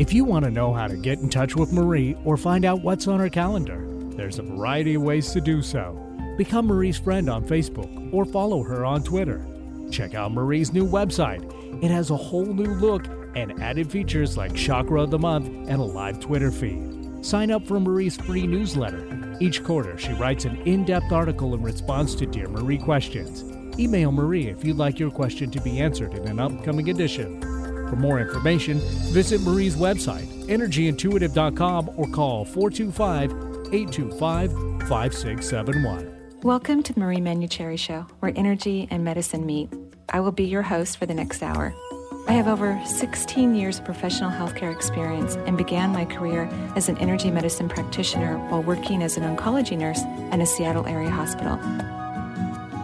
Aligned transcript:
If 0.00 0.14
you 0.14 0.24
want 0.24 0.46
to 0.46 0.50
know 0.50 0.72
how 0.72 0.88
to 0.88 0.96
get 0.96 1.18
in 1.18 1.28
touch 1.28 1.54
with 1.54 1.74
Marie 1.74 2.16
or 2.24 2.38
find 2.38 2.64
out 2.64 2.80
what's 2.80 3.06
on 3.06 3.20
her 3.20 3.28
calendar, 3.28 3.86
there's 4.16 4.38
a 4.38 4.42
variety 4.42 4.94
of 4.94 5.02
ways 5.02 5.30
to 5.32 5.42
do 5.42 5.60
so. 5.60 5.94
Become 6.38 6.68
Marie's 6.68 6.98
friend 6.98 7.28
on 7.28 7.44
Facebook 7.44 8.10
or 8.10 8.24
follow 8.24 8.62
her 8.62 8.82
on 8.82 9.02
Twitter. 9.02 9.46
Check 9.90 10.14
out 10.14 10.32
Marie's 10.32 10.72
new 10.72 10.88
website. 10.88 11.44
It 11.84 11.90
has 11.90 12.08
a 12.08 12.16
whole 12.16 12.46
new 12.46 12.72
look 12.76 13.08
and 13.34 13.60
added 13.62 13.90
features 13.90 14.38
like 14.38 14.54
Chakra 14.54 15.02
of 15.02 15.10
the 15.10 15.18
Month 15.18 15.48
and 15.68 15.82
a 15.82 15.84
live 15.84 16.18
Twitter 16.18 16.50
feed. 16.50 17.22
Sign 17.22 17.50
up 17.50 17.66
for 17.66 17.78
Marie's 17.78 18.16
free 18.16 18.46
newsletter. 18.46 19.36
Each 19.38 19.62
quarter, 19.62 19.98
she 19.98 20.14
writes 20.14 20.46
an 20.46 20.56
in 20.62 20.86
depth 20.86 21.12
article 21.12 21.52
in 21.52 21.62
response 21.62 22.14
to 22.14 22.24
Dear 22.24 22.48
Marie 22.48 22.78
questions. 22.78 23.44
Email 23.78 24.12
Marie 24.12 24.48
if 24.48 24.64
you'd 24.64 24.78
like 24.78 24.98
your 24.98 25.10
question 25.10 25.50
to 25.50 25.60
be 25.60 25.78
answered 25.78 26.14
in 26.14 26.26
an 26.26 26.40
upcoming 26.40 26.88
edition. 26.88 27.49
For 27.90 27.96
more 27.96 28.20
information, 28.20 28.78
visit 29.12 29.40
Marie's 29.40 29.74
website, 29.74 30.28
energyintuitive.com, 30.44 31.90
or 31.96 32.08
call 32.10 32.44
425 32.44 33.32
825 33.74 34.52
5671. 34.88 36.40
Welcome 36.44 36.84
to 36.84 36.92
the 36.92 37.00
Marie 37.00 37.16
Manuchehri 37.16 37.76
Show, 37.76 38.06
where 38.20 38.32
energy 38.36 38.86
and 38.92 39.02
medicine 39.02 39.44
meet. 39.44 39.70
I 40.08 40.20
will 40.20 40.30
be 40.30 40.44
your 40.44 40.62
host 40.62 40.98
for 40.98 41.06
the 41.06 41.14
next 41.14 41.42
hour. 41.42 41.74
I 42.28 42.32
have 42.32 42.46
over 42.46 42.80
16 42.86 43.56
years 43.56 43.80
of 43.80 43.84
professional 43.84 44.30
healthcare 44.30 44.72
experience 44.72 45.34
and 45.34 45.58
began 45.58 45.90
my 45.90 46.04
career 46.04 46.48
as 46.76 46.88
an 46.88 46.96
energy 46.98 47.32
medicine 47.32 47.68
practitioner 47.68 48.38
while 48.50 48.62
working 48.62 49.02
as 49.02 49.16
an 49.16 49.24
oncology 49.24 49.76
nurse 49.76 50.02
at 50.30 50.38
a 50.38 50.46
Seattle 50.46 50.86
area 50.86 51.10
hospital. 51.10 51.58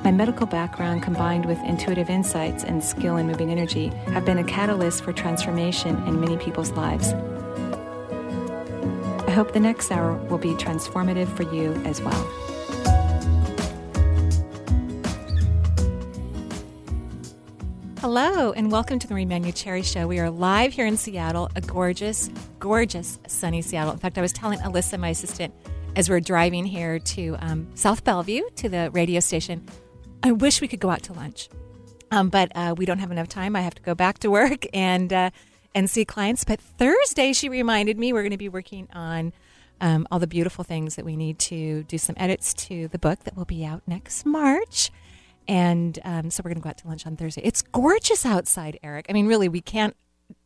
My 0.07 0.13
medical 0.13 0.47
background 0.47 1.03
combined 1.03 1.47
with 1.47 1.59
intuitive 1.65 2.09
insights 2.09 2.63
and 2.63 2.85
skill 2.85 3.17
in 3.17 3.27
moving 3.27 3.51
energy 3.51 3.89
have 4.13 4.25
been 4.25 4.39
a 4.39 4.45
catalyst 4.45 5.03
for 5.03 5.13
transformation 5.13 5.97
in 6.07 6.21
many 6.21 6.37
people's 6.37 6.71
lives. 6.71 7.13
I 9.27 9.33
hope 9.33 9.53
the 9.53 9.59
next 9.59 9.91
hour 9.91 10.15
will 10.29 10.39
be 10.39 10.51
transformative 10.51 11.27
for 11.37 11.43
you 11.53 11.73
as 11.85 12.01
well. 12.01 12.13
Hello, 17.99 18.53
and 18.53 18.71
welcome 18.71 19.01
to 19.01 19.09
the 19.09 19.13
Marie 19.13 19.27
Manuchehri 19.27 19.85
Show. 19.85 20.07
We 20.07 20.21
are 20.21 20.31
live 20.31 20.73
here 20.73 20.87
in 20.87 20.97
Seattle, 20.97 21.51
a 21.57 21.61
gorgeous, 21.61 22.31
gorgeous 22.61 23.19
sunny 23.27 23.61
Seattle. 23.61 23.93
In 23.93 23.99
fact, 23.99 24.19
I 24.19 24.21
was 24.21 24.33
telling 24.33 24.61
Alyssa, 24.61 25.01
my 25.01 25.09
assistant, 25.09 25.53
as 25.97 26.09
we're 26.09 26.21
driving 26.21 26.65
here 26.65 27.01
to 27.01 27.37
um, 27.41 27.67
South 27.75 28.05
Bellevue 28.05 28.43
to 28.55 28.69
the 28.69 28.89
radio 28.93 29.19
station, 29.19 29.67
I 30.27 30.33
wish 30.33 30.61
we 30.61 30.67
could 30.67 30.81
go 30.81 30.91
out 30.91 31.05
to 31.05 31.13
lunch, 31.13 31.49
um, 32.11 32.31
but 32.31 32.51
uh, 32.57 32.75
we 32.77 32.85
don't 32.85 32.99
have 32.99 33.13
enough 33.13 33.29
time. 33.29 33.55
I 33.55 33.61
have 33.61 33.77
to 33.77 33.83
go 33.83 33.95
back 33.95 34.19
to 34.19 34.31
work 34.31 34.67
and 34.75 35.13
uh, 35.13 35.31
and 35.73 35.89
see 35.89 36.05
clients. 36.05 36.43
But 36.43 36.61
Thursday, 36.61 37.33
she 37.33 37.49
reminded 37.49 37.97
me 37.97 38.13
we're 38.13 38.23
going 38.23 38.33
to 38.33 38.37
be 38.37 38.49
working 38.49 38.89
on 38.93 39.33
um, 39.81 40.05
all 40.11 40.19
the 40.19 40.27
beautiful 40.27 40.65
things 40.65 40.97
that 40.97 41.05
we 41.05 41.15
need 41.15 41.39
to 41.39 41.85
do 41.85 41.97
some 41.97 42.17
edits 42.19 42.55
to 42.55 42.89
the 42.89 42.99
book 42.99 43.21
that 43.23 43.37
will 43.37 43.45
be 43.45 43.65
out 43.65 43.83
next 43.87 44.27
March. 44.27 44.91
And 45.47 45.97
um, 46.05 46.31
so 46.31 46.43
we're 46.45 46.51
going 46.51 46.61
to 46.61 46.65
go 46.65 46.71
out 46.71 46.79
to 46.79 46.89
lunch 46.89 47.07
on 47.07 47.17
Thursday. 47.17 47.43
It's 47.45 47.63
gorgeous 47.63 48.27
outside, 48.27 48.81
Eric. 48.83 49.07
I 49.09 49.13
mean, 49.13 49.29
really, 49.29 49.49
we 49.49 49.61
can't 49.61 49.95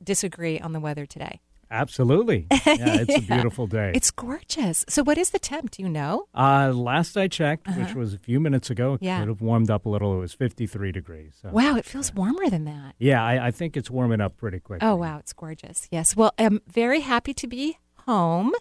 disagree 0.04 0.60
on 0.60 0.74
the 0.74 0.80
weather 0.80 1.06
today. 1.06 1.40
Absolutely. 1.70 2.46
Yeah, 2.80 3.00
it's 3.00 3.16
a 3.16 3.20
beautiful 3.20 3.66
day. 3.66 3.92
It's 3.94 4.10
gorgeous. 4.10 4.84
So, 4.88 5.02
what 5.02 5.18
is 5.18 5.30
the 5.30 5.38
temp? 5.38 5.72
Do 5.72 5.82
you 5.82 5.88
know? 5.88 6.26
Uh, 6.34 6.72
last 6.74 7.16
I 7.16 7.26
checked, 7.28 7.66
which 7.76 7.94
was 7.94 8.14
a 8.14 8.18
few 8.18 8.38
minutes 8.40 8.70
ago, 8.70 8.94
it 8.94 9.02
Yeah. 9.02 9.18
could 9.18 9.28
have 9.28 9.40
warmed 9.40 9.70
up 9.70 9.86
a 9.86 9.88
little. 9.88 10.14
It 10.16 10.20
was 10.20 10.32
53 10.32 10.92
degrees. 10.92 11.34
So. 11.42 11.50
Wow, 11.50 11.76
it 11.76 11.84
feels 11.84 12.14
warmer 12.14 12.48
than 12.48 12.64
that. 12.64 12.94
Yeah, 12.98 13.22
I, 13.24 13.48
I 13.48 13.50
think 13.50 13.76
it's 13.76 13.90
warming 13.90 14.20
up 14.20 14.36
pretty 14.36 14.60
quick. 14.60 14.82
Oh, 14.82 14.94
wow, 14.96 15.18
it's 15.18 15.32
gorgeous. 15.32 15.88
Yes. 15.90 16.16
Well, 16.16 16.32
I'm 16.38 16.60
very 16.68 17.00
happy 17.00 17.34
to 17.34 17.46
be 17.46 17.78
home, 18.06 18.52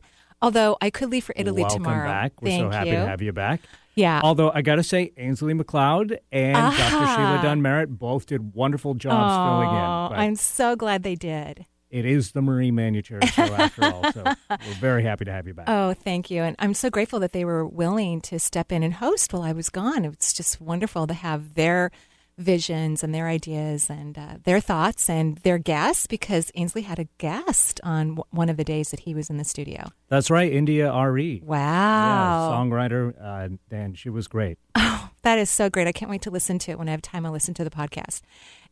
although 0.42 0.78
I 0.82 0.90
could 0.90 1.10
leave 1.10 1.24
for 1.24 1.34
Italy 1.38 1.62
Welcome 1.62 1.84
tomorrow. 1.84 2.08
back. 2.10 2.42
We're 2.42 2.50
Thank 2.50 2.74
so 2.74 2.78
happy 2.78 2.90
you. 2.90 2.96
to 2.96 3.06
have 3.08 3.22
you 3.22 3.32
back. 3.32 3.62
Yeah. 3.96 4.22
Although 4.24 4.52
I 4.54 4.62
got 4.62 4.76
to 4.76 4.84
say, 4.84 5.12
Ainsley 5.18 5.54
McLeod 5.54 6.18
and 6.32 6.56
Dr. 6.56 6.78
Sheila 7.08 7.40
Dunn 7.44 7.62
Merritt 7.62 7.90
both 8.00 8.26
did 8.26 8.54
wonderful 8.56 8.94
jobs 8.96 9.36
filling 9.36 9.70
Oh, 9.78 10.06
in. 10.06 10.12
But 10.12 10.20
I'm 10.20 10.36
so 10.36 10.76
glad 10.76 11.04
they 11.04 11.16
did. 11.16 11.66
It 11.90 12.06
is 12.06 12.32
the 12.34 12.42
Marie 12.42 12.72
Manuchehri 12.72 13.26
show 13.30 13.44
after 13.44 13.84
all, 13.86 14.12
so 14.14 14.24
we're 14.50 14.74
very 14.80 15.04
happy 15.04 15.26
to 15.26 15.32
have 15.32 15.48
you 15.48 15.54
back. 15.56 15.66
Oh, 15.68 15.94
thank 15.94 16.30
you. 16.30 16.44
And 16.44 16.56
I'm 16.60 16.74
so 16.76 16.90
grateful 16.90 17.20
that 17.22 17.34
they 17.34 17.46
were 17.46 17.66
willing 17.66 18.22
to 18.22 18.40
step 18.40 18.72
in 18.72 18.84
and 18.84 18.94
host 18.94 19.34
while 19.34 19.42
I 19.42 19.54
was 19.54 19.70
gone. 19.70 20.06
It's 20.06 20.32
just 20.34 20.62
wonderful 20.62 21.08
to 21.08 21.14
have 21.16 21.56
their 21.56 21.90
visions 22.38 23.04
and 23.04 23.14
their 23.14 23.28
ideas 23.28 23.90
and 23.90 24.18
uh, 24.18 24.38
their 24.46 24.62
thoughts 24.62 25.10
and 25.10 25.38
their 25.40 25.58
guests 25.58 26.08
because 26.08 26.52
Ainsley 26.56 26.84
had 26.84 26.98
a 26.98 27.08
guest 27.18 27.82
on 27.84 28.16
w- 28.16 28.24
one 28.32 28.48
of 28.50 28.56
the 28.56 28.64
days 28.64 28.92
that 28.92 29.02
he 29.02 29.14
was 29.14 29.30
in 29.30 29.36
the 29.38 29.44
studio. 29.44 29.90
That's 30.08 30.30
right, 30.32 30.50
India.Arie 30.52 31.42
Wow. 31.44 31.58
Yeah, 31.58 32.56
songwriter, 32.56 33.14
uh, 33.22 33.50
and 33.76 33.98
she 33.98 34.10
was 34.10 34.28
great. 34.30 34.58
Oh, 34.76 35.10
that 35.24 35.38
is 35.38 35.50
so 35.50 35.70
great. 35.70 35.88
I 35.88 35.92
can't 35.92 36.10
wait 36.10 36.22
to 36.22 36.32
listen 36.32 36.60
to 36.60 36.72
it 36.72 36.80
when 36.80 36.88
I 36.88 36.92
have 36.92 37.02
time. 37.02 37.26
I'll 37.26 37.34
listen 37.34 37.54
to 37.56 37.64
the 37.66 37.70
podcast. 37.70 38.22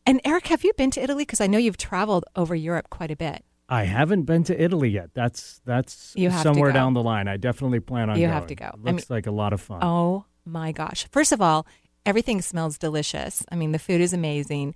And 0.06 0.20
Eric, 0.24 0.46
have 0.48 0.64
you 0.64 0.72
been 0.74 0.90
to 0.92 1.02
Italy? 1.02 1.22
Because 1.22 1.40
I 1.40 1.46
know 1.46 1.58
you've 1.58 1.76
traveled 1.76 2.24
over 2.34 2.54
Europe 2.54 2.88
quite 2.90 3.10
a 3.10 3.16
bit. 3.16 3.44
I 3.68 3.84
haven't 3.84 4.22
been 4.22 4.44
to 4.44 4.60
Italy 4.62 4.88
yet. 4.88 5.10
That's 5.12 5.60
that's 5.66 6.14
somewhere 6.42 6.72
down 6.72 6.94
the 6.94 7.02
line. 7.02 7.28
I 7.28 7.36
definitely 7.36 7.80
plan 7.80 8.08
on 8.08 8.16
You 8.16 8.22
going. 8.22 8.32
have 8.32 8.46
to 8.46 8.54
go. 8.54 8.66
It 8.66 8.80
I 8.86 8.90
looks 8.92 9.10
like 9.10 9.26
a 9.26 9.30
lot 9.30 9.52
of 9.52 9.60
fun. 9.60 9.80
Oh 9.82 10.24
my 10.46 10.72
gosh. 10.72 11.06
First 11.12 11.32
of 11.32 11.42
all, 11.42 11.66
everything 12.06 12.40
smells 12.40 12.78
delicious. 12.78 13.44
I 13.52 13.56
mean, 13.56 13.72
the 13.72 13.78
food 13.78 14.00
is 14.00 14.14
amazing. 14.14 14.74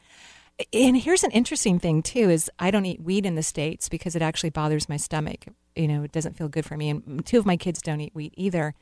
And 0.75 0.99
here's 0.99 1.25
an 1.25 1.31
interesting 1.31 1.79
thing 1.79 2.03
too 2.03 2.29
is 2.29 2.51
I 2.59 2.71
don't 2.71 2.85
eat 2.85 3.01
wheat 3.01 3.25
in 3.25 3.35
the 3.35 3.43
states 3.43 3.89
because 3.89 4.15
it 4.15 4.21
actually 4.21 4.51
bothers 4.51 4.87
my 4.91 4.99
stomach. 4.99 5.47
You 5.75 5.89
know, 5.89 6.03
it 6.03 6.13
doesn't 6.13 6.37
feel 6.37 6.49
good 6.51 6.67
for 6.67 6.77
me 6.77 6.91
and 6.91 7.25
two 7.25 7.39
of 7.39 7.47
my 7.47 7.57
kids 7.57 7.81
don't 7.81 8.03
eat 8.03 8.15
wheat 8.15 8.35
either. 8.37 8.75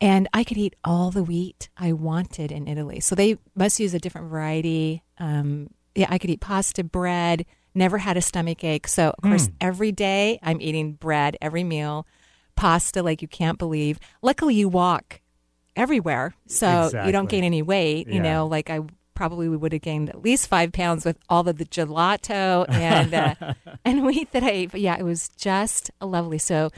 And 0.00 0.28
I 0.32 0.44
could 0.44 0.56
eat 0.58 0.74
all 0.84 1.10
the 1.10 1.22
wheat 1.22 1.68
I 1.76 1.92
wanted 1.92 2.50
in 2.52 2.66
Italy. 2.68 3.00
So 3.00 3.14
they 3.14 3.38
must 3.54 3.78
use 3.80 3.94
a 3.94 3.98
different 3.98 4.28
variety. 4.30 5.02
Um, 5.18 5.70
yeah, 5.94 6.06
I 6.10 6.18
could 6.18 6.30
eat 6.30 6.40
pasta, 6.40 6.82
bread, 6.84 7.46
never 7.74 7.98
had 7.98 8.16
a 8.16 8.22
stomach 8.22 8.62
ache. 8.64 8.88
So, 8.88 9.10
of 9.16 9.22
course, 9.22 9.48
every 9.60 9.92
day 9.92 10.38
I'm 10.42 10.60
eating 10.60 10.92
bread, 10.92 11.36
every 11.40 11.64
meal, 11.64 12.06
pasta 12.56 13.02
like 13.02 13.22
you 13.22 13.28
can't 13.28 13.58
believe. 13.58 13.98
Luckily, 14.22 14.54
you 14.56 14.68
walk 14.68 15.20
everywhere. 15.76 16.34
So 16.46 16.90
you 17.06 17.12
don't 17.12 17.28
gain 17.28 17.44
any 17.44 17.62
weight. 17.62 18.06
You 18.08 18.14
Yeah. 18.16 18.22
know, 18.34 18.46
like 18.46 18.70
I 18.70 18.80
probably 19.14 19.48
would 19.48 19.72
have 19.72 19.82
gained 19.82 20.08
at 20.08 20.22
least 20.22 20.48
five 20.48 20.72
pounds 20.72 21.04
with 21.04 21.16
all 21.28 21.48
of 21.48 21.56
the 21.56 21.64
gelato 21.64 22.66
and 22.68 23.14
uh, 23.14 23.34
and 23.84 24.04
wheat 24.04 24.32
that 24.32 24.42
I 24.42 24.50
ate. 24.50 24.70
But 24.72 24.80
yeah, 24.80 24.96
it 24.98 25.04
was 25.04 25.28
just 25.30 25.90
lovely. 26.00 26.38
So 26.38 26.70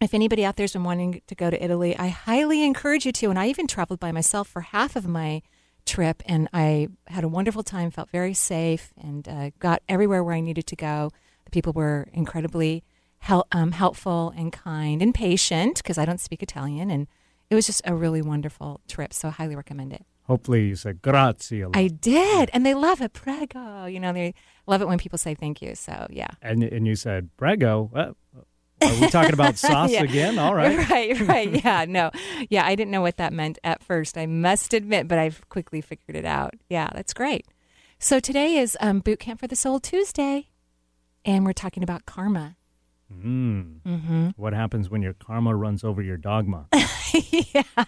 if 0.00 0.14
anybody 0.14 0.44
out 0.44 0.56
there's 0.56 0.72
been 0.72 0.84
wanting 0.84 1.22
to 1.26 1.34
go 1.34 1.50
to 1.50 1.62
Italy, 1.62 1.96
I 1.98 2.08
highly 2.08 2.62
encourage 2.62 3.04
you 3.04 3.12
to. 3.12 3.30
And 3.30 3.38
I 3.38 3.48
even 3.48 3.66
traveled 3.66 4.00
by 4.00 4.12
myself 4.12 4.48
for 4.48 4.60
half 4.60 4.96
of 4.96 5.06
my 5.06 5.42
trip, 5.86 6.22
and 6.26 6.48
I 6.52 6.88
had 7.06 7.24
a 7.24 7.28
wonderful 7.28 7.62
time. 7.62 7.90
Felt 7.90 8.10
very 8.10 8.34
safe, 8.34 8.92
and 9.00 9.28
uh, 9.28 9.50
got 9.58 9.82
everywhere 9.88 10.22
where 10.22 10.34
I 10.34 10.40
needed 10.40 10.66
to 10.68 10.76
go. 10.76 11.10
The 11.44 11.50
people 11.50 11.72
were 11.72 12.08
incredibly 12.12 12.84
hel- 13.18 13.46
um, 13.52 13.72
helpful 13.72 14.32
and 14.36 14.52
kind 14.52 15.02
and 15.02 15.14
patient 15.14 15.78
because 15.78 15.98
I 15.98 16.04
don't 16.04 16.20
speak 16.20 16.42
Italian, 16.42 16.90
and 16.90 17.06
it 17.50 17.54
was 17.54 17.66
just 17.66 17.82
a 17.84 17.94
really 17.94 18.22
wonderful 18.22 18.80
trip. 18.86 19.12
So 19.12 19.28
I 19.28 19.30
highly 19.32 19.56
recommend 19.56 19.92
it. 19.92 20.04
Hopefully, 20.24 20.68
you 20.68 20.76
said 20.76 21.00
grazie. 21.00 21.64
I 21.72 21.88
did, 21.88 22.50
and 22.52 22.64
they 22.64 22.74
love 22.74 23.00
it. 23.00 23.14
Prego, 23.14 23.86
you 23.86 23.98
know, 23.98 24.12
they 24.12 24.34
love 24.66 24.82
it 24.82 24.88
when 24.88 24.98
people 24.98 25.18
say 25.18 25.34
thank 25.34 25.62
you. 25.62 25.74
So 25.74 26.06
yeah. 26.10 26.28
and 26.42 26.62
and 26.62 26.86
you 26.86 26.94
said 26.94 27.30
prego. 27.36 27.90
Uh, 27.94 28.12
are 28.82 29.00
we 29.00 29.08
talking 29.08 29.32
about 29.32 29.56
sauce 29.58 29.90
Yeah. 29.90 30.02
again? 30.02 30.38
All 30.38 30.54
right. 30.54 30.78
Right, 30.90 31.20
right. 31.20 31.50
Yeah, 31.64 31.84
no. 31.88 32.10
Yeah, 32.50 32.64
I 32.66 32.74
didn't 32.74 32.90
know 32.90 33.00
what 33.02 33.16
that 33.18 33.32
meant 33.32 33.58
at 33.64 33.82
first. 33.82 34.16
I 34.18 34.26
must 34.26 34.72
admit, 34.74 35.08
but 35.08 35.18
I've 35.18 35.46
quickly 35.48 35.80
figured 35.80 36.16
it 36.16 36.24
out. 36.24 36.54
Yeah, 36.68 36.88
that's 36.94 37.12
great. 37.12 37.46
So 37.98 38.20
today 38.20 38.56
is 38.58 38.76
um, 38.80 39.00
Boot 39.00 39.18
Camp 39.18 39.40
for 39.40 39.46
the 39.48 39.56
Soul 39.56 39.80
Tuesday, 39.80 40.48
and 41.24 41.44
we're 41.44 41.52
talking 41.52 41.82
about 41.82 42.06
karma. 42.06 42.56
Mm. 43.12 43.80
Mm-hmm. 43.86 44.28
What 44.36 44.52
happens 44.52 44.90
when 44.90 45.02
your 45.02 45.14
karma 45.14 45.54
runs 45.56 45.82
over 45.82 46.02
your 46.02 46.16
dogma? 46.18 46.66
yeah, 47.54 47.84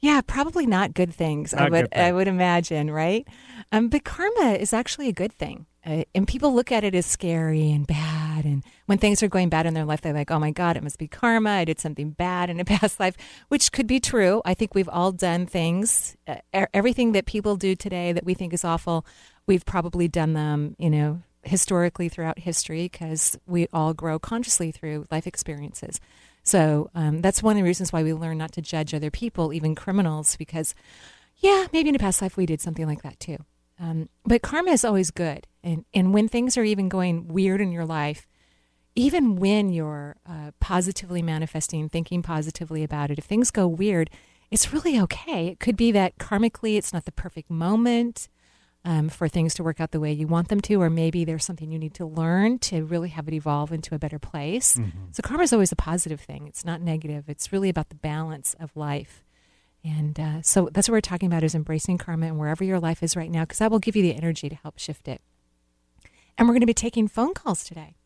yeah, 0.00 0.20
probably 0.22 0.66
not 0.66 0.94
good 0.94 1.12
things. 1.12 1.52
I 1.52 1.64
would, 1.64 1.72
good 1.72 1.90
things. 1.92 2.02
I 2.02 2.12
would 2.12 2.28
imagine, 2.28 2.90
right? 2.90 3.26
Um, 3.72 3.88
but 3.88 4.04
karma 4.04 4.52
is 4.52 4.72
actually 4.72 5.08
a 5.08 5.12
good 5.12 5.32
thing, 5.32 5.66
uh, 5.84 6.04
and 6.14 6.26
people 6.26 6.54
look 6.54 6.72
at 6.72 6.84
it 6.84 6.94
as 6.94 7.06
scary 7.06 7.70
and 7.70 7.86
bad. 7.86 8.44
And 8.44 8.64
when 8.86 8.98
things 8.98 9.22
are 9.22 9.28
going 9.28 9.48
bad 9.48 9.66
in 9.66 9.74
their 9.74 9.84
life, 9.84 10.00
they're 10.00 10.14
like, 10.14 10.30
"Oh 10.30 10.38
my 10.38 10.50
God, 10.50 10.76
it 10.76 10.82
must 10.82 10.98
be 10.98 11.06
karma. 11.08 11.50
I 11.50 11.64
did 11.64 11.78
something 11.78 12.10
bad 12.10 12.50
in 12.50 12.60
a 12.60 12.64
past 12.66 12.98
life," 12.98 13.16
which 13.48 13.72
could 13.72 13.86
be 13.86 14.00
true. 14.00 14.42
I 14.44 14.54
think 14.54 14.74
we've 14.74 14.88
all 14.88 15.12
done 15.12 15.46
things. 15.46 16.16
Uh, 16.26 16.66
everything 16.72 17.12
that 17.12 17.26
people 17.26 17.56
do 17.56 17.74
today 17.74 18.12
that 18.12 18.24
we 18.24 18.34
think 18.34 18.52
is 18.52 18.64
awful, 18.64 19.04
we've 19.46 19.66
probably 19.66 20.08
done 20.08 20.32
them. 20.32 20.76
You 20.78 20.90
know. 20.90 21.22
Historically, 21.42 22.10
throughout 22.10 22.40
history, 22.40 22.82
because 22.82 23.38
we 23.46 23.66
all 23.72 23.94
grow 23.94 24.18
consciously 24.18 24.70
through 24.70 25.06
life 25.10 25.26
experiences. 25.26 25.98
So 26.42 26.90
um, 26.94 27.20
that's 27.20 27.42
one 27.42 27.56
of 27.56 27.58
the 27.58 27.66
reasons 27.66 27.92
why 27.92 28.02
we 28.02 28.12
learn 28.12 28.38
not 28.38 28.52
to 28.52 28.62
judge 28.62 28.94
other 28.94 29.10
people, 29.10 29.52
even 29.52 29.74
criminals, 29.74 30.36
because, 30.36 30.74
yeah, 31.36 31.66
maybe 31.72 31.88
in 31.88 31.94
a 31.94 31.98
past 31.98 32.22
life 32.22 32.36
we 32.36 32.46
did 32.46 32.60
something 32.60 32.86
like 32.86 33.02
that 33.02 33.20
too. 33.20 33.38
Um, 33.78 34.08
but 34.24 34.42
karma 34.42 34.72
is 34.72 34.84
always 34.84 35.10
good. 35.10 35.46
And, 35.62 35.84
and 35.94 36.12
when 36.12 36.28
things 36.28 36.56
are 36.56 36.64
even 36.64 36.88
going 36.88 37.28
weird 37.28 37.60
in 37.60 37.72
your 37.72 37.86
life, 37.86 38.26
even 38.94 39.36
when 39.36 39.70
you're 39.70 40.16
uh, 40.28 40.50
positively 40.60 41.22
manifesting, 41.22 41.88
thinking 41.88 42.22
positively 42.22 42.82
about 42.82 43.10
it, 43.10 43.18
if 43.18 43.24
things 43.24 43.50
go 43.50 43.66
weird, 43.66 44.10
it's 44.50 44.72
really 44.72 45.00
okay. 45.00 45.46
It 45.48 45.60
could 45.60 45.76
be 45.76 45.92
that 45.92 46.18
karmically 46.18 46.76
it's 46.76 46.92
not 46.92 47.04
the 47.04 47.12
perfect 47.12 47.50
moment 47.50 48.28
um, 48.84 49.08
for 49.08 49.28
things 49.28 49.54
to 49.54 49.62
work 49.62 49.80
out 49.80 49.90
the 49.90 50.00
way 50.00 50.12
you 50.12 50.26
want 50.26 50.48
them 50.48 50.60
to, 50.62 50.76
or 50.76 50.88
maybe 50.88 51.24
there's 51.24 51.44
something 51.44 51.70
you 51.70 51.78
need 51.78 51.94
to 51.94 52.06
learn 52.06 52.58
to 52.60 52.84
really 52.84 53.10
have 53.10 53.28
it 53.28 53.34
evolve 53.34 53.72
into 53.72 53.94
a 53.94 53.98
better 53.98 54.18
place. 54.18 54.76
Mm-hmm. 54.76 54.98
So 55.12 55.22
karma 55.22 55.42
is 55.42 55.52
always 55.52 55.72
a 55.72 55.76
positive 55.76 56.20
thing. 56.20 56.46
It's 56.46 56.64
not 56.64 56.80
negative. 56.80 57.28
It's 57.28 57.52
really 57.52 57.68
about 57.68 57.90
the 57.90 57.94
balance 57.94 58.54
of 58.58 58.74
life. 58.74 59.24
And 59.84 60.18
uh, 60.18 60.42
so 60.42 60.68
that's 60.72 60.88
what 60.88 60.94
we're 60.94 61.00
talking 61.00 61.26
about 61.26 61.42
is 61.42 61.54
embracing 61.54 61.98
karma 61.98 62.26
and 62.26 62.38
wherever 62.38 62.64
your 62.64 62.80
life 62.80 63.02
is 63.02 63.16
right 63.16 63.30
now, 63.30 63.42
because 63.42 63.58
that 63.58 63.70
will 63.70 63.78
give 63.78 63.96
you 63.96 64.02
the 64.02 64.14
energy 64.14 64.48
to 64.48 64.56
help 64.56 64.78
shift 64.78 65.08
it. 65.08 65.20
And 66.36 66.48
we're 66.48 66.54
going 66.54 66.60
to 66.60 66.66
be 66.66 66.74
taking 66.74 67.08
phone 67.08 67.34
calls 67.34 67.64
today. 67.64 67.96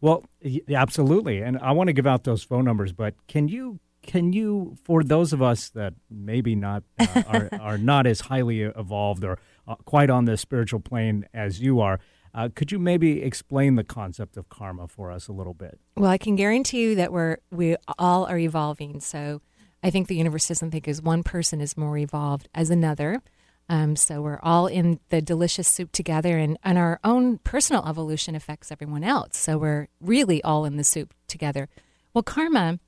Well, 0.00 0.24
absolutely. 0.68 1.42
And 1.42 1.58
I 1.58 1.72
want 1.72 1.88
to 1.88 1.92
give 1.92 2.06
out 2.06 2.24
those 2.24 2.42
phone 2.42 2.64
numbers, 2.64 2.92
but 2.92 3.14
can 3.28 3.48
you 3.48 3.78
can 4.02 4.32
you 4.32 4.76
for 4.82 5.04
those 5.04 5.32
of 5.32 5.40
us 5.40 5.68
that 5.70 5.94
maybe 6.10 6.56
not 6.56 6.82
uh, 6.98 7.22
are, 7.28 7.48
are 7.60 7.78
not 7.78 8.06
as 8.06 8.22
highly 8.22 8.62
evolved 8.62 9.24
or 9.24 9.38
uh, 9.66 9.76
quite 9.84 10.10
on 10.10 10.24
the 10.24 10.36
spiritual 10.36 10.80
plane 10.80 11.26
as 11.32 11.60
you 11.60 11.80
are, 11.80 12.00
uh, 12.34 12.48
could 12.54 12.72
you 12.72 12.78
maybe 12.78 13.22
explain 13.22 13.76
the 13.76 13.84
concept 13.84 14.36
of 14.36 14.48
karma 14.48 14.88
for 14.88 15.10
us 15.10 15.28
a 15.28 15.32
little 15.32 15.54
bit? 15.54 15.78
Well, 15.96 16.10
I 16.10 16.18
can 16.18 16.34
guarantee 16.36 16.82
you 16.82 16.94
that 16.94 17.12
we're 17.12 17.38
we 17.50 17.76
all 17.98 18.24
are 18.26 18.38
evolving. 18.38 19.00
So 19.00 19.42
I 19.82 19.90
think 19.90 20.08
the 20.08 20.16
universe 20.16 20.48
doesn't 20.48 20.70
think 20.70 20.88
as 20.88 21.02
one 21.02 21.22
person 21.22 21.60
is 21.60 21.76
more 21.76 21.98
evolved 21.98 22.48
as 22.54 22.70
another. 22.70 23.22
Um, 23.68 23.96
so 23.96 24.20
we're 24.20 24.40
all 24.42 24.66
in 24.66 24.98
the 25.10 25.22
delicious 25.22 25.68
soup 25.68 25.92
together, 25.92 26.36
and, 26.36 26.58
and 26.62 26.78
our 26.78 26.98
own 27.04 27.38
personal 27.38 27.86
evolution 27.86 28.34
affects 28.34 28.72
everyone 28.72 29.04
else. 29.04 29.38
So 29.38 29.56
we're 29.56 29.88
really 30.00 30.42
all 30.42 30.64
in 30.64 30.76
the 30.76 30.84
soup 30.84 31.14
together. 31.28 31.68
Well, 32.12 32.22
karma, 32.22 32.80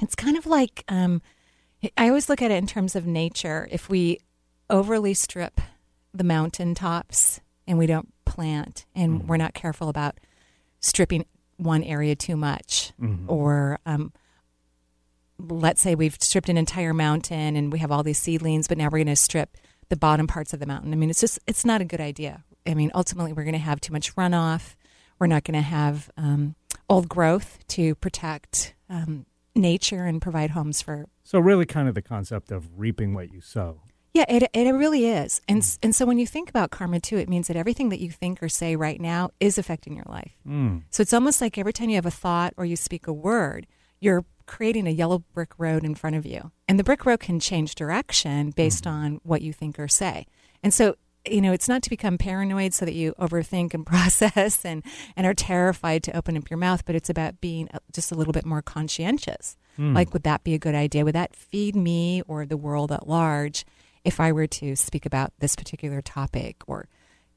it's 0.00 0.14
kind 0.14 0.36
of 0.36 0.46
like 0.46 0.84
um, 0.88 1.22
I 1.96 2.08
always 2.08 2.28
look 2.28 2.42
at 2.42 2.50
it 2.50 2.56
in 2.56 2.66
terms 2.66 2.96
of 2.96 3.06
nature. 3.06 3.68
If 3.70 3.88
we 3.88 4.18
overly 4.70 5.14
strip 5.14 5.60
the 6.18 6.24
mountain 6.24 6.74
tops 6.74 7.40
and 7.66 7.78
we 7.78 7.86
don't 7.86 8.12
plant, 8.24 8.86
and 8.94 9.20
mm-hmm. 9.20 9.26
we're 9.26 9.36
not 9.36 9.54
careful 9.54 9.88
about 9.88 10.18
stripping 10.80 11.26
one 11.56 11.82
area 11.82 12.14
too 12.14 12.36
much, 12.36 12.92
mm-hmm. 13.00 13.28
or 13.28 13.78
um, 13.86 14.12
let's 15.38 15.80
say 15.80 15.94
we've 15.94 16.16
stripped 16.20 16.48
an 16.48 16.56
entire 16.56 16.94
mountain 16.94 17.56
and 17.56 17.72
we 17.72 17.78
have 17.78 17.90
all 17.90 18.02
these 18.02 18.18
seedlings, 18.18 18.68
but 18.68 18.78
now 18.78 18.84
we're 18.84 18.98
going 18.98 19.06
to 19.06 19.16
strip 19.16 19.56
the 19.88 19.96
bottom 19.96 20.26
parts 20.26 20.52
of 20.52 20.60
the 20.60 20.66
mountain. 20.66 20.92
I 20.92 20.96
mean, 20.96 21.10
it's 21.10 21.20
just 21.20 21.38
it's 21.46 21.64
not 21.64 21.80
a 21.80 21.84
good 21.84 22.00
idea. 22.00 22.44
I 22.66 22.74
mean, 22.74 22.90
ultimately, 22.94 23.32
we're 23.32 23.44
going 23.44 23.52
to 23.54 23.58
have 23.58 23.80
too 23.80 23.92
much 23.92 24.14
runoff. 24.16 24.74
We're 25.18 25.28
not 25.28 25.44
going 25.44 25.54
to 25.54 25.60
have 25.60 26.10
um, 26.16 26.56
old 26.88 27.08
growth 27.08 27.58
to 27.68 27.94
protect 27.96 28.74
um, 28.90 29.26
nature 29.54 30.04
and 30.04 30.20
provide 30.20 30.50
homes 30.50 30.82
for. 30.82 31.06
So, 31.24 31.38
really, 31.38 31.66
kind 31.66 31.88
of 31.88 31.94
the 31.94 32.02
concept 32.02 32.50
of 32.50 32.78
reaping 32.78 33.14
what 33.14 33.32
you 33.32 33.40
sow. 33.40 33.80
Yeah, 34.16 34.24
it, 34.30 34.50
it 34.54 34.70
really 34.72 35.04
is. 35.04 35.42
And, 35.46 35.60
mm. 35.60 35.78
and 35.82 35.94
so 35.94 36.06
when 36.06 36.18
you 36.18 36.26
think 36.26 36.48
about 36.48 36.70
karma 36.70 37.00
too, 37.00 37.18
it 37.18 37.28
means 37.28 37.48
that 37.48 37.56
everything 37.56 37.90
that 37.90 38.00
you 38.00 38.10
think 38.10 38.42
or 38.42 38.48
say 38.48 38.74
right 38.74 38.98
now 38.98 39.28
is 39.40 39.58
affecting 39.58 39.94
your 39.94 40.06
life. 40.08 40.32
Mm. 40.48 40.84
So 40.88 41.02
it's 41.02 41.12
almost 41.12 41.42
like 41.42 41.58
every 41.58 41.74
time 41.74 41.90
you 41.90 41.96
have 41.96 42.06
a 42.06 42.10
thought 42.10 42.54
or 42.56 42.64
you 42.64 42.76
speak 42.76 43.06
a 43.06 43.12
word, 43.12 43.66
you're 44.00 44.24
creating 44.46 44.86
a 44.86 44.90
yellow 44.90 45.18
brick 45.34 45.52
road 45.58 45.84
in 45.84 45.94
front 45.94 46.16
of 46.16 46.24
you. 46.24 46.50
And 46.66 46.78
the 46.78 46.84
brick 46.84 47.04
road 47.04 47.20
can 47.20 47.38
change 47.40 47.74
direction 47.74 48.52
based 48.52 48.84
mm-hmm. 48.84 48.96
on 48.96 49.20
what 49.22 49.42
you 49.42 49.52
think 49.52 49.78
or 49.78 49.86
say. 49.86 50.26
And 50.62 50.72
so, 50.72 50.94
you 51.28 51.42
know, 51.42 51.52
it's 51.52 51.68
not 51.68 51.82
to 51.82 51.90
become 51.90 52.16
paranoid 52.16 52.72
so 52.72 52.86
that 52.86 52.94
you 52.94 53.12
overthink 53.20 53.74
and 53.74 53.84
process 53.86 54.64
and, 54.64 54.82
and 55.14 55.26
are 55.26 55.34
terrified 55.34 56.02
to 56.04 56.16
open 56.16 56.38
up 56.38 56.48
your 56.48 56.56
mouth, 56.56 56.86
but 56.86 56.94
it's 56.94 57.10
about 57.10 57.42
being 57.42 57.68
just 57.92 58.10
a 58.10 58.14
little 58.14 58.32
bit 58.32 58.46
more 58.46 58.62
conscientious. 58.62 59.58
Mm. 59.78 59.94
Like, 59.94 60.14
would 60.14 60.22
that 60.22 60.42
be 60.42 60.54
a 60.54 60.58
good 60.58 60.74
idea? 60.74 61.04
Would 61.04 61.14
that 61.14 61.36
feed 61.36 61.76
me 61.76 62.22
or 62.26 62.46
the 62.46 62.56
world 62.56 62.90
at 62.90 63.06
large 63.06 63.66
if 64.06 64.20
I 64.20 64.32
were 64.32 64.46
to 64.46 64.76
speak 64.76 65.04
about 65.04 65.32
this 65.40 65.56
particular 65.56 66.00
topic? 66.00 66.62
Or 66.66 66.88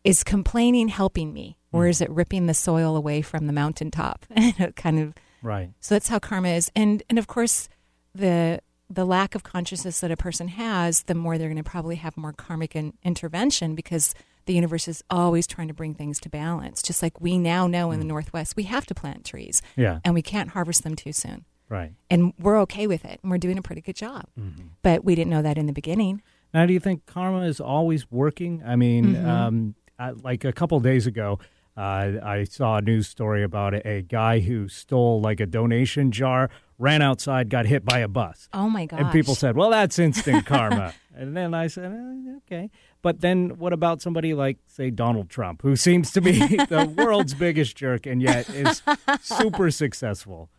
is 0.03 0.23
complaining 0.23 0.87
helping 0.87 1.33
me? 1.33 1.57
Or 1.71 1.83
mm. 1.83 1.89
is 1.89 2.01
it 2.01 2.09
ripping 2.09 2.45
the 2.45 2.53
soil 2.53 2.95
away 2.95 3.21
from 3.21 3.47
the 3.47 3.53
mountaintop? 3.53 4.25
kind 4.75 4.99
of 4.99 5.13
Right. 5.41 5.71
So 5.79 5.95
that's 5.95 6.09
how 6.09 6.19
karma 6.19 6.49
is, 6.49 6.71
and 6.75 7.03
and 7.09 7.17
of 7.17 7.27
course, 7.27 7.69
the 8.13 8.61
the 8.89 9.05
lack 9.05 9.35
of 9.35 9.43
consciousness 9.43 9.99
that 9.99 10.11
a 10.11 10.17
person 10.17 10.47
has, 10.49 11.03
the 11.03 11.15
more 11.15 11.37
they're 11.37 11.47
going 11.47 11.63
to 11.63 11.69
probably 11.69 11.97
have 11.97 12.17
more 12.17 12.33
karmic 12.33 12.75
in, 12.75 12.93
intervention 13.03 13.75
because 13.75 14.15
the 14.47 14.53
universe 14.53 14.87
is 14.87 15.03
always 15.11 15.45
trying 15.45 15.67
to 15.67 15.75
bring 15.75 15.93
things 15.93 16.19
to 16.21 16.29
balance. 16.29 16.81
Just 16.81 17.03
like 17.03 17.21
we 17.21 17.37
now 17.37 17.67
know 17.67 17.91
in 17.91 17.99
the 17.99 18.05
mm. 18.05 18.09
Northwest, 18.09 18.55
we 18.55 18.63
have 18.63 18.85
to 18.87 18.95
plant 18.95 19.25
trees, 19.25 19.61
yeah, 19.75 19.99
and 20.03 20.13
we 20.13 20.21
can't 20.21 20.49
harvest 20.49 20.83
them 20.83 20.95
too 20.95 21.13
soon, 21.13 21.45
right? 21.69 21.93
And 22.09 22.33
we're 22.39 22.59
okay 22.61 22.87
with 22.87 23.05
it, 23.05 23.19
and 23.21 23.31
we're 23.31 23.37
doing 23.37 23.57
a 23.57 23.63
pretty 23.63 23.81
good 23.81 23.95
job. 23.95 24.25
Mm-hmm. 24.39 24.67
But 24.81 25.05
we 25.05 25.15
didn't 25.15 25.31
know 25.31 25.41
that 25.41 25.57
in 25.57 25.67
the 25.67 25.73
beginning. 25.73 26.21
Now, 26.53 26.65
do 26.65 26.73
you 26.73 26.79
think 26.79 27.05
karma 27.05 27.41
is 27.41 27.59
always 27.59 28.09
working? 28.11 28.63
I 28.65 28.75
mean, 28.75 29.13
mm-hmm. 29.15 29.29
um, 29.29 29.75
I, 29.97 30.11
like 30.11 30.45
a 30.45 30.51
couple 30.51 30.79
days 30.79 31.05
ago, 31.05 31.39
uh, 31.77 32.19
I 32.23 32.43
saw 32.43 32.77
a 32.77 32.81
news 32.81 33.07
story 33.07 33.43
about 33.43 33.73
a, 33.73 33.87
a, 33.87 34.01
guy 34.01 34.39
who 34.39 34.67
stole 34.67 35.21
like 35.21 35.39
a 35.39 35.45
donation 35.45 36.11
jar, 36.11 36.49
ran 36.77 37.01
outside, 37.01 37.49
got 37.49 37.67
hit 37.67 37.85
by 37.85 37.99
a 37.99 38.07
bus. 38.07 38.49
Oh 38.51 38.69
my 38.69 38.85
god! 38.85 38.99
And 38.99 39.11
people 39.11 39.33
said, 39.33 39.55
"Well, 39.55 39.69
that's 39.69 39.97
instant 39.97 40.45
karma." 40.45 40.93
and 41.15 41.37
then 41.37 41.53
I 41.53 41.67
said, 41.67 41.93
eh, 41.93 42.37
"Okay." 42.37 42.69
But 43.01 43.21
then 43.21 43.57
what 43.59 43.71
about 43.71 44.01
somebody 44.01 44.33
like, 44.33 44.57
say, 44.67 44.89
Donald 44.89 45.29
Trump, 45.29 45.61
who 45.61 45.77
seems 45.77 46.11
to 46.11 46.21
be 46.21 46.39
the 46.47 46.93
world's 46.97 47.33
biggest 47.33 47.77
jerk 47.77 48.05
and 48.05 48.21
yet 48.21 48.49
is 48.49 48.81
super 49.21 49.71
successful? 49.71 50.49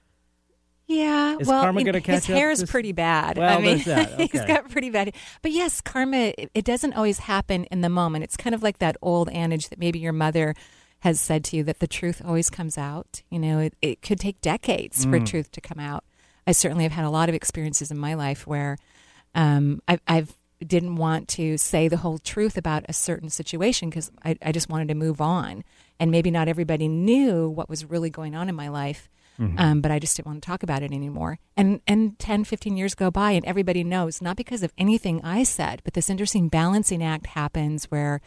Yeah, 0.90 1.36
is 1.38 1.46
well, 1.46 1.62
karma 1.62 1.84
going 1.84 1.92
to 1.94 2.00
catch 2.00 2.26
his 2.26 2.26
hair 2.26 2.50
is 2.50 2.64
pretty 2.64 2.90
bad. 2.90 3.38
Well, 3.38 3.58
I 3.58 3.60
mean, 3.62 3.80
okay. 3.86 4.28
he's 4.30 4.44
got 4.44 4.68
pretty 4.70 4.90
bad. 4.90 5.14
But 5.40 5.52
yes, 5.52 5.80
karma. 5.80 6.32
It, 6.36 6.50
it 6.52 6.64
doesn't 6.64 6.94
always 6.94 7.20
happen 7.20 7.64
in 7.66 7.80
the 7.80 7.88
moment. 7.88 8.24
It's 8.24 8.36
kind 8.36 8.56
of 8.56 8.62
like 8.64 8.78
that 8.78 8.96
old 9.00 9.28
adage 9.30 9.68
that 9.68 9.78
maybe 9.78 10.00
your 10.00 10.12
mother 10.12 10.56
has 11.00 11.20
said 11.20 11.44
to 11.44 11.56
you 11.56 11.62
that 11.62 11.78
the 11.78 11.86
truth 11.86 12.20
always 12.24 12.50
comes 12.50 12.76
out. 12.76 13.22
You 13.30 13.38
know, 13.38 13.60
it, 13.60 13.74
it 13.80 14.02
could 14.02 14.18
take 14.18 14.40
decades 14.40 15.06
mm. 15.06 15.10
for 15.10 15.24
truth 15.24 15.52
to 15.52 15.60
come 15.60 15.78
out. 15.78 16.02
I 16.44 16.50
certainly 16.50 16.82
have 16.82 16.92
had 16.92 17.04
a 17.04 17.10
lot 17.10 17.28
of 17.28 17.36
experiences 17.36 17.92
in 17.92 17.96
my 17.96 18.14
life 18.14 18.44
where 18.44 18.76
um, 19.36 19.80
I've, 19.86 20.00
I've 20.08 20.34
didn't 20.66 20.96
want 20.96 21.28
to 21.28 21.56
say 21.56 21.86
the 21.86 21.98
whole 21.98 22.18
truth 22.18 22.58
about 22.58 22.84
a 22.88 22.92
certain 22.92 23.30
situation 23.30 23.88
because 23.88 24.10
I, 24.24 24.36
I, 24.42 24.52
just 24.52 24.68
wanted 24.68 24.88
to 24.88 24.94
move 24.94 25.20
on. 25.20 25.64
And 25.98 26.10
maybe 26.10 26.30
not 26.30 26.48
everybody 26.48 26.88
knew 26.88 27.48
what 27.48 27.70
was 27.70 27.84
really 27.84 28.10
going 28.10 28.34
on 28.34 28.48
in 28.48 28.54
my 28.54 28.68
life, 28.68 29.08
mm-hmm. 29.40 29.58
um, 29.58 29.80
but 29.80 29.90
I 29.90 29.98
just 29.98 30.16
didn't 30.16 30.26
want 30.26 30.42
to 30.42 30.46
talk 30.46 30.62
about 30.62 30.82
it 30.82 30.92
anymore. 30.92 31.38
And, 31.56 31.80
and 31.86 32.18
10, 32.18 32.44
15 32.44 32.76
years 32.76 32.94
go 32.94 33.10
by, 33.10 33.32
and 33.32 33.44
everybody 33.44 33.82
knows, 33.82 34.20
not 34.20 34.36
because 34.36 34.62
of 34.62 34.72
anything 34.76 35.20
I 35.24 35.42
said, 35.42 35.80
but 35.84 35.94
this 35.94 36.10
interesting 36.10 36.48
balancing 36.48 37.02
act 37.02 37.26
happens 37.26 37.84
where 37.86 38.20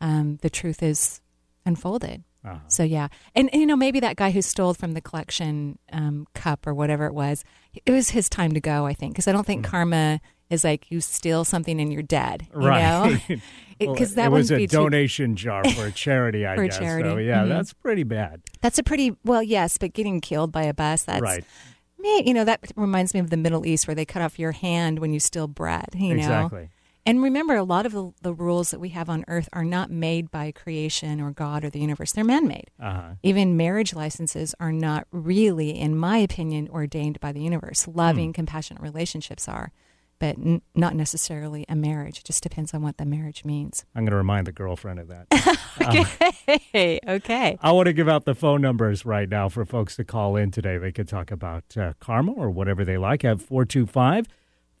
um, 0.00 0.38
the 0.42 0.50
truth 0.50 0.82
is 0.82 1.20
unfolded. 1.64 2.24
Uh-huh. 2.44 2.58
So 2.66 2.82
yeah, 2.82 3.08
and, 3.36 3.48
and, 3.52 3.60
you 3.60 3.66
know 3.66 3.76
maybe 3.76 4.00
that 4.00 4.16
guy 4.16 4.32
who 4.32 4.42
stole 4.42 4.74
from 4.74 4.92
the 4.92 5.00
collection 5.00 5.78
um, 5.92 6.26
cup 6.34 6.66
or 6.66 6.74
whatever 6.74 7.06
it 7.06 7.14
was, 7.14 7.44
it 7.86 7.92
was 7.92 8.10
his 8.10 8.28
time 8.28 8.52
to 8.54 8.60
go. 8.60 8.84
I 8.84 8.94
think 8.94 9.14
because 9.14 9.28
I 9.28 9.32
don't 9.32 9.46
think 9.46 9.62
mm-hmm. 9.62 9.70
karma 9.70 10.20
is 10.52 10.64
like 10.64 10.90
you 10.90 11.00
steal 11.00 11.44
something 11.44 11.80
and 11.80 11.92
you're 11.92 12.02
dead. 12.02 12.46
You 12.52 12.60
right. 12.60 13.20
Because 13.78 14.10
well, 14.16 14.16
that 14.16 14.26
it 14.26 14.30
was 14.30 14.50
a 14.50 14.66
donation 14.66 15.34
too... 15.34 15.44
jar 15.44 15.64
for 15.64 15.86
a 15.86 15.92
charity. 15.92 16.46
I 16.46 16.56
for 16.56 16.66
guess. 16.66 16.78
Charity. 16.78 17.08
So 17.08 17.16
yeah, 17.18 17.40
mm-hmm. 17.40 17.48
that's 17.48 17.72
pretty 17.72 18.04
bad. 18.04 18.42
That's 18.60 18.78
a 18.78 18.82
pretty 18.82 19.16
well, 19.24 19.42
yes, 19.42 19.78
but 19.78 19.92
getting 19.92 20.20
killed 20.20 20.52
by 20.52 20.64
a 20.64 20.74
bus. 20.74 21.04
That's 21.04 21.22
right. 21.22 21.44
Me, 21.98 22.22
you 22.26 22.34
know 22.34 22.44
that 22.44 22.60
reminds 22.76 23.14
me 23.14 23.20
of 23.20 23.30
the 23.30 23.36
Middle 23.36 23.64
East 23.64 23.86
where 23.86 23.94
they 23.94 24.04
cut 24.04 24.22
off 24.22 24.38
your 24.38 24.52
hand 24.52 24.98
when 24.98 25.12
you 25.12 25.20
steal 25.20 25.46
bread. 25.46 25.88
You 25.94 26.14
know 26.14 26.22
exactly. 26.22 26.68
And 27.04 27.20
remember, 27.20 27.56
a 27.56 27.64
lot 27.64 27.84
of 27.84 27.92
the, 27.92 28.12
the, 28.22 28.32
rules 28.32 28.70
that 28.70 28.78
we 28.78 28.90
have 28.90 29.08
on 29.08 29.24
earth 29.26 29.48
are 29.52 29.64
not 29.64 29.90
made 29.90 30.30
by 30.30 30.52
creation 30.52 31.20
or 31.20 31.32
God 31.32 31.64
or 31.64 31.70
the 31.70 31.80
universe. 31.80 32.12
They're 32.12 32.22
man 32.22 32.46
made. 32.46 32.70
Uh-huh. 32.80 33.14
Even 33.24 33.56
marriage 33.56 33.92
licenses 33.92 34.54
are 34.60 34.70
not 34.70 35.08
really, 35.10 35.70
in 35.70 35.96
my 35.96 36.18
opinion, 36.18 36.68
ordained 36.68 37.18
by 37.18 37.32
the 37.32 37.40
universe. 37.40 37.88
Loving, 37.88 38.28
hmm. 38.28 38.34
compassionate 38.34 38.82
relationships 38.82 39.48
are, 39.48 39.72
but 40.22 40.38
n- 40.38 40.62
not 40.76 40.94
necessarily 40.94 41.64
a 41.68 41.74
marriage. 41.74 42.18
It 42.18 42.24
just 42.24 42.44
depends 42.44 42.72
on 42.72 42.80
what 42.80 42.96
the 42.96 43.04
marriage 43.04 43.44
means. 43.44 43.84
I'm 43.92 44.04
going 44.04 44.12
to 44.12 44.16
remind 44.16 44.46
the 44.46 44.52
girlfriend 44.52 45.00
of 45.00 45.08
that. 45.08 45.26
okay. 45.82 47.00
Uh, 47.04 47.10
okay. 47.14 47.58
I 47.60 47.72
want 47.72 47.86
to 47.86 47.92
give 47.92 48.08
out 48.08 48.24
the 48.24 48.36
phone 48.36 48.60
numbers 48.60 49.04
right 49.04 49.28
now 49.28 49.48
for 49.48 49.64
folks 49.64 49.96
to 49.96 50.04
call 50.04 50.36
in 50.36 50.52
today. 50.52 50.78
They 50.78 50.92
could 50.92 51.08
talk 51.08 51.32
about 51.32 51.76
uh, 51.76 51.94
karma 51.98 52.30
or 52.30 52.50
whatever 52.50 52.84
they 52.84 52.98
like. 52.98 53.24
I 53.24 53.30
have 53.30 53.42
425- 53.44 54.26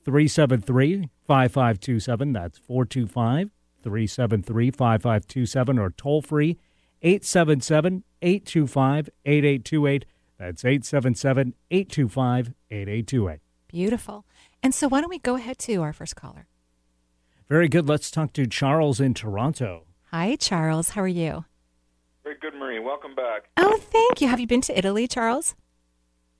373 0.04 1.10
5527. 1.26 2.32
That's 2.32 2.58
425 2.58 3.50
373 3.82 4.70
5527 4.70 5.78
or 5.78 5.90
toll 5.90 6.22
free 6.22 6.58
877 7.02 8.04
825 8.20 9.10
8828. 9.24 10.04
That's 10.38 10.64
877 10.64 11.54
825 11.70 12.54
8828. 12.70 13.40
Beautiful. 13.68 14.26
And 14.62 14.74
so, 14.74 14.88
why 14.88 15.00
don't 15.00 15.10
we 15.10 15.18
go 15.18 15.34
ahead 15.34 15.58
to 15.60 15.82
our 15.82 15.92
first 15.92 16.14
caller? 16.14 16.46
Very 17.48 17.68
good. 17.68 17.88
Let's 17.88 18.10
talk 18.10 18.32
to 18.34 18.46
Charles 18.46 19.00
in 19.00 19.12
Toronto. 19.14 19.84
Hi, 20.12 20.36
Charles. 20.36 20.90
How 20.90 21.02
are 21.02 21.08
you? 21.08 21.44
Very 22.22 22.36
good, 22.38 22.54
Marie. 22.54 22.78
Welcome 22.78 23.14
back. 23.14 23.48
Oh, 23.56 23.78
thank 23.78 24.20
you. 24.20 24.28
Have 24.28 24.38
you 24.38 24.46
been 24.46 24.60
to 24.62 24.78
Italy, 24.78 25.08
Charles? 25.08 25.56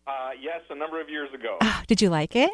Uh, 0.06 0.30
yes, 0.40 0.60
a 0.70 0.74
number 0.74 1.00
of 1.00 1.08
years 1.08 1.30
ago. 1.34 1.58
Oh, 1.60 1.82
did 1.86 2.00
you 2.00 2.10
like 2.10 2.36
it? 2.36 2.50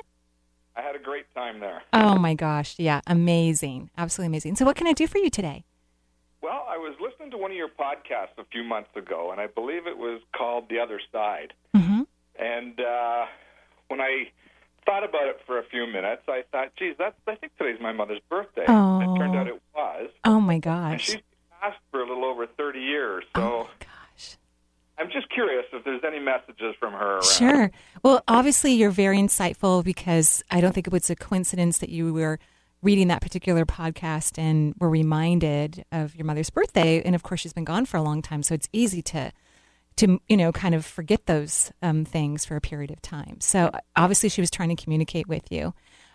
I 0.77 0.83
had 0.83 0.95
a 0.95 0.99
great 0.99 1.27
time 1.35 1.61
there. 1.61 1.83
Oh 1.93 2.17
my 2.19 2.35
gosh, 2.35 2.77
yeah, 2.79 3.01
amazing, 3.07 3.91
absolutely 3.99 4.29
amazing. 4.29 4.57
So, 4.57 4.65
what 4.65 4.77
can 4.77 4.87
I 4.87 4.93
do 4.93 5.07
for 5.07 5.19
you 5.19 5.29
today? 5.29 5.65
Well, 6.41 6.65
I 6.69 6.77
was 6.77 6.95
listening 7.01 7.33
to 7.33 7.37
one 7.37 7.51
of 7.51 7.57
your 7.57 7.69
podcasts 7.69 8.39
a 8.39 8.45
few 8.53 8.63
months 8.63 8.91
ago, 8.95 9.33
and 9.33 9.41
I 9.41 9.49
believe 9.49 9.87
it 9.89 9.99
was 9.99 10.21
called 10.37 10.69
The 10.71 10.79
Other 10.79 11.01
Side. 11.11 11.53
Mm-hmm. 11.75 12.03
And 12.39 12.81
uh, 12.81 13.27
when 13.89 14.01
I 14.01 14.31
thought 14.89 15.05
about 15.05 15.29
it 15.29 15.39
for 15.47 15.59
a 15.59 15.65
few 15.65 15.87
minutes, 15.87 16.23
I 16.29 16.45
thought, 16.51 16.69
geez, 16.79 16.95
that's, 16.99 17.15
I 17.27 17.35
think 17.35 17.53
today's 17.59 17.79
my 17.81 17.93
mother's 17.93 18.21
birthday. 18.31 18.65
Oh. 18.67 19.01
It 19.01 19.19
turned 19.19 19.37
out 19.37 19.47
it 19.47 19.61
was. 19.75 20.09
Oh 20.25 20.41
my 20.41 20.55
And 20.55 20.63
gosh. 20.63 21.05
she's 21.05 21.19
passed 21.61 21.79
for 21.91 22.01
a 22.01 22.09
little 22.09 22.25
over 22.25 22.47
30 22.47 22.81
years, 22.81 23.25
oh, 23.35 23.41
so 23.41 23.45
oh 23.45 23.65
my 23.65 23.87
gosh. 23.87 24.37
I'm 24.99 25.11
just 25.11 25.29
curious 25.29 25.67
if 25.73 25.85
there's 25.85 26.03
any 26.07 26.19
messages 26.19 26.75
from 26.81 26.95
her 26.95 27.17
around. 27.17 27.25
Sure. 27.25 27.71
Well, 28.03 28.23
obviously, 28.27 28.73
you're 28.73 28.91
very 28.91 29.19
insightful 29.19 29.85
because 29.85 30.43
I 30.51 30.61
don't 30.61 30.73
think 30.73 30.87
it 30.87 30.93
was 30.93 31.11
a 31.11 31.15
coincidence 31.17 31.79
that 31.79 31.91
you 31.91 32.13
were 32.13 32.39
reading 32.83 33.09
that 33.09 33.21
particular 33.21 33.67
podcast 33.67 34.39
and 34.39 34.75
were 34.79 34.89
reminded 34.89 35.85
of 35.93 36.17
your 36.17 36.25
mother's 36.25 36.51
birthday. 36.51 37.03
And 37.03 37.15
of 37.15 37.23
course, 37.23 37.41
she's 37.41 37.53
been 37.53 37.65
gone 37.65 37.87
for 37.87 37.97
a 37.97 38.03
long 38.03 38.23
time, 38.23 38.43
so 38.43 38.55
it's 38.55 38.69
easy 38.73 39.03
to 39.03 39.33
to 39.99 40.21
you 40.29 40.37
know 40.37 40.51
kind 40.53 40.75
of 40.75 40.85
forget 40.87 41.27
those 41.27 41.73
um, 41.83 42.05
things 42.05 42.45
for 42.45 42.57
a 42.57 42.61
period 42.61 42.91
of 42.91 43.03
time. 43.03 43.41
So 43.41 43.71
obviously, 43.97 44.29
she 44.29 44.41
was 44.41 44.51
trying 44.51 44.75
to 44.75 44.83
communicate 44.83 45.29
with 45.29 45.53
you. 45.53 45.75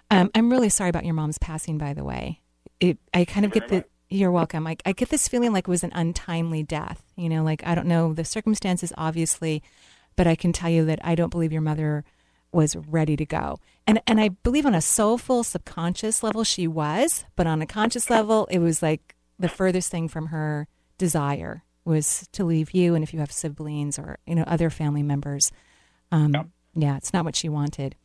Um, 0.10 0.32
I'm 0.36 0.52
really 0.52 0.70
sorry 0.70 0.90
about 0.90 1.06
your 1.06 1.13
mom's 1.13 1.38
passing, 1.38 1.78
by 1.78 1.94
the 1.94 2.04
way. 2.04 2.42
It, 2.80 2.98
I 3.13 3.25
kind 3.25 3.46
of 3.46 3.52
get 3.52 3.68
the. 3.68 3.86
You're 4.10 4.32
welcome. 4.32 4.68
I, 4.68 4.78
I 4.86 4.92
get 4.92 5.10
this 5.10 5.28
feeling 5.28 5.54
like 5.54 5.68
it 5.68 5.72
was 5.72 5.84
an 5.84 5.92
untimely 5.94 6.62
death. 6.62 7.02
You 7.16 7.30
know, 7.30 7.44
like 7.44 7.66
I 7.66 7.75
don't 7.75 7.88
know 7.88 8.13
the 8.13 8.25
circumstances, 8.25 8.94
obviously, 8.98 9.63
but 10.16 10.28
I 10.28 10.36
can 10.36 10.54
tell 10.54 10.70
you 10.70 10.86
that 10.86 11.00
I 11.04 11.16
don't 11.16 11.30
believe 11.30 11.52
your 11.52 11.62
mother 11.62 12.04
was 12.52 12.75
ready 12.75 13.16
to 13.18 13.25
go. 13.25 13.60
And 13.88 14.02
and 14.08 14.20
I 14.20 14.30
believe 14.30 14.66
on 14.66 14.75
a 14.75 14.82
soulful 14.82 15.44
subconscious 15.44 16.24
level 16.24 16.44
she 16.44 16.68
was, 16.68 17.25
but 17.36 17.48
on 17.48 17.62
a 17.62 17.66
conscious 17.66 18.10
level 18.10 18.48
it 18.52 18.60
was 18.60 18.82
like 18.82 19.16
the 19.40 19.50
furthest 19.50 19.90
thing 19.90 20.08
from 20.08 20.28
her 20.28 20.68
desire 20.98 21.63
was 21.86 22.28
to 22.34 22.44
leave 22.44 22.72
you 22.72 22.96
and 22.96 23.04
if 23.04 23.13
you 23.13 23.20
have 23.20 23.32
siblings 23.32 23.98
or 24.00 24.18
you 24.25 24.36
know 24.36 24.44
other 24.48 24.70
family 24.70 25.04
members. 25.04 25.52
Um, 26.12 26.34
Yep. 26.34 26.48
yeah, 26.75 26.98
it's 26.98 27.13
not 27.13 27.25
what 27.25 27.36
she 27.36 27.50
wanted. 27.50 27.96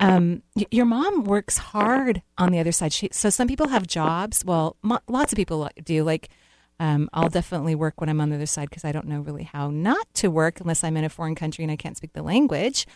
Um, 0.00 0.42
y- 0.56 0.66
your 0.70 0.84
mom 0.86 1.24
works 1.24 1.56
hard 1.56 2.22
on 2.36 2.50
the 2.50 2.58
other 2.58 2.72
side. 2.72 2.92
She, 2.92 3.08
so 3.12 3.30
some 3.30 3.46
people 3.46 3.68
have 3.68 3.86
jobs. 3.86 4.44
Well, 4.44 4.76
mo- 4.82 4.98
lots 5.08 5.32
of 5.32 5.36
people 5.36 5.68
do. 5.84 6.02
Like, 6.02 6.28
um, 6.80 7.08
I'll 7.12 7.28
definitely 7.28 7.76
work 7.76 8.00
when 8.00 8.10
I'm 8.10 8.20
on 8.20 8.30
the 8.30 8.36
other 8.36 8.46
side 8.46 8.68
because 8.68 8.84
I 8.84 8.90
don't 8.90 9.06
know 9.06 9.20
really 9.20 9.44
how 9.44 9.70
not 9.70 10.12
to 10.14 10.28
work 10.28 10.60
unless 10.60 10.82
I'm 10.82 10.96
in 10.96 11.04
a 11.04 11.08
foreign 11.08 11.36
country 11.36 11.62
and 11.64 11.70
I 11.70 11.76
can't 11.76 11.96
speak 11.96 12.12
the 12.12 12.22
language. 12.22 12.86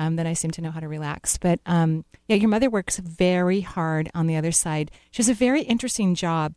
Um, 0.00 0.16
then 0.16 0.26
I 0.26 0.32
seem 0.32 0.50
to 0.52 0.60
know 0.60 0.70
how 0.72 0.80
to 0.80 0.88
relax. 0.88 1.38
But 1.38 1.60
um, 1.64 2.04
yeah, 2.26 2.36
your 2.36 2.48
mother 2.50 2.68
works 2.68 2.98
very 2.98 3.60
hard 3.60 4.10
on 4.14 4.26
the 4.26 4.36
other 4.36 4.52
side. 4.52 4.90
She 5.12 5.22
has 5.22 5.28
a 5.28 5.34
very 5.34 5.62
interesting 5.62 6.14
job. 6.16 6.54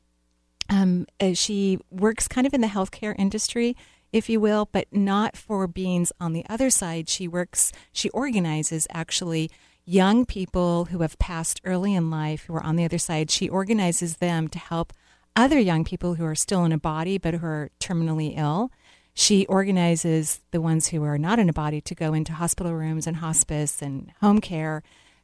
Um, 0.71 1.05
uh, 1.19 1.33
she 1.33 1.79
works 1.91 2.29
kind 2.29 2.47
of 2.47 2.53
in 2.53 2.61
the 2.61 2.67
healthcare 2.67 3.13
industry, 3.19 3.75
if 4.13 4.29
you 4.29 4.39
will, 4.39 4.69
but 4.71 4.87
not 4.91 5.35
for 5.35 5.67
beings 5.67 6.13
on 6.19 6.31
the 6.31 6.45
other 6.49 6.69
side. 6.69 7.09
She 7.09 7.27
works, 7.27 7.73
she 7.91 8.09
organizes 8.11 8.87
actually 8.89 9.51
young 9.85 10.25
people 10.25 10.85
who 10.85 11.01
have 11.01 11.19
passed 11.19 11.59
early 11.65 11.93
in 11.93 12.09
life 12.09 12.45
who 12.45 12.55
are 12.55 12.63
on 12.63 12.77
the 12.77 12.85
other 12.85 12.97
side. 12.97 13.29
She 13.29 13.49
organizes 13.49 14.17
them 14.17 14.47
to 14.47 14.59
help 14.59 14.93
other 15.35 15.59
young 15.59 15.83
people 15.83 16.15
who 16.15 16.25
are 16.25 16.35
still 16.35 16.63
in 16.63 16.71
a 16.71 16.77
body 16.77 17.17
but 17.17 17.33
who 17.35 17.45
are 17.45 17.69
terminally 17.81 18.37
ill. 18.37 18.71
She 19.13 19.45
organizes 19.47 20.39
the 20.51 20.61
ones 20.61 20.87
who 20.87 21.03
are 21.03 21.17
not 21.17 21.37
in 21.37 21.49
a 21.49 21.53
body 21.53 21.81
to 21.81 21.95
go 21.95 22.13
into 22.13 22.31
hospital 22.31 22.73
rooms 22.73 23.07
and 23.07 23.17
hospice 23.17 23.81
and 23.81 24.13
home 24.21 24.39
care 24.39 24.83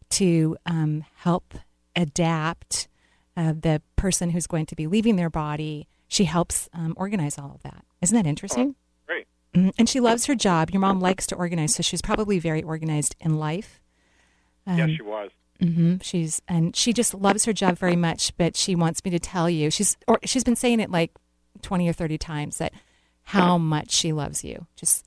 to 0.10 0.58
um, 0.66 1.06
help 1.16 1.54
adapt 1.96 2.89
uh, 3.38 3.53
the 3.53 3.82
person 3.96 4.32
who's 4.32 4.48
going 4.48 4.65
to 4.65 4.75
be 4.75 4.88
leaving 4.88 5.15
their 5.15 5.29
body. 5.29 5.88
She 6.10 6.25
helps 6.25 6.67
um, 6.74 6.94
organize 6.98 7.38
all 7.38 7.51
of 7.56 7.62
that. 7.63 7.86
Isn't 8.01 8.15
that 8.17 8.27
interesting? 8.27 8.75
Great. 9.06 9.27
Mhm. 9.53 9.74
And 9.77 9.88
she 9.88 10.00
loves 10.00 10.25
her 10.25 10.36
job. 10.36 10.72
Your 10.72 10.82
mom 10.82 11.00
likes 11.00 11.25
to 11.27 11.36
organize, 11.36 11.75
so 11.75 11.84
she's 11.84 12.01
probably 12.01 12.39
very 12.39 12.63
organized 12.63 13.15
in 13.22 13.38
life. 13.38 13.79
yes, 14.65 14.79
Um, 14.82 14.96
she 14.96 15.01
was. 15.01 15.32
hmm 15.62 15.96
She's 16.01 16.41
and 16.48 16.75
she 16.75 16.91
just 16.94 17.13
loves 17.13 17.46
her 17.46 17.53
job 17.53 17.77
very 17.77 17.96
much, 17.96 18.36
but 18.38 18.56
she 18.58 18.75
wants 18.75 19.03
me 19.06 19.12
to 19.12 19.20
tell 19.20 19.50
you 19.50 19.70
she's 19.72 19.96
or 20.08 20.20
she's 20.25 20.44
been 20.44 20.56
saying 20.56 20.79
it 20.79 20.89
like 20.91 21.12
twenty 21.62 21.88
or 21.88 21.94
thirty 21.94 22.17
times 22.17 22.58
that 22.58 22.74
how 23.24 23.58
much 23.58 23.91
she 23.91 24.13
loves 24.13 24.44
you. 24.44 24.65
Just 24.75 25.06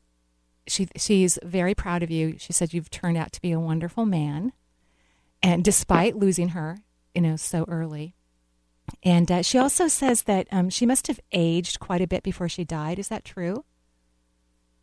she 0.67 0.87
she's 0.97 1.39
very 1.43 1.75
proud 1.75 2.03
of 2.03 2.11
you. 2.11 2.37
She 2.39 2.53
said 2.53 2.73
you've 2.75 2.91
turned 2.91 3.17
out 3.17 3.33
to 3.33 3.41
be 3.41 3.53
a 3.53 3.61
wonderful 3.61 4.05
man, 4.07 4.53
and 5.43 5.65
despite 5.65 6.17
losing 6.17 6.51
her, 6.51 6.79
you 7.15 7.23
know, 7.23 7.37
so 7.37 7.65
early. 7.69 8.15
And 9.03 9.31
uh, 9.31 9.43
she 9.43 9.59
also 9.59 9.89
says 9.89 10.23
that 10.25 10.47
um, 10.53 10.71
she 10.71 10.87
must 10.87 11.07
have 11.07 11.21
aged 11.33 11.81
quite 11.81 12.01
a 12.01 12.07
bit 12.07 12.23
before 12.23 12.49
she 12.49 12.65
died. 12.65 12.99
Is 12.99 13.09
that 13.09 13.25
true? 13.25 13.65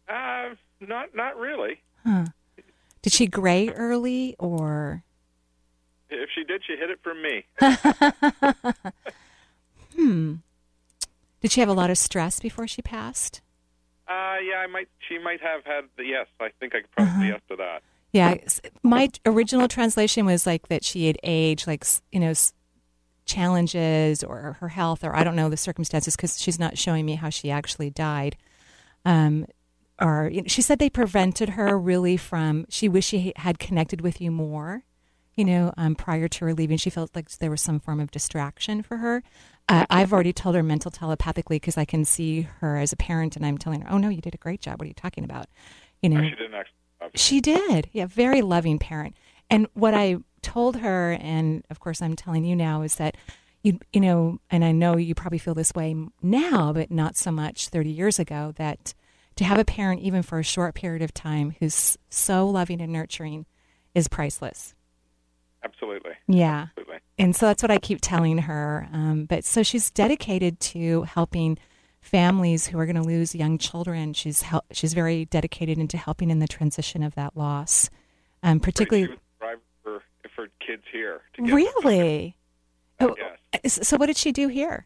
Uh, 0.09 0.55
not 0.79 1.13
not 1.15 1.37
really. 1.37 1.81
Huh. 2.05 2.25
Did 3.01 3.13
she 3.13 3.27
gray 3.27 3.69
early 3.69 4.35
or? 4.39 5.03
If 6.09 6.29
she 6.33 6.43
did, 6.45 6.61
she 6.65 6.75
hid 6.77 6.89
it 6.89 6.99
from 7.03 7.21
me. 7.21 7.45
Hmm. 9.95 10.35
Did 11.41 11.51
she 11.51 11.59
have 11.59 11.69
a 11.69 11.73
lot 11.73 11.89
of 11.89 11.97
stress 11.97 12.39
before 12.39 12.67
she 12.67 12.81
passed? 12.83 13.41
Uh, 14.07 14.35
yeah, 14.47 14.57
I 14.59 14.67
might. 14.67 14.87
She 15.09 15.17
might 15.17 15.41
have 15.41 15.65
had. 15.65 15.85
The, 15.97 16.03
yes, 16.05 16.27
I 16.39 16.49
think 16.59 16.75
I 16.75 16.81
could 16.81 16.91
probably 16.91 17.13
Uh-huh. 17.13 17.23
yes 17.25 17.41
to 17.49 17.55
that. 17.57 17.81
Yeah, 18.13 18.35
my 18.83 19.09
original 19.25 19.67
translation 19.67 20.25
was 20.25 20.45
like 20.45 20.67
that 20.69 20.83
she 20.83 21.07
had 21.07 21.17
aged, 21.23 21.67
like 21.67 21.83
you 22.11 22.19
know, 22.19 22.33
challenges 23.27 24.23
or 24.23 24.57
her 24.59 24.69
health, 24.69 25.03
or 25.03 25.15
I 25.15 25.23
don't 25.23 25.35
know 25.35 25.49
the 25.49 25.57
circumstances 25.57 26.15
because 26.15 26.39
she's 26.41 26.57
not 26.59 26.77
showing 26.77 27.05
me 27.05 27.15
how 27.15 27.29
she 27.29 27.51
actually 27.51 27.89
died. 27.91 28.35
Um, 29.05 29.45
or 30.01 30.29
you 30.31 30.41
know, 30.41 30.47
she 30.47 30.61
said 30.61 30.79
they 30.79 30.89
prevented 30.89 31.49
her 31.49 31.77
really 31.77 32.17
from. 32.17 32.65
She 32.69 32.89
wished 32.89 33.09
she 33.09 33.33
had 33.35 33.59
connected 33.59 34.01
with 34.01 34.19
you 34.21 34.31
more. 34.31 34.83
You 35.35 35.45
know, 35.45 35.71
um, 35.77 35.93
prior 35.93 36.27
to 36.27 36.45
her 36.45 36.53
leaving, 36.53 36.77
she 36.77 36.89
felt 36.89 37.15
like 37.15 37.29
there 37.37 37.51
was 37.51 37.61
some 37.61 37.79
form 37.79 37.99
of 37.99 38.09
distraction 38.09 38.81
for 38.81 38.97
her. 38.97 39.21
Uh, 39.69 39.85
I've 39.87 40.11
already 40.11 40.33
told 40.33 40.55
her 40.55 40.63
mental 40.63 40.89
telepathically 40.89 41.57
because 41.57 41.77
I 41.77 41.85
can 41.85 42.05
see 42.05 42.47
her 42.59 42.77
as 42.77 42.91
a 42.91 42.97
parent, 42.97 43.35
and 43.35 43.45
I'm 43.45 43.57
telling 43.59 43.81
her, 43.81 43.91
"Oh 43.91 43.97
no, 43.99 44.09
you 44.09 44.21
did 44.21 44.33
a 44.33 44.39
great 44.39 44.61
job. 44.61 44.79
What 44.79 44.85
are 44.85 44.87
you 44.87 44.93
talking 44.95 45.23
about?" 45.23 45.47
You 46.01 46.09
know, 46.09 46.19
Oh, 46.19 46.23
she 46.23 46.35
didn't 46.35 46.53
actually. 46.55 47.09
she 47.15 47.41
did. 47.41 47.89
Yeah, 47.91 48.07
very 48.07 48.41
loving 48.41 48.79
parent. 48.79 49.15
And 49.49 49.67
what 49.73 49.93
I 49.93 50.17
told 50.47 50.77
her, 50.77 51.17
and 51.19 51.63
of 51.69 51.79
course 51.79 52.01
I'm 52.01 52.15
telling 52.15 52.45
you 52.45 52.55
now, 52.55 52.81
is 52.81 52.95
that 52.95 53.15
you 53.63 53.79
you 53.91 54.01
know, 54.01 54.39
and 54.49 54.63
I 54.63 54.71
know 54.71 54.95
you 54.97 55.13
probably 55.15 55.39
feel 55.39 55.53
this 55.53 55.73
way 55.73 55.95
now, 56.21 56.71
but 56.73 56.89
not 56.91 57.17
so 57.17 57.31
much 57.31 57.67
30 57.69 57.89
years 57.89 58.19
ago. 58.19 58.53
That 58.55 58.93
to 59.35 59.43
have 59.43 59.59
a 59.59 59.65
parent, 59.65 60.01
even 60.01 60.23
for 60.23 60.39
a 60.39 60.43
short 60.43 60.73
period 60.75 61.01
of 61.01 61.13
time, 61.13 61.55
who's 61.59 61.97
so 62.09 62.47
loving 62.47 62.81
and 62.81 62.93
nurturing, 62.93 63.45
is 63.93 64.07
priceless. 64.07 64.73
Absolutely. 65.63 66.11
Yeah 66.27 66.67
Absolutely. 66.69 66.99
and 67.17 67.35
so 67.35 67.47
that's 67.47 67.61
what 67.63 67.71
I 67.71 67.77
keep 67.79 67.99
telling 68.01 68.37
her. 68.37 68.87
Um, 68.93 69.25
but 69.25 69.43
so 69.43 69.63
she's 69.63 69.89
dedicated 69.91 70.59
to 70.71 71.01
helping 71.03 71.57
families 71.99 72.67
who 72.67 72.79
are 72.79 72.85
going 72.85 72.95
to 72.95 73.01
lose 73.01 73.35
young 73.35 73.57
children. 73.57 74.13
She's 74.13 74.43
hel- 74.43 74.65
she's 74.71 74.93
very 74.93 75.25
dedicated 75.25 75.77
into 75.77 75.97
helping 75.97 76.29
in 76.29 76.39
the 76.39 76.47
transition 76.47 77.03
of 77.03 77.15
that 77.15 77.35
loss, 77.35 77.89
um, 78.43 78.59
particularly. 78.59 79.17
The 80.59 80.65
driver 80.65 80.65
for, 80.65 80.65
for 80.65 80.65
kids 80.65 80.83
here. 80.91 81.21
Really? 81.39 82.37
Oh, 82.99 83.15
Yes. 83.63 83.87
So 83.87 83.97
what 83.97 84.05
did 84.07 84.17
she 84.17 84.31
do 84.31 84.47
here? 84.47 84.85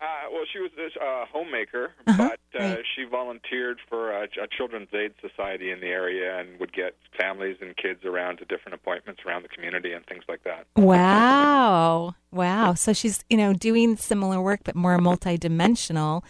Uh, 0.00 0.04
well, 0.32 0.44
she 0.50 0.58
was 0.58 0.70
a 0.78 1.04
uh, 1.04 1.26
homemaker, 1.30 1.92
Uh-huh, 2.06 2.30
but 2.30 2.58
uh, 2.58 2.64
right. 2.64 2.78
she 2.96 3.04
volunteered 3.04 3.78
for 3.86 4.12
a, 4.12 4.22
a 4.24 4.46
children's 4.56 4.88
aid 4.94 5.12
society 5.20 5.70
in 5.70 5.80
the 5.80 5.88
area 5.88 6.38
and 6.38 6.58
would 6.58 6.72
get 6.72 6.96
families 7.18 7.56
and 7.60 7.76
kids 7.76 8.02
around 8.06 8.38
to 8.38 8.46
different 8.46 8.74
appointments 8.74 9.20
around 9.26 9.42
the 9.42 9.48
community 9.48 9.92
and 9.92 10.06
things 10.06 10.24
like 10.26 10.42
that. 10.44 10.66
Wow. 10.74 12.14
Wow. 12.30 12.72
So 12.74 12.94
she's, 12.94 13.24
you 13.28 13.36
know, 13.36 13.52
doing 13.52 13.96
similar 13.98 14.40
work, 14.40 14.60
but 14.64 14.74
more 14.74 14.96
multidimensional 14.98 16.22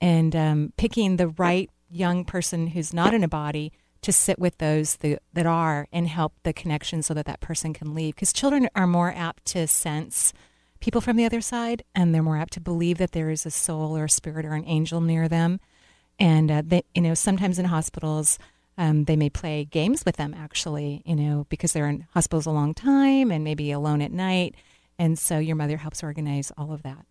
and 0.00 0.34
um, 0.34 0.72
picking 0.76 1.16
the 1.16 1.28
right 1.28 1.70
young 1.90 2.24
person 2.24 2.66
who's 2.68 2.92
not 2.92 3.14
in 3.14 3.22
a 3.22 3.28
body 3.28 3.72
to 4.02 4.12
sit 4.12 4.38
with 4.38 4.58
those 4.58 4.96
that, 4.96 5.22
that 5.32 5.46
are 5.46 5.88
and 5.92 6.08
help 6.08 6.34
the 6.42 6.52
connection 6.52 7.02
so 7.02 7.14
that 7.14 7.26
that 7.26 7.40
person 7.40 7.72
can 7.72 7.94
leave. 7.94 8.14
Because 8.14 8.32
children 8.32 8.68
are 8.74 8.86
more 8.86 9.12
apt 9.16 9.44
to 9.46 9.66
sense 9.66 10.32
people 10.80 11.00
from 11.00 11.16
the 11.16 11.24
other 11.24 11.40
side 11.40 11.82
and 11.94 12.14
they're 12.14 12.22
more 12.22 12.36
apt 12.36 12.52
to 12.54 12.60
believe 12.60 12.98
that 12.98 13.12
there 13.12 13.30
is 13.30 13.46
a 13.46 13.50
soul 13.50 13.96
or 13.96 14.04
a 14.04 14.10
spirit 14.10 14.44
or 14.44 14.54
an 14.54 14.64
angel 14.66 15.00
near 15.00 15.28
them. 15.28 15.60
And, 16.18 16.50
uh, 16.50 16.62
they, 16.64 16.82
you 16.94 17.02
know, 17.02 17.14
sometimes 17.14 17.58
in 17.58 17.66
hospitals, 17.66 18.38
um, 18.76 19.04
they 19.04 19.16
may 19.16 19.30
play 19.30 19.64
games 19.64 20.04
with 20.04 20.16
them 20.16 20.34
actually, 20.34 21.02
you 21.04 21.14
know, 21.14 21.46
because 21.48 21.72
they're 21.72 21.88
in 21.88 22.06
hospitals 22.12 22.46
a 22.46 22.50
long 22.50 22.74
time 22.74 23.30
and 23.30 23.44
maybe 23.44 23.70
alone 23.70 24.02
at 24.02 24.12
night. 24.12 24.56
And 24.98 25.18
so 25.18 25.38
your 25.38 25.56
mother 25.56 25.76
helps 25.76 26.02
organize 26.02 26.52
all 26.56 26.72
of 26.72 26.82
that. 26.82 27.06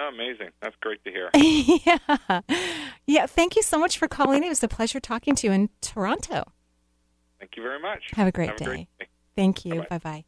Oh, 0.00 0.08
amazing. 0.08 0.50
That's 0.62 0.76
great 0.80 1.02
to 1.04 1.10
hear. 1.10 1.30
yeah. 1.34 2.40
Yeah. 3.06 3.26
Thank 3.26 3.56
you 3.56 3.62
so 3.62 3.78
much 3.78 3.98
for 3.98 4.06
calling. 4.06 4.44
It 4.44 4.48
was 4.48 4.62
a 4.62 4.68
pleasure 4.68 5.00
talking 5.00 5.34
to 5.36 5.46
you 5.46 5.52
in 5.52 5.70
Toronto. 5.80 6.44
Thank 7.40 7.56
you 7.56 7.62
very 7.62 7.80
much. 7.80 8.02
Have 8.14 8.28
a 8.28 8.32
great 8.32 8.50
Have 8.50 8.56
day. 8.58 8.64
A 8.64 8.68
great 8.68 8.88
day. 9.00 9.06
Thank 9.36 9.64
you. 9.64 9.74
Bye-bye. 9.74 9.86
Bye 9.90 9.98
bye. 9.98 10.24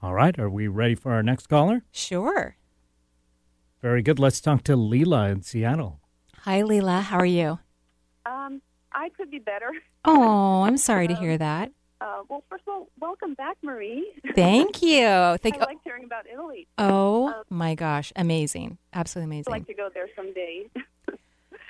All 0.00 0.14
right, 0.14 0.38
are 0.38 0.48
we 0.48 0.68
ready 0.68 0.94
for 0.94 1.12
our 1.12 1.24
next 1.24 1.48
caller? 1.48 1.82
Sure. 1.90 2.56
Very 3.82 4.00
good. 4.02 4.20
Let's 4.20 4.40
talk 4.40 4.62
to 4.64 4.76
Leela 4.76 5.30
in 5.32 5.42
Seattle. 5.42 6.00
Hi, 6.42 6.62
Leela. 6.62 7.02
How 7.02 7.18
are 7.18 7.26
you? 7.26 7.58
Um, 8.24 8.62
I 8.92 9.08
could 9.08 9.30
be 9.30 9.40
better. 9.40 9.72
Oh, 10.04 10.62
I'm 10.62 10.76
sorry 10.76 11.08
to 11.08 11.14
hear 11.14 11.36
that. 11.38 11.72
Uh, 12.00 12.22
well, 12.28 12.44
first 12.48 12.62
of 12.66 12.72
all, 12.74 12.88
welcome 13.00 13.34
back, 13.34 13.56
Marie. 13.62 14.12
Thank 14.34 14.82
you. 14.82 15.36
Thank. 15.42 15.56
I 15.56 15.64
liked 15.64 15.80
hearing 15.84 16.04
about 16.04 16.26
Italy. 16.32 16.68
Oh 16.78 17.28
Um, 17.28 17.44
my 17.50 17.74
gosh, 17.74 18.12
amazing! 18.14 18.78
Absolutely 18.92 19.26
amazing. 19.36 19.52
I'd 19.52 19.56
like 19.56 19.66
to 19.66 19.74
go 19.74 19.88
there 19.92 20.08
someday. 20.16 20.66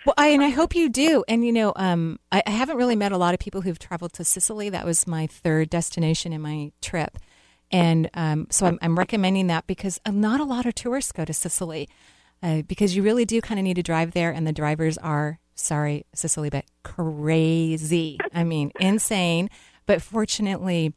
Well, 0.07 0.15
I, 0.17 0.29
and 0.29 0.43
I 0.43 0.49
hope 0.49 0.75
you 0.75 0.89
do. 0.89 1.23
And 1.29 1.45
you 1.45 1.53
know, 1.53 1.73
um, 1.77 2.19
I, 2.33 2.43
I 2.47 2.51
haven't 2.51 2.79
really 2.79 2.97
met 2.97 3.13
a 3.13 3.19
lot 3.19 3.35
of 3.35 3.41
people 3.41 3.61
who've 3.63 3.79
traveled 3.79 4.15
to 4.15 4.25
Sicily. 4.25 4.71
That 4.71 4.87
was 4.87 5.07
my 5.07 5.27
third 5.27 5.69
destination 5.69 6.33
in 6.33 6.41
my 6.41 6.73
trip, 6.81 7.19
and 7.71 8.09
um, 8.15 8.47
so 8.49 8.65
I'm, 8.67 8.79
I'm 8.81 8.97
recommending 8.99 9.49
that 9.49 9.67
because 9.67 10.01
uh, 10.07 10.13
not 10.13 10.41
a 10.41 10.45
lot 10.45 10.65
of 10.65 10.75
tourists 10.77 11.13
go 11.13 11.27
to 11.27 11.35
Sicily, 11.35 11.89
uh, 12.43 12.63
because 12.63 12.97
you 12.97 13.03
really 13.03 13.27
do 13.27 13.43
kind 13.43 13.59
of 13.59 13.65
need 13.65 13.75
to 13.75 13.83
drive 13.83 14.13
there, 14.13 14.31
and 14.31 14.47
the 14.47 14.53
drivers 14.53 14.97
are 14.99 15.41
sorry, 15.57 16.07
Sicily, 16.15 16.49
but 16.49 16.65
crazy. 16.85 18.19
I 18.33 18.45
mean, 18.45 18.71
insane. 18.81 19.51
But 19.89 20.03
fortunately, 20.03 20.93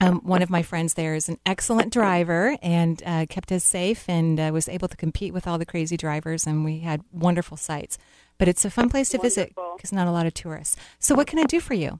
um, 0.00 0.20
one 0.20 0.40
of 0.40 0.50
my 0.50 0.62
friends 0.62 0.94
there 0.94 1.16
is 1.16 1.28
an 1.28 1.38
excellent 1.44 1.92
driver 1.92 2.56
and 2.62 3.02
uh, 3.04 3.26
kept 3.28 3.50
us 3.50 3.64
safe 3.64 4.08
and 4.08 4.38
uh, 4.38 4.50
was 4.52 4.68
able 4.68 4.86
to 4.86 4.96
compete 4.96 5.34
with 5.34 5.48
all 5.48 5.58
the 5.58 5.66
crazy 5.66 5.96
drivers, 5.96 6.46
and 6.46 6.64
we 6.64 6.78
had 6.78 7.02
wonderful 7.12 7.56
sights. 7.56 7.98
But 8.38 8.46
it's 8.46 8.64
a 8.64 8.70
fun 8.70 8.88
place 8.88 9.08
to 9.08 9.18
visit 9.18 9.52
because 9.76 9.92
not 9.92 10.06
a 10.06 10.12
lot 10.12 10.26
of 10.26 10.32
tourists. 10.32 10.76
So, 11.00 11.16
what 11.16 11.26
can 11.26 11.40
I 11.40 11.44
do 11.44 11.58
for 11.58 11.74
you? 11.74 11.98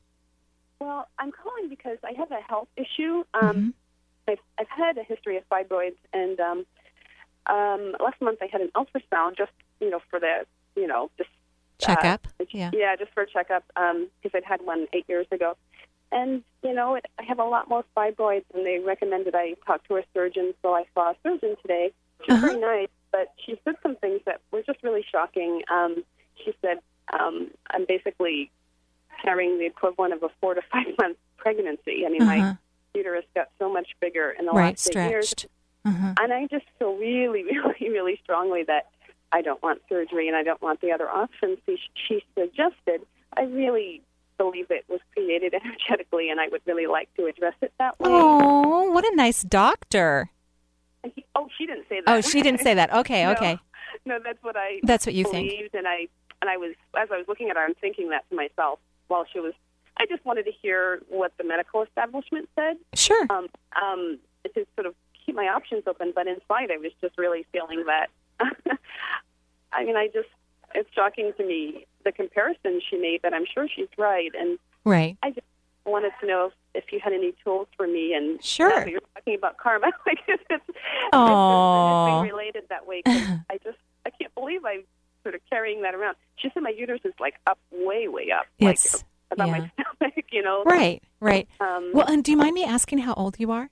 well, 0.78 1.08
I'm 1.18 1.32
calling 1.32 1.68
because 1.68 1.99
I 2.04 2.12
have 2.16 2.30
a 2.30 2.40
health 2.40 2.68
issue. 2.76 3.25
Mm-hmm. 3.34 3.46
Um, 3.46 3.75
I've, 4.28 4.38
I've 4.56 4.68
had 4.68 4.99
a 4.99 5.02
history 5.02 5.37
of 5.37 5.42
fibroids, 5.49 5.96
and 6.12 6.38
um, 6.38 6.66
um, 7.46 7.96
last 7.99 8.22
month 8.22 8.38
I 8.40 8.49
had 8.50 8.60
an 8.60 8.70
ultrasound 8.76 9.37
just, 9.37 9.50
you 9.80 9.90
know, 9.90 10.00
for 10.08 10.20
the, 10.20 10.46
you 10.76 10.87
know, 10.87 11.10
just 11.18 11.28
Checkup? 11.80 12.28
Uh, 12.40 12.44
Yeah. 12.50 12.70
Yeah, 12.72 12.96
just 12.96 13.12
for 13.12 13.22
a 13.22 13.26
checkup 13.26 13.64
because 13.68 14.32
I'd 14.34 14.44
had 14.44 14.60
one 14.64 14.87
eight 14.92 15.06
years 15.08 15.26
ago. 15.30 15.56
And, 16.12 16.43
you 16.62 16.75
know, 16.75 16.95
it, 16.97 17.07
I 17.19 17.23
have 17.25 17.38
a 17.38 17.45
lot 17.45 17.69
more 17.69 17.85
fibroids, 17.97 18.45
and 18.55 18.67
they 18.67 18.79
recommended 18.79 19.35
I 19.35 19.55
talk 19.67 19.87
to 19.88 19.97
a 19.97 20.02
surgeon. 20.12 20.55
So 20.62 20.75
I 20.75 20.85
saw 20.95 21.11
a 21.12 21.14
surgeon 21.23 21.57
today. 21.62 21.93
She's 22.25 22.35
Uh-huh. 22.35 22.47
very 22.49 22.61
nice, 22.61 22.88
but 23.12 23.33
she 23.45 23.59
said 23.64 23.76
some 23.83 23.97
things 23.97 24.21
that 24.26 24.40
were 24.50 24.62
just 24.62 24.83
really 24.83 25.05
shocking. 25.11 25.62
Um, 25.71 26.05
she 26.45 26.52
said, 26.61 26.79
um, 27.12 27.50
I'm 27.71 27.85
basically 27.87 28.50
carrying 29.23 29.59
the 29.59 29.67
equivalent 29.67 30.14
of 30.14 30.23
a 30.23 30.29
four 30.40 30.55
to 30.55 30.62
five 30.73 30.87
month 31.00 31.17
pregnancy. 31.37 32.05
I 32.07 32.09
mean, 32.11 32.23
Uh-huh. 32.23 32.40
my 32.43 32.57
uterus 32.95 33.25
got 33.35 33.49
so 33.59 33.73
much 33.73 33.88
bigger 34.00 34.31
in 34.38 34.47
the 34.47 34.52
Right, 34.52 34.71
last 34.73 34.88
eight 34.90 35.09
years. 35.11 35.35
Uh-huh. 35.85 36.14
And 36.21 36.33
I 36.33 36.47
just 36.47 36.67
feel 36.79 36.97
really, 36.97 37.45
really, 37.45 37.88
really 37.88 38.21
strongly 38.25 38.64
that 38.64 38.88
I 39.33 39.43
don't 39.43 39.62
want 39.62 39.81
surgery 39.88 40.26
and 40.26 40.37
I 40.37 40.43
don't 40.43 40.61
want 40.61 40.81
the 40.81 40.90
other 40.93 41.09
options 41.09 41.59
she, 41.67 41.79
she 42.09 42.25
suggested. 42.37 43.07
I 43.37 43.43
really 43.43 44.02
believe 44.40 44.70
it 44.70 44.85
was 44.88 45.00
created 45.14 45.52
energetically, 45.61 46.30
and 46.30 46.40
I 46.40 46.49
would 46.49 46.62
really 46.66 46.87
like 46.87 47.12
to 47.16 47.26
address 47.26 47.54
it 47.61 47.73
that 47.78 47.99
way. 48.00 48.09
Oh, 48.11 48.90
what 48.90 49.04
a 49.04 49.14
nice 49.14 49.42
doctor. 49.42 50.30
He- 51.14 51.25
oh, 51.35 51.49
she 51.56 51.66
didn't 51.66 51.87
say 51.88 52.00
that. 52.04 52.11
Oh, 52.11 52.20
she 52.23 52.40
didn't 52.42 52.61
say 52.61 52.75
that. 52.75 52.92
Okay, 53.00 53.25
No. 53.25 53.32
okay. 53.32 53.59
no, 54.06 54.18
that's 54.25 54.42
what 54.42 54.56
I 54.56 54.80
That's 54.82 55.04
what 55.06 55.14
you 55.14 55.25
think. 55.25 55.70
and 55.75 55.87
I 55.87 56.09
and 56.40 56.49
I 56.49 56.56
was 56.56 56.73
as 56.99 57.09
I 57.12 57.16
was 57.18 57.26
looking 57.28 57.50
at 57.50 57.56
her, 57.56 57.62
I'm 57.64 57.75
thinking 57.75 58.09
that 58.11 58.25
to 58.30 58.37
myself 58.37 58.78
while 59.09 59.26
she 59.32 59.40
was. 59.40 59.52
I 59.99 60.06
just 60.06 60.25
wanted 60.25 60.44
to 60.44 60.52
hear 60.62 61.00
what 61.09 61.32
the 61.37 61.44
medical 61.44 61.83
establishment 61.83 62.48
said. 62.57 62.76
Sure. 62.94 63.26
um, 63.29 63.48
um, 63.83 64.18
to 64.55 64.66
sort 64.74 64.87
of 64.87 64.94
keep 65.26 65.35
my 65.37 65.48
options 65.48 65.83
open. 65.87 66.12
But 66.14 66.26
inside, 66.26 66.70
I 66.72 66.79
was 66.79 66.92
just 67.03 67.18
really 67.18 67.44
feeling 67.53 67.85
that. 67.87 68.07
I 69.72 69.85
mean, 69.85 69.96
I 69.96 70.07
just 70.09 70.29
it's 70.74 70.88
shocking 70.94 71.33
to 71.37 71.44
me 71.46 71.87
the 72.04 72.12
comparison 72.12 72.80
she 72.88 72.96
made, 72.96 73.20
but 73.22 73.32
I'm 73.34 73.44
sure 73.52 73.68
she's 73.74 73.88
right. 73.98 74.30
And 74.38 74.58
Right. 74.84 75.16
I 75.22 75.30
just 75.30 75.46
wanted 75.84 76.12
to 76.20 76.26
know 76.26 76.46
if, 76.74 76.84
if 76.84 76.92
you 76.92 77.00
had 77.02 77.12
any 77.12 77.32
tools 77.44 77.68
for 77.76 77.86
me. 77.86 78.14
And 78.14 78.42
Sure. 78.42 78.86
you're 78.88 79.00
talking 79.14 79.34
about 79.34 79.56
karma, 79.58 79.86
like 80.06 80.18
it's, 80.28 80.42
it's, 80.50 80.64
it's, 80.68 82.32
related 82.32 82.64
that 82.68 82.86
way. 82.86 83.02
'cause 83.02 83.16
I 83.50 83.58
just 83.62 83.78
I 84.06 84.10
can't 84.10 84.34
believe 84.34 84.64
I'm 84.64 84.82
sort 85.22 85.34
of 85.34 85.40
carrying 85.50 85.82
that 85.82 85.94
around. 85.94 86.16
She 86.36 86.48
said 86.54 86.62
my 86.62 86.70
uterus 86.70 87.00
is 87.04 87.12
like 87.20 87.34
up, 87.46 87.58
way, 87.70 88.08
way 88.08 88.30
up, 88.30 88.46
It's- 88.58 88.94
like 88.94 89.04
about 89.32 89.48
yeah. 89.48 89.58
my 89.58 89.70
stomach. 89.98 90.24
You 90.32 90.42
know. 90.42 90.62
Right, 90.64 91.02
right. 91.20 91.48
Um, 91.60 91.90
Well, 91.92 92.06
and 92.06 92.22
do 92.24 92.30
you 92.30 92.36
mind 92.36 92.54
me 92.54 92.64
asking 92.64 92.98
how 92.98 93.14
old 93.14 93.36
you 93.38 93.50
are? 93.50 93.68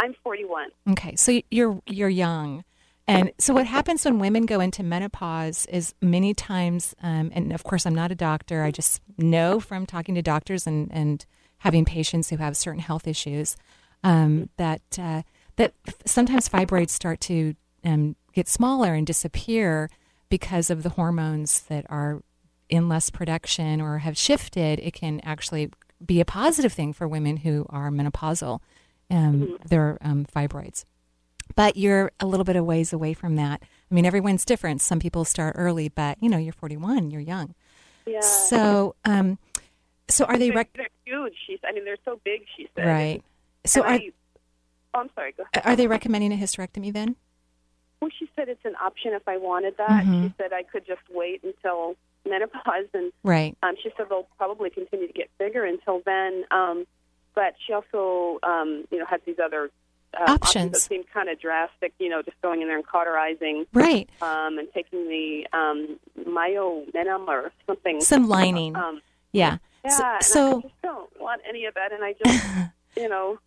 I'm 0.00 0.14
41. 0.22 0.68
Okay, 0.90 1.16
so 1.16 1.40
you're 1.50 1.80
you're 1.86 2.08
young, 2.08 2.64
and 3.06 3.32
so 3.38 3.52
what 3.52 3.66
happens 3.66 4.04
when 4.04 4.18
women 4.18 4.46
go 4.46 4.60
into 4.60 4.82
menopause 4.82 5.66
is 5.66 5.94
many 6.00 6.32
times, 6.32 6.94
um, 7.02 7.30
and 7.34 7.52
of 7.52 7.64
course 7.64 7.84
I'm 7.86 7.94
not 7.94 8.10
a 8.10 8.14
doctor. 8.14 8.62
I 8.62 8.70
just 8.70 9.02
know 9.18 9.60
from 9.60 9.86
talking 9.86 10.14
to 10.14 10.22
doctors 10.22 10.66
and 10.66 10.90
and 10.92 11.24
having 11.58 11.84
patients 11.84 12.30
who 12.30 12.36
have 12.36 12.56
certain 12.56 12.80
health 12.80 13.06
issues 13.06 13.56
um, 14.02 14.48
that 14.56 14.82
uh, 14.98 15.22
that 15.56 15.74
sometimes 16.04 16.48
fibroids 16.48 16.90
start 16.90 17.20
to 17.22 17.54
um, 17.84 18.16
get 18.32 18.48
smaller 18.48 18.94
and 18.94 19.06
disappear 19.06 19.90
because 20.28 20.70
of 20.70 20.82
the 20.82 20.90
hormones 20.90 21.62
that 21.62 21.86
are 21.88 22.22
in 22.68 22.88
less 22.88 23.10
production 23.10 23.80
or 23.80 23.98
have 23.98 24.16
shifted. 24.16 24.78
It 24.80 24.94
can 24.94 25.20
actually 25.20 25.70
be 26.04 26.20
a 26.20 26.24
positive 26.24 26.72
thing 26.72 26.92
for 26.92 27.06
women 27.06 27.38
who 27.38 27.66
are 27.70 27.90
menopausal 27.90 28.60
um, 29.10 29.58
their 29.66 29.98
um, 30.00 30.26
fibroids. 30.34 30.84
But 31.56 31.76
you're 31.76 32.10
a 32.20 32.26
little 32.26 32.44
bit 32.44 32.56
of 32.56 32.64
ways 32.64 32.92
away 32.92 33.12
from 33.14 33.36
that. 33.36 33.62
I 33.90 33.94
mean, 33.94 34.06
everyone's 34.06 34.44
different. 34.44 34.80
Some 34.80 34.98
people 34.98 35.24
start 35.24 35.54
early, 35.58 35.88
but 35.88 36.16
you 36.20 36.28
know, 36.28 36.38
you're 36.38 36.52
41, 36.52 37.10
you're 37.10 37.20
young. 37.20 37.54
Yeah. 38.06 38.20
So, 38.20 38.94
um, 39.04 39.38
so 40.08 40.24
are 40.24 40.36
they 40.38 40.50
rec- 40.50 40.72
they're 40.74 40.88
huge. 41.04 41.34
She's, 41.46 41.58
I 41.66 41.72
mean, 41.72 41.84
they're 41.84 41.96
so 42.04 42.20
big. 42.24 42.42
She 42.56 42.68
said. 42.74 42.86
right? 42.86 43.22
So 43.66 43.82
And 43.82 43.90
are 43.90 43.94
I, 43.94 44.10
oh, 44.94 45.00
I'm 45.00 45.10
sorry. 45.14 45.32
Go 45.36 45.44
ahead. 45.54 45.66
are 45.66 45.76
they 45.76 45.86
recommending 45.86 46.32
a 46.32 46.36
hysterectomy 46.36 46.92
then? 46.92 47.16
Well, 48.00 48.10
she 48.18 48.28
said 48.36 48.48
it's 48.48 48.64
an 48.64 48.74
option 48.82 49.12
if 49.14 49.26
I 49.26 49.38
wanted 49.38 49.76
that. 49.78 50.04
Mhm. 50.04 50.24
She 50.28 50.34
said 50.36 50.52
I 50.52 50.62
could 50.62 50.86
just 50.86 51.00
wait 51.10 51.42
until 51.42 51.96
menopause, 52.28 52.86
and 52.94 53.12
Right. 53.22 53.56
um, 53.62 53.76
she 53.82 53.90
said 53.96 54.06
they'll 54.10 54.28
probably 54.36 54.70
continue 54.70 55.06
to 55.06 55.12
get 55.12 55.30
bigger 55.38 55.64
until 55.64 56.00
then. 56.04 56.44
Um, 56.50 56.86
but 57.34 57.54
she 57.66 57.72
also, 57.72 58.38
um, 58.42 58.84
you 58.90 58.98
know, 58.98 59.06
had 59.06 59.20
these 59.26 59.38
other 59.42 59.70
uh, 60.20 60.32
Options. 60.32 60.72
that 60.72 60.80
seemed 60.80 61.04
kind 61.12 61.28
of 61.28 61.40
drastic. 61.40 61.92
You 61.98 62.08
know, 62.08 62.22
just 62.22 62.40
going 62.42 62.62
in 62.62 62.68
there 62.68 62.76
and 62.76 62.86
cauterizing 62.86 63.66
Right. 63.72 64.08
um, 64.22 64.58
and 64.58 64.68
taking 64.74 65.08
the 65.08 65.46
um, 65.52 65.98
myomenum 66.26 67.28
or 67.28 67.52
something. 67.66 68.00
Some 68.00 68.28
lining. 68.28 68.76
Um, 68.76 69.00
Yeah. 69.32 69.58
yeah, 69.84 69.90
So- 69.90 70.04
so- 70.20 70.58
I 70.58 70.60
just 70.62 70.82
don't 70.82 71.20
want 71.20 71.42
any 71.48 71.64
of 71.66 71.74
that, 71.74 71.92
and 71.92 72.04
I 72.04 72.14
just, 72.24 72.46
you 72.96 73.08
know. 73.08 73.38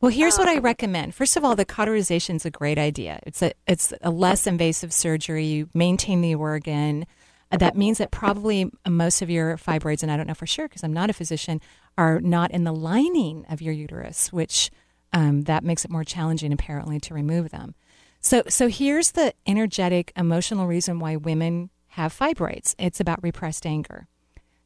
Well, 0.00 0.10
here's 0.12 0.36
what 0.38 0.48
I 0.48 0.56
Um, 0.58 0.62
recommend. 0.62 1.14
First 1.14 1.36
of 1.36 1.44
all, 1.44 1.56
the 1.56 1.64
cauterization 1.64 2.36
is 2.36 2.44
a 2.44 2.50
great 2.50 2.78
idea. 2.78 3.18
It's 3.24 3.40
a 3.42 3.52
it's 3.66 3.92
a 4.02 4.10
less 4.10 4.46
invasive 4.46 4.92
surgery. 4.92 5.44
You 5.44 5.68
maintain 5.74 6.20
the 6.20 6.34
organ. 6.34 7.06
Uh, 7.50 7.56
That 7.56 7.76
means 7.76 7.98
that 7.98 8.10
probably 8.10 8.70
most 8.86 9.22
of 9.22 9.30
your 9.30 9.56
fibroids, 9.56 10.02
and 10.02 10.12
I 10.12 10.16
don't 10.16 10.26
know 10.26 10.34
for 10.34 10.46
sure 10.46 10.68
because 10.68 10.84
I'm 10.84 10.92
not 10.92 11.08
a 11.10 11.14
physician, 11.14 11.60
are 11.96 12.20
not 12.20 12.50
in 12.50 12.64
the 12.64 12.72
lining 12.74 13.46
of 13.48 13.62
your 13.62 13.72
uterus, 13.72 14.32
which 14.32 14.70
um, 15.12 15.42
that 15.42 15.64
makes 15.64 15.84
it 15.84 15.90
more 15.90 16.04
challenging 16.04 16.52
apparently 16.52 17.00
to 17.00 17.14
remove 17.14 17.50
them. 17.50 17.74
So, 18.20 18.42
so 18.48 18.68
here's 18.68 19.12
the 19.12 19.34
energetic, 19.46 20.12
emotional 20.16 20.66
reason 20.66 20.98
why 20.98 21.16
women 21.16 21.70
have 21.88 22.16
fibroids. 22.16 22.74
It's 22.78 23.00
about 23.00 23.22
repressed 23.22 23.66
anger. 23.66 24.08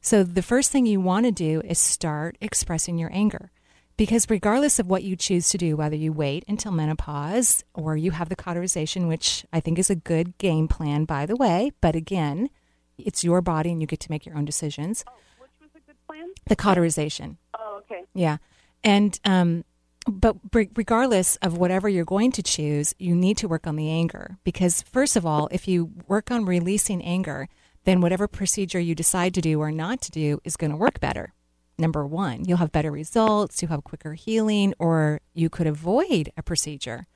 So 0.01 0.23
the 0.23 0.41
first 0.41 0.71
thing 0.71 0.85
you 0.85 0.99
want 0.99 1.25
to 1.27 1.31
do 1.31 1.61
is 1.63 1.77
start 1.77 2.37
expressing 2.41 2.97
your 2.97 3.11
anger. 3.13 3.51
Because 3.97 4.27
regardless 4.29 4.79
of 4.79 4.87
what 4.87 5.03
you 5.03 5.15
choose 5.15 5.49
to 5.49 5.59
do, 5.59 5.75
whether 5.75 5.95
you 5.95 6.11
wait 6.11 6.43
until 6.47 6.71
menopause 6.71 7.63
or 7.75 7.95
you 7.95 8.11
have 8.11 8.29
the 8.29 8.35
cauterization, 8.35 9.07
which 9.07 9.45
I 9.53 9.59
think 9.59 9.77
is 9.77 9.91
a 9.91 9.95
good 9.95 10.37
game 10.39 10.67
plan, 10.67 11.05
by 11.05 11.27
the 11.27 11.35
way, 11.35 11.71
but 11.81 11.95
again, 11.95 12.49
it's 12.97 13.23
your 13.23 13.41
body 13.41 13.71
and 13.71 13.79
you 13.79 13.85
get 13.85 13.99
to 13.99 14.09
make 14.09 14.25
your 14.25 14.35
own 14.35 14.45
decisions. 14.45 15.05
Oh, 15.07 15.11
Which 15.39 15.51
was 15.61 15.69
a 15.75 15.85
good 15.85 15.97
plan? 16.07 16.29
The 16.47 16.55
cauterization. 16.55 17.37
Oh, 17.53 17.81
okay. 17.83 18.05
Yeah. 18.15 18.37
And, 18.83 19.19
um, 19.23 19.65
but 20.07 20.35
regardless 20.53 21.35
of 21.37 21.57
whatever 21.57 21.87
you're 21.87 22.05
going 22.05 22.31
to 22.33 22.43
choose, 22.43 22.95
you 22.97 23.15
need 23.15 23.37
to 23.37 23.47
work 23.47 23.67
on 23.67 23.75
the 23.75 23.89
anger 23.89 24.37
because, 24.43 24.81
first 24.81 25.15
of 25.15 25.25
all, 25.25 25.47
if 25.51 25.67
you 25.67 25.91
work 26.07 26.31
on 26.31 26.45
releasing 26.45 27.03
anger, 27.03 27.47
then 27.83 28.01
whatever 28.01 28.27
procedure 28.27 28.79
you 28.79 28.95
decide 28.95 29.33
to 29.35 29.41
do 29.41 29.59
or 29.59 29.71
not 29.71 30.01
to 30.01 30.11
do 30.11 30.39
is 30.43 30.57
going 30.57 30.71
to 30.71 30.77
work 30.77 30.99
better. 30.99 31.33
Number 31.77 32.05
one, 32.05 32.45
you'll 32.45 32.57
have 32.57 32.71
better 32.71 32.91
results, 32.91 33.61
you'll 33.61 33.71
have 33.71 33.83
quicker 33.83 34.13
healing, 34.13 34.73
or 34.77 35.21
you 35.33 35.49
could 35.49 35.67
avoid 35.67 36.31
a 36.37 36.43
procedure. 36.43 37.07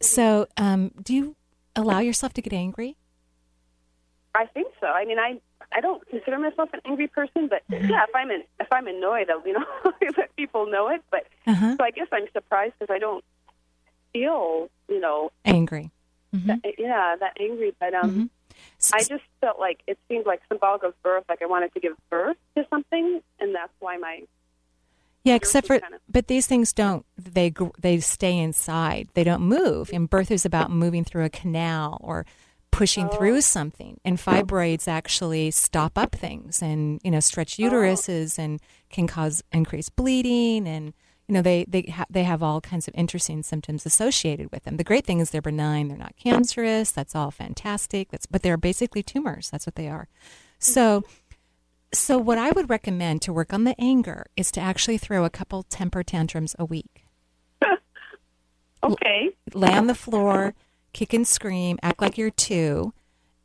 So, 0.00 0.46
um, 0.56 0.92
do 1.02 1.14
you 1.14 1.36
allow 1.76 2.00
yourself 2.00 2.32
to 2.34 2.42
get 2.42 2.52
angry? 2.52 2.96
I 4.34 4.46
think 4.46 4.68
so. 4.80 4.86
I 4.86 5.04
mean, 5.04 5.18
I 5.18 5.40
I 5.72 5.80
don't 5.80 6.06
consider 6.08 6.38
myself 6.38 6.68
an 6.72 6.80
angry 6.84 7.06
person, 7.06 7.48
but 7.48 7.62
Mm-hmm. 7.70 7.90
yeah, 7.90 8.02
if 8.08 8.14
I'm 8.14 8.30
in, 8.30 8.42
if 8.58 8.66
I'm 8.72 8.86
annoyed, 8.86 9.30
I'll 9.30 9.46
you 9.46 9.52
know 9.54 9.64
let 10.18 10.34
people 10.36 10.66
know 10.70 10.88
it. 10.88 11.02
But 11.10 11.26
Uh-huh. 11.46 11.76
so 11.76 11.84
I 11.84 11.90
guess 11.90 12.08
I'm 12.12 12.26
surprised 12.32 12.74
because 12.78 12.92
I 12.92 12.98
don't 12.98 13.24
feel 14.12 14.68
you 14.88 15.00
know 15.00 15.30
Angry. 15.44 15.90
Mhm. 16.34 16.46
that, 16.46 16.74
yeah 16.78 17.16
that 17.18 17.36
angry. 17.40 17.72
But 17.78 17.94
um, 17.94 18.10
Mhm. 18.10 18.28
S- 18.78 18.90
I 18.92 19.04
just 19.04 19.24
felt 19.40 19.58
like 19.58 19.80
it 19.86 19.98
seemed 20.08 20.26
like 20.26 20.40
symbolic 20.48 20.82
of 20.82 21.00
birth. 21.02 21.24
Like 21.28 21.42
I 21.42 21.46
wanted 21.46 21.72
to 21.74 21.80
give 21.80 21.94
birth 22.10 22.36
to 22.56 22.66
something, 22.70 23.22
and 23.38 23.54
that's 23.54 23.72
why 23.80 23.96
my 23.96 24.22
Yeah, 25.22 25.34
except 25.34 25.66
for 25.66 25.78
kind 25.78 25.94
of- 25.94 26.00
but 26.08 26.26
these 26.28 26.46
things 26.46 26.72
don't 26.72 27.04
they 27.16 27.52
they 27.78 28.00
stay 28.00 28.36
inside. 28.38 29.08
They 29.14 29.24
don't 29.24 29.42
move. 29.42 29.90
And 29.92 30.08
birth 30.10 30.30
is 30.30 30.44
about 30.44 30.70
moving 30.70 31.04
through 31.04 31.24
a 31.24 31.30
canal 31.30 31.98
or 32.02 32.26
pushing 32.70 33.06
Oh. 33.06 33.16
through 33.16 33.40
something. 33.42 34.00
And 34.04 34.18
fibroids 34.18 34.86
actually 34.88 35.50
stop 35.50 35.98
up 35.98 36.12
things 36.14 36.62
and 36.62 37.00
you 37.04 37.10
know 37.10 37.20
stretch 37.20 37.58
Oh. 37.58 37.64
uteruses 37.64 38.38
and 38.38 38.60
can 38.90 39.06
cause 39.06 39.42
increased 39.52 39.96
bleeding 39.96 40.66
and 40.68 40.94
you 41.28 41.34
know 41.34 41.42
they 41.42 41.64
they 41.68 41.82
ha- 41.82 42.06
they 42.10 42.24
have 42.24 42.42
all 42.42 42.60
kinds 42.60 42.88
of 42.88 42.94
interesting 42.96 43.42
symptoms 43.42 43.86
associated 43.86 44.50
with 44.52 44.64
them. 44.64 44.76
The 44.76 44.84
great 44.84 45.04
thing 45.06 45.20
is 45.20 45.30
they're 45.30 45.42
benign. 45.42 45.88
They're 45.88 45.96
not 45.98 46.16
cancerous. 46.16 46.90
That's 46.90 47.14
all 47.14 47.30
fantastic. 47.30 48.10
That's 48.10 48.26
but 48.26 48.42
they're 48.42 48.56
basically 48.56 49.02
tumors. 49.02 49.50
That's 49.50 49.66
what 49.66 49.74
they 49.76 49.88
are. 49.88 50.08
So 50.58 51.04
so, 51.92 52.18
what 52.18 52.38
I 52.38 52.50
would 52.52 52.70
recommend 52.70 53.20
to 53.22 53.32
work 53.32 53.52
on 53.52 53.64
the 53.64 53.74
anger 53.80 54.26
is 54.36 54.52
to 54.52 54.60
actually 54.60 54.96
throw 54.96 55.24
a 55.24 55.30
couple 55.30 55.64
temper 55.64 56.04
tantrums 56.04 56.54
a 56.56 56.64
week. 56.64 57.04
okay. 58.84 59.30
Lay 59.54 59.72
on 59.72 59.86
the 59.88 59.94
floor, 59.94 60.54
kick 60.92 61.12
and 61.12 61.26
scream, 61.26 61.78
act 61.82 62.00
like 62.00 62.18
you're 62.18 62.30
two, 62.30 62.92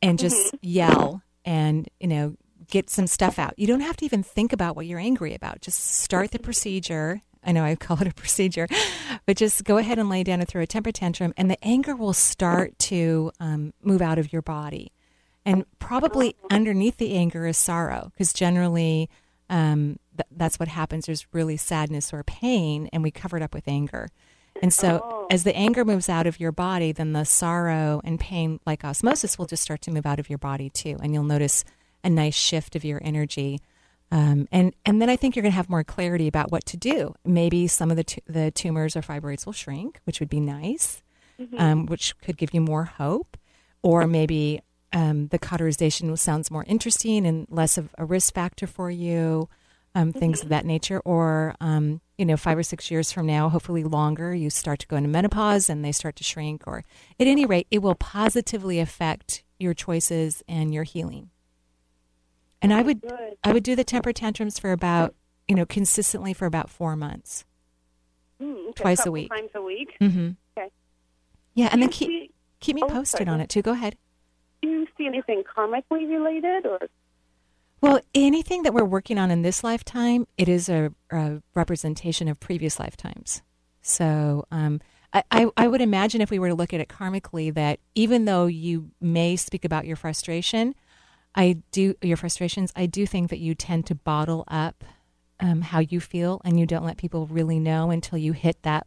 and 0.02 0.18
just 0.18 0.54
yell 0.62 1.22
and, 1.44 1.88
you 2.00 2.08
know, 2.08 2.36
get 2.68 2.90
some 2.90 3.06
stuff 3.06 3.38
out. 3.38 3.54
You 3.58 3.66
don't 3.66 3.80
have 3.80 3.96
to 3.98 4.04
even 4.04 4.22
think 4.22 4.52
about 4.52 4.76
what 4.76 4.86
you're 4.86 4.98
angry 4.98 5.34
about. 5.34 5.60
Just 5.60 5.84
start 5.84 6.32
the 6.32 6.38
procedure. 6.38 7.20
I 7.44 7.52
know 7.52 7.64
I 7.64 7.74
call 7.76 8.00
it 8.00 8.08
a 8.08 8.14
procedure, 8.14 8.66
but 9.24 9.36
just 9.36 9.64
go 9.64 9.78
ahead 9.78 9.98
and 9.98 10.08
lay 10.08 10.22
down 10.22 10.40
and 10.40 10.48
throw 10.48 10.62
a 10.62 10.66
temper 10.66 10.92
tantrum, 10.92 11.32
and 11.36 11.50
the 11.50 11.62
anger 11.64 11.94
will 11.94 12.12
start 12.12 12.78
to 12.80 13.30
um, 13.40 13.72
move 13.82 14.02
out 14.02 14.18
of 14.18 14.32
your 14.32 14.42
body. 14.42 14.92
And 15.44 15.64
probably 15.78 16.34
underneath 16.50 16.96
the 16.96 17.14
anger 17.14 17.46
is 17.46 17.56
sorrow, 17.56 18.10
because 18.12 18.32
generally 18.32 19.08
um, 19.48 19.98
th- 20.16 20.26
that's 20.32 20.58
what 20.58 20.68
happens. 20.68 21.06
There's 21.06 21.26
really 21.32 21.56
sadness 21.56 22.12
or 22.12 22.24
pain, 22.24 22.88
and 22.92 23.02
we 23.02 23.12
cover 23.12 23.36
it 23.36 23.42
up 23.42 23.54
with 23.54 23.68
anger. 23.68 24.08
And 24.62 24.72
so, 24.72 25.00
Oh. 25.04 25.26
as 25.30 25.44
the 25.44 25.54
anger 25.56 25.84
moves 25.84 26.08
out 26.08 26.26
of 26.26 26.40
your 26.40 26.52
body, 26.52 26.92
then 26.92 27.12
the 27.12 27.24
sorrow 27.24 28.00
and 28.04 28.18
pain, 28.18 28.60
like 28.66 28.84
osmosis, 28.84 29.38
will 29.38 29.46
just 29.46 29.62
start 29.62 29.82
to 29.82 29.90
move 29.90 30.06
out 30.06 30.18
of 30.18 30.28
your 30.30 30.38
body 30.38 30.70
too. 30.70 30.96
And 31.02 31.12
you'll 31.12 31.24
notice 31.24 31.64
a 32.04 32.10
nice 32.10 32.34
shift 32.34 32.76
of 32.76 32.84
your 32.84 33.00
energy. 33.04 33.60
Um, 34.12 34.46
and 34.52 34.72
and 34.84 35.02
then 35.02 35.10
I 35.10 35.16
think 35.16 35.34
you're 35.34 35.42
going 35.42 35.52
to 35.52 35.56
have 35.56 35.68
more 35.68 35.82
clarity 35.84 36.28
about 36.28 36.52
what 36.52 36.64
to 36.66 36.76
do. 36.76 37.14
Maybe 37.24 37.66
some 37.66 37.90
of 37.90 37.96
the 37.96 38.04
tu- 38.04 38.20
the 38.26 38.50
tumors 38.52 38.96
or 38.96 39.02
fibroids 39.02 39.44
will 39.46 39.52
shrink, 39.52 40.00
which 40.04 40.20
would 40.20 40.28
be 40.28 40.38
nice, 40.40 41.02
um, 41.58 41.86
which 41.86 42.16
could 42.20 42.36
give 42.36 42.54
you 42.54 42.60
more 42.60 42.84
hope. 42.84 43.36
Or 43.82 44.06
maybe 44.06 44.60
um, 44.92 45.28
the 45.28 45.38
cauterization 45.38 46.16
sounds 46.16 46.50
more 46.50 46.64
interesting 46.68 47.26
and 47.26 47.46
less 47.50 47.76
of 47.76 47.94
a 47.98 48.04
risk 48.04 48.32
factor 48.34 48.66
for 48.68 48.90
you. 48.90 49.48
Um, 49.94 50.12
things 50.12 50.42
of 50.42 50.50
that 50.50 50.66
nature, 50.66 51.00
or 51.06 51.54
um, 51.60 52.00
you 52.18 52.24
know, 52.24 52.36
five 52.36 52.56
or 52.56 52.62
six 52.62 52.90
years 52.90 53.12
from 53.12 53.26
now, 53.26 53.48
hopefully 53.48 53.84
longer, 53.84 54.34
you 54.34 54.48
start 54.48 54.78
to 54.80 54.86
go 54.86 54.96
into 54.96 55.08
menopause 55.08 55.68
and 55.68 55.84
they 55.84 55.92
start 55.92 56.16
to 56.16 56.24
shrink. 56.24 56.62
Or 56.66 56.78
at 57.20 57.26
any 57.26 57.44
rate, 57.44 57.66
it 57.70 57.80
will 57.80 57.94
positively 57.94 58.80
affect 58.80 59.44
your 59.58 59.74
choices 59.74 60.42
and 60.48 60.72
your 60.72 60.84
healing. 60.84 61.30
And 62.62 62.72
I 62.72 62.82
would 62.82 63.02
Good. 63.02 63.36
I 63.44 63.52
would 63.52 63.62
do 63.62 63.76
the 63.76 63.84
temper 63.84 64.12
tantrums 64.12 64.58
for 64.58 64.72
about, 64.72 65.14
you 65.46 65.54
know, 65.54 65.66
consistently 65.66 66.32
for 66.32 66.46
about 66.46 66.70
four 66.70 66.96
months. 66.96 67.44
Hmm, 68.40 68.52
okay, 68.68 68.72
Twice 68.74 69.00
a 69.00 69.02
couple 69.02 69.12
week. 69.12 69.30
Times 69.30 69.50
a 69.54 69.62
week. 69.62 69.96
Mm-hmm. 70.00 70.30
Okay. 70.56 70.70
Yeah, 71.54 71.68
and 71.70 71.82
then 71.82 71.90
keep 71.90 72.34
keep 72.60 72.76
me 72.76 72.82
Oh, 72.82 72.88
posted 72.88 73.28
on 73.28 73.40
it 73.40 73.50
too. 73.50 73.62
Go 73.62 73.72
ahead. 73.72 73.96
Do 74.62 74.68
you 74.68 74.86
see 74.96 75.06
anything 75.06 75.42
karmically 75.44 76.08
related, 76.08 76.66
or 76.66 76.80
Well, 77.80 78.00
anything 78.14 78.62
that 78.62 78.72
we're 78.72 78.84
working 78.84 79.18
on 79.18 79.30
in 79.30 79.42
this 79.42 79.62
lifetime, 79.62 80.26
it 80.38 80.48
is 80.48 80.68
a, 80.68 80.92
a 81.10 81.42
representation 81.54 82.26
of 82.26 82.40
previous 82.40 82.80
lifetimes. 82.80 83.42
So 83.82 84.46
um, 84.50 84.80
I, 85.12 85.22
I, 85.30 85.46
I 85.56 85.68
would 85.68 85.82
imagine 85.82 86.20
if 86.20 86.30
we 86.30 86.38
were 86.38 86.48
to 86.48 86.54
look 86.54 86.72
at 86.72 86.80
it 86.80 86.88
karmically, 86.88 87.52
that 87.54 87.78
even 87.94 88.24
though 88.24 88.46
you 88.46 88.90
may 89.00 89.36
speak 89.36 89.64
about 89.64 89.86
your 89.86 89.96
frustration, 89.96 90.74
I 91.34 91.58
do 91.70 91.94
your 92.00 92.16
frustrations. 92.16 92.72
I 92.74 92.86
do 92.86 93.06
think 93.06 93.30
that 93.30 93.38
you 93.38 93.54
tend 93.54 93.86
to 93.86 93.94
bottle 93.94 94.44
up 94.48 94.82
um, 95.38 95.60
how 95.60 95.80
you 95.80 96.00
feel, 96.00 96.40
and 96.44 96.58
you 96.58 96.64
don't 96.64 96.84
let 96.84 96.96
people 96.96 97.26
really 97.26 97.60
know 97.60 97.90
until 97.90 98.16
you 98.18 98.32
hit 98.32 98.62
that 98.62 98.86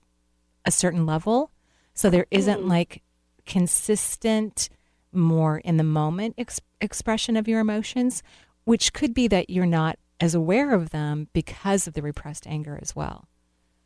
a 0.66 0.72
certain 0.72 1.06
level. 1.06 1.52
So 1.94 2.10
there 2.10 2.26
isn't 2.32 2.68
like 2.68 3.04
consistent, 3.46 4.70
more 5.12 5.60
in 5.60 5.78
the 5.78 5.84
moment 5.84 6.36
ex- 6.38 6.62
expression 6.82 7.38
of 7.38 7.48
your 7.48 7.60
emotions, 7.60 8.24
which 8.70 8.94
could 8.94 9.16
be 9.16 9.28
that 9.28 9.50
you're 9.50 9.66
not 9.66 9.98
as 10.20 10.36
aware 10.36 10.74
of 10.76 10.92
them 10.92 11.28
because 11.34 11.88
of 11.88 11.96
the 11.96 12.02
repressed 12.04 12.46
anger 12.46 12.78
as 12.80 12.96
well. 12.96 13.28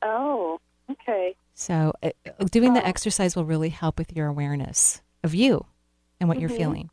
oh, 0.02 0.60
okay, 0.92 1.34
So, 1.54 1.94
uh, 2.04 2.10
doing 2.52 2.74
the 2.74 2.86
exercise 2.86 3.34
will 3.38 3.46
really 3.46 3.70
help 3.70 3.98
with 3.98 4.12
your 4.14 4.28
awareness 4.28 5.02
of 5.24 5.34
you 5.34 5.66
and 6.20 6.28
what 6.28 6.38
you're 6.42 6.50
Mhm. 6.50 6.58
feeling. 6.58 6.90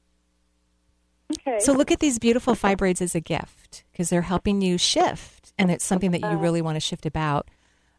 okay. 1.33 1.59
So, 1.59 1.73
look 1.73 1.91
at 1.91 1.99
these 1.99 2.21
beautiful 2.21 2.55
fibroids 2.55 3.03
as 3.03 3.17
a 3.17 3.21
gift 3.21 3.83
because 3.91 4.09
they're 4.11 4.23
helping 4.23 4.61
you 4.61 4.79
shift, 4.79 5.53
and 5.59 5.71
it's 5.73 5.85
something 5.85 6.13
that 6.13 6.21
you 6.21 6.29
Uh, 6.29 6.37
really 6.37 6.63
want 6.63 6.77
to 6.77 6.81
shift 6.81 7.05
about, 7.07 7.49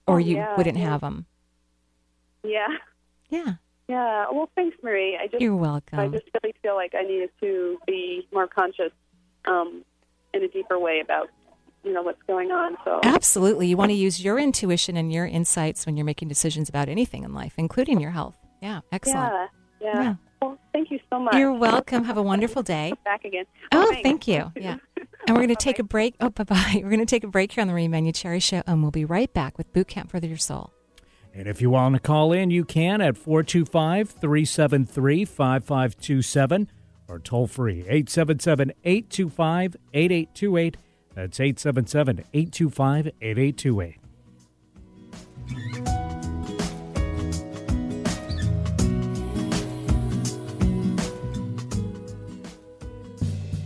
or 0.08 0.16
oh, 0.16 0.18
you 0.20 0.38
yeah, 0.38 0.56
wouldn't 0.56 0.78
yeah. 0.78 0.90
have 0.90 1.02
them. 1.02 1.26
yeah, 2.44 2.78
Yeah, 3.30 3.56
yeah. 3.90 4.26
Well, 4.32 4.50
thanks, 4.56 4.78
Marie. 4.84 5.18
I 5.18 5.28
just 5.28 5.42
you're 5.42 5.56
welcome. 5.56 6.00
I 6.00 6.08
just 6.08 6.30
really 6.42 6.54
feel 6.62 6.76
like 6.76 6.94
I 6.96 7.02
needed 7.04 7.32
to 7.42 7.78
be 7.88 8.28
more 8.32 8.48
conscious 8.48 8.94
um, 9.46 9.84
in 10.34 10.44
a 10.44 10.48
deeper 10.48 10.80
way 10.80 11.02
about 11.04 11.30
you 11.84 11.94
know 11.94 12.04
what's 12.04 12.22
going 12.28 12.52
on. 12.52 12.78
So 12.86 13.00
Absolutely. 13.04 13.68
You 13.68 13.78
want 13.78 13.90
to 13.90 13.96
use 13.96 14.24
your 14.24 14.38
intuition 14.38 14.98
and 14.98 15.12
your 15.12 15.26
insights 15.26 15.86
when 15.86 15.98
you're 15.98 16.06
making 16.06 16.28
decisions 16.28 16.70
about 16.70 16.90
anything 16.90 17.24
in 17.24 17.34
life, 17.34 17.54
including 17.58 18.00
your 18.00 18.12
health. 18.12 18.36
Yeah, 18.62 18.82
excellent. 18.92 19.34
yeah, 19.34 19.48
yeah, 19.82 20.02
Yeah. 20.04 20.16
Well, 20.42 20.58
thank 20.74 20.90
you 20.92 21.00
so 21.10 21.20
much. 21.20 21.36
You're 21.36 21.54
welcome. 21.54 22.04
Have 22.04 22.18
a 22.18 22.22
wonderful 22.24 22.64
day. 22.64 22.94
back 23.04 23.26
again. 23.26 23.46
Oh, 23.72 23.88
thanks. 23.90 24.04
thank 24.04 24.28
you. 24.28 24.52
Yeah. 24.62 24.78
And 25.28 25.38
we're 25.38 25.44
going 25.44 25.56
to 25.56 25.64
take 25.64 25.78
a 25.78 25.84
break. 25.84 26.16
Oh, 26.20 26.32
bye 26.32 26.44
bye. 26.44 26.72
We're 26.84 26.90
going 26.90 27.00
to 27.00 27.06
take 27.06 27.24
a 27.24 27.28
break 27.28 27.52
here 27.52 27.62
on 27.62 27.68
the 27.68 27.74
Marie 27.74 27.88
Manuchehri 27.88 28.42
Show, 28.42 28.64
and 28.66 28.82
we'll 28.82 28.90
be 28.90 29.06
right 29.06 29.32
back 29.32 29.56
with 29.56 29.72
Boot 29.72 29.88
Camp 29.88 30.10
for 30.10 30.18
Your 30.18 30.36
Soul. 30.36 30.74
And 31.32 31.48
if 31.48 31.62
you 31.62 31.70
want 31.70 31.94
to 31.94 32.02
call 32.02 32.34
in, 32.34 32.50
you 32.50 32.66
can 32.66 33.02
at 33.02 33.18
425 33.18 34.10
373 34.10 35.26
5527 35.26 36.72
or 37.12 37.20
toll 37.20 37.46
free 37.48 37.82
877 37.82 38.72
825 38.84 39.76
8828. 39.94 40.78
That's 41.14 41.40
877 41.40 42.24
825 42.34 43.12
8828. 43.22 43.98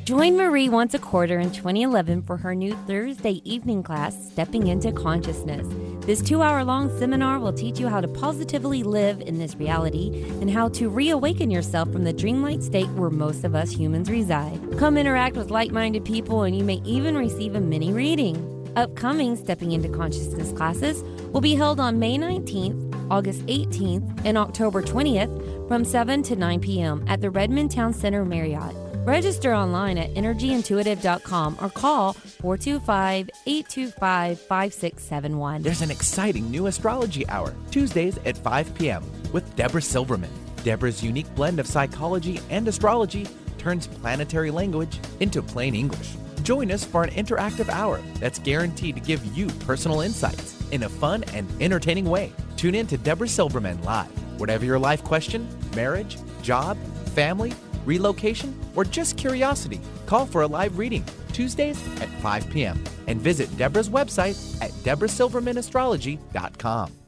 Join 0.05 0.37
Marie 0.37 0.69
once 0.69 0.93
a 0.93 0.99
quarter 0.99 1.39
in 1.39 1.51
2011 1.51 2.21
for 2.23 2.37
her 2.37 2.53
new 2.53 2.75
Thursday 2.87 3.41
evening 3.43 3.81
class, 3.81 4.15
Stepping 4.31 4.67
into 4.67 4.91
Consciousness. 4.91 5.65
This 6.05 6.21
two 6.21 6.43
hour 6.43 6.63
long 6.63 6.95
seminar 6.99 7.39
will 7.39 7.51
teach 7.51 7.79
you 7.79 7.87
how 7.87 7.99
to 7.99 8.07
positively 8.07 8.83
live 8.83 9.21
in 9.21 9.39
this 9.39 9.55
reality 9.55 10.23
and 10.39 10.51
how 10.51 10.69
to 10.69 10.87
reawaken 10.87 11.49
yourself 11.49 11.91
from 11.91 12.03
the 12.03 12.13
dreamlike 12.13 12.61
state 12.61 12.89
where 12.89 13.09
most 13.09 13.43
of 13.43 13.55
us 13.55 13.71
humans 13.71 14.07
reside. 14.07 14.59
Come 14.77 14.97
interact 14.97 15.35
with 15.35 15.49
like 15.49 15.71
minded 15.71 16.05
people, 16.05 16.43
and 16.43 16.55
you 16.55 16.63
may 16.63 16.79
even 16.85 17.17
receive 17.17 17.55
a 17.55 17.59
mini 17.59 17.91
reading. 17.91 18.51
Upcoming 18.75 19.35
Stepping 19.35 19.71
into 19.71 19.89
Consciousness 19.89 20.51
classes 20.51 21.01
will 21.31 21.41
be 21.41 21.55
held 21.55 21.79
on 21.79 21.97
May 21.97 22.19
19th, 22.19 23.09
August 23.09 23.43
18th, 23.47 24.21
and 24.25 24.37
October 24.37 24.83
20th 24.83 25.67
from 25.67 25.83
7 25.83 26.21
to 26.21 26.35
9 26.35 26.59
p.m. 26.59 27.03
at 27.07 27.21
the 27.21 27.31
Redmond 27.31 27.71
Town 27.71 27.93
Center 27.93 28.23
Marriott. 28.23 28.75
Register 29.05 29.53
online 29.53 29.99
at 29.99 30.11
energyintuitive.com 30.15 31.57
or 31.61 31.69
call 31.69 32.13
425 32.13 33.29
825 33.45 34.39
5671. 34.39 35.61
There's 35.61 35.83
an 35.83 35.91
exciting 35.91 36.49
new 36.49 36.65
astrology 36.65 37.27
hour, 37.29 37.53
Tuesdays 37.69 38.17
at 38.25 38.35
5 38.35 38.73
p.m., 38.73 39.03
with 39.31 39.55
Deborah 39.55 39.81
Silverman. 39.81 40.31
Deborah's 40.63 41.03
unique 41.03 41.33
blend 41.35 41.59
of 41.59 41.67
psychology 41.67 42.39
and 42.49 42.67
astrology 42.67 43.27
turns 43.59 43.85
planetary 43.85 44.49
language 44.49 44.99
into 45.19 45.43
plain 45.43 45.75
English. 45.75 46.15
Join 46.41 46.71
us 46.71 46.83
for 46.83 47.03
an 47.03 47.11
interactive 47.11 47.69
hour 47.69 48.01
that's 48.15 48.39
guaranteed 48.39 48.95
to 48.95 49.01
give 49.01 49.23
you 49.37 49.47
personal 49.67 50.01
insights 50.01 50.59
in 50.71 50.81
a 50.81 50.89
fun 50.89 51.23
and 51.35 51.47
entertaining 51.61 52.05
way. 52.05 52.33
Tune 52.57 52.73
in 52.73 52.87
to 52.87 52.97
Deborah 52.97 53.27
Silverman 53.27 53.81
live 53.83 54.09
Whatever 54.39 54.65
your 54.65 54.79
life 54.79 55.03
question 55.03 55.47
marriage, 55.75 56.17
job, 56.41 56.77
family, 57.13 57.53
relocation, 57.85 58.53
or 58.75 58.83
just 58.83 59.17
curiosity 59.17 59.79
call 60.05 60.25
for 60.25 60.41
a 60.41 60.47
live 60.47 60.77
reading 60.77 61.05
Tuesdays 61.33 61.81
at 61.99 62.09
5 62.21 62.49
p.m. 62.49 62.81
and 63.07 63.21
visit 63.21 63.49
Deborah's 63.57 63.89
website 63.89 64.61
at 64.61 64.71
deborahsilvermanastrology.com. 64.83 67.04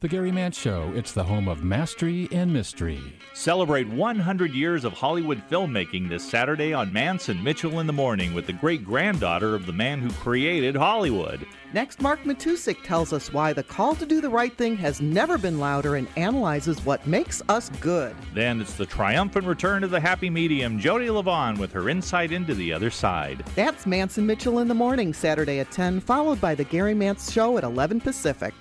The 0.00 0.08
Gary 0.08 0.32
Mance 0.32 0.58
Show, 0.58 0.90
it's 0.96 1.12
the 1.12 1.24
home 1.24 1.46
of 1.46 1.62
mastery 1.62 2.26
and 2.32 2.50
mystery. 2.50 3.02
Celebrate 3.34 3.86
100 3.86 4.54
years 4.54 4.86
of 4.86 4.94
Hollywood 4.94 5.42
filmmaking 5.50 6.08
this 6.08 6.26
Saturday 6.26 6.72
on 6.72 6.90
Mance 6.90 7.28
and 7.28 7.44
Mitchell 7.44 7.80
in 7.80 7.86
the 7.86 7.92
Morning 7.92 8.32
with 8.32 8.46
the 8.46 8.54
great 8.54 8.82
granddaughter 8.82 9.54
of 9.54 9.66
the 9.66 9.74
man 9.74 10.00
who 10.00 10.10
created 10.12 10.74
Hollywood. 10.74 11.44
Next, 11.74 12.00
Mark 12.00 12.24
Matousek 12.24 12.82
tells 12.82 13.12
us 13.12 13.30
why 13.30 13.52
the 13.52 13.62
call 13.62 13.94
to 13.96 14.06
do 14.06 14.22
the 14.22 14.30
right 14.30 14.56
thing 14.56 14.74
has 14.78 15.02
never 15.02 15.36
been 15.36 15.58
louder 15.58 15.96
and 15.96 16.08
analyzes 16.16 16.82
what 16.86 17.06
makes 17.06 17.42
us 17.50 17.68
good. 17.80 18.16
Then 18.32 18.58
it's 18.62 18.76
the 18.76 18.86
triumphant 18.86 19.44
return 19.44 19.84
of 19.84 19.90
the 19.90 20.00
happy 20.00 20.30
medium, 20.30 20.78
Jody 20.78 21.08
Levon, 21.08 21.58
with 21.58 21.72
her 21.72 21.90
insight 21.90 22.32
into 22.32 22.54
the 22.54 22.72
other 22.72 22.88
side. 22.88 23.44
That's 23.54 23.84
Mance 23.84 24.16
and 24.16 24.26
Mitchell 24.26 24.60
in 24.60 24.68
the 24.68 24.72
Morning, 24.72 25.12
Saturday 25.12 25.58
at 25.58 25.70
10, 25.70 26.00
followed 26.00 26.40
by 26.40 26.54
the 26.54 26.64
Gary 26.64 26.94
Mance 26.94 27.30
Show 27.30 27.58
at 27.58 27.64
11 27.64 28.00
Pacific. 28.00 28.54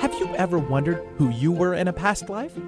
Have 0.00 0.14
you 0.14 0.34
ever 0.36 0.58
wondered 0.58 1.06
who 1.18 1.28
you 1.28 1.52
were 1.52 1.74
in 1.74 1.86
a 1.86 1.92
past 1.92 2.30
life? 2.30 2.58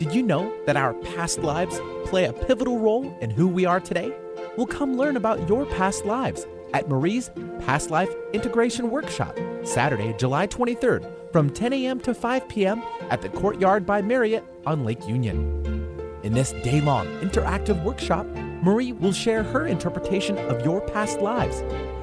Did 0.00 0.12
you 0.12 0.20
know 0.20 0.52
that 0.66 0.76
our 0.76 0.94
past 0.94 1.38
lives 1.38 1.78
play 2.06 2.24
a 2.24 2.32
pivotal 2.32 2.80
role 2.80 3.16
in 3.20 3.30
who 3.30 3.46
we 3.46 3.64
are 3.64 3.78
today? 3.78 4.12
Well, 4.56 4.66
come 4.66 4.96
learn 4.96 5.16
about 5.16 5.48
your 5.48 5.64
past 5.64 6.04
lives 6.04 6.44
at 6.74 6.88
Marie's 6.88 7.30
Past 7.60 7.90
Life 7.90 8.10
Integration 8.32 8.90
Workshop, 8.90 9.38
Saturday, 9.62 10.12
July 10.18 10.48
23rd, 10.48 11.08
from 11.30 11.50
10 11.50 11.72
a.m. 11.72 12.00
to 12.00 12.14
5 12.14 12.48
p.m. 12.48 12.82
at 13.10 13.22
the 13.22 13.28
Courtyard 13.28 13.86
by 13.86 14.02
Marriott 14.02 14.44
on 14.66 14.84
Lake 14.84 15.06
Union. 15.06 16.18
In 16.24 16.32
this 16.32 16.50
day 16.64 16.80
long 16.80 17.06
interactive 17.20 17.80
workshop, 17.84 18.26
Marie 18.60 18.90
will 18.90 19.12
share 19.12 19.44
her 19.44 19.68
interpretation 19.68 20.36
of 20.36 20.64
your 20.64 20.80
past 20.80 21.20
lives 21.20 21.62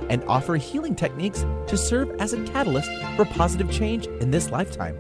and 0.10 0.24
offer 0.26 0.56
healing 0.56 0.95
techniques 0.95 1.45
to 1.67 1.78
serve 1.78 2.10
as 2.19 2.34
a 2.34 2.43
catalyst 2.45 2.91
for 3.15 3.26
positive 3.26 3.72
change 3.72 4.08
in 4.22 4.32
this 4.32 4.52
lifetime. 4.52 4.98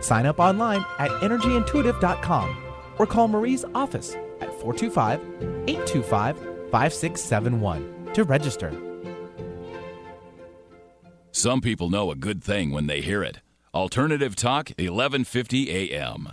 Sign 0.00 0.26
up 0.26 0.38
online 0.38 0.84
at 0.98 1.10
energyintuitive.com 1.10 2.56
or 2.98 3.06
call 3.06 3.28
Marie's 3.28 3.64
office 3.74 4.14
at 4.40 4.50
425 4.60 5.20
825 5.68 6.36
5671 6.70 8.10
to 8.14 8.24
register. 8.24 8.72
Some 11.32 11.60
people 11.60 11.90
know 11.90 12.10
a 12.10 12.16
good 12.16 12.42
thing 12.42 12.70
when 12.70 12.86
they 12.86 13.00
hear 13.00 13.22
it. 13.22 13.40
Alternative 13.74 14.36
Talk, 14.36 14.68
1150 14.78 15.92
a.m. 15.92 16.28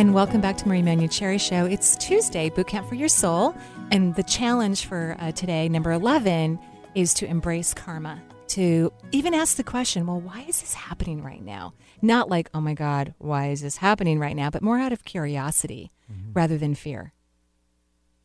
And 0.00 0.14
welcome 0.14 0.40
back 0.40 0.56
to 0.56 0.66
Marie 0.66 0.80
Manuchehri 0.80 1.38
Show. 1.38 1.66
It's 1.66 1.94
Tuesday, 1.98 2.48
Boot 2.48 2.68
Camp 2.68 2.88
for 2.88 2.94
Your 2.94 3.06
Soul. 3.06 3.54
And 3.90 4.14
the 4.14 4.22
challenge 4.22 4.86
for 4.86 5.14
uh, 5.20 5.30
today, 5.32 5.68
number 5.68 5.92
11, 5.92 6.58
is 6.94 7.12
to 7.12 7.26
embrace 7.26 7.74
karma. 7.74 8.18
To 8.48 8.94
even 9.12 9.34
ask 9.34 9.58
the 9.58 9.62
question, 9.62 10.06
well, 10.06 10.18
why 10.18 10.46
is 10.48 10.62
this 10.62 10.72
happening 10.72 11.22
right 11.22 11.44
now? 11.44 11.74
Not 12.00 12.30
like, 12.30 12.48
oh 12.54 12.62
my 12.62 12.72
God, 12.72 13.12
why 13.18 13.48
is 13.48 13.60
this 13.60 13.76
happening 13.76 14.18
right 14.18 14.34
now? 14.34 14.48
But 14.48 14.62
more 14.62 14.78
out 14.78 14.94
of 14.94 15.04
curiosity 15.04 15.90
mm-hmm. 16.10 16.32
rather 16.32 16.56
than 16.56 16.74
fear. 16.74 17.12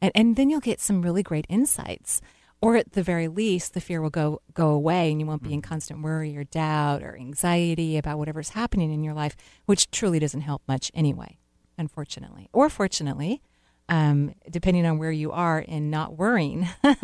And, 0.01 0.13
and 0.15 0.35
then 0.37 0.49
you'll 0.49 0.61
get 0.61 0.79
some 0.79 1.01
really 1.01 1.23
great 1.23 1.45
insights. 1.49 2.21
Or 2.61 2.77
at 2.77 2.93
the 2.93 3.03
very 3.03 3.27
least, 3.27 3.73
the 3.73 3.81
fear 3.81 4.01
will 4.01 4.09
go, 4.09 4.41
go 4.53 4.69
away 4.69 5.11
and 5.11 5.19
you 5.19 5.27
won't 5.27 5.43
be 5.43 5.51
in 5.51 5.61
mm-hmm. 5.61 5.67
constant 5.71 6.03
worry 6.03 6.37
or 6.37 6.45
doubt 6.45 7.03
or 7.03 7.17
anxiety 7.17 7.97
about 7.97 8.17
whatever's 8.17 8.51
happening 8.51 8.93
in 8.93 9.03
your 9.03 9.13
life, 9.13 9.35
which 9.65 9.91
truly 9.91 10.19
doesn't 10.19 10.39
help 10.39 10.61
much 10.69 10.89
anyway 10.93 11.37
unfortunately, 11.77 12.49
or 12.53 12.69
fortunately, 12.69 13.41
um, 13.89 14.33
depending 14.49 14.85
on 14.85 14.97
where 14.97 15.11
you 15.11 15.31
are 15.31 15.59
in 15.59 15.89
not 15.89 16.17
worrying. 16.17 16.67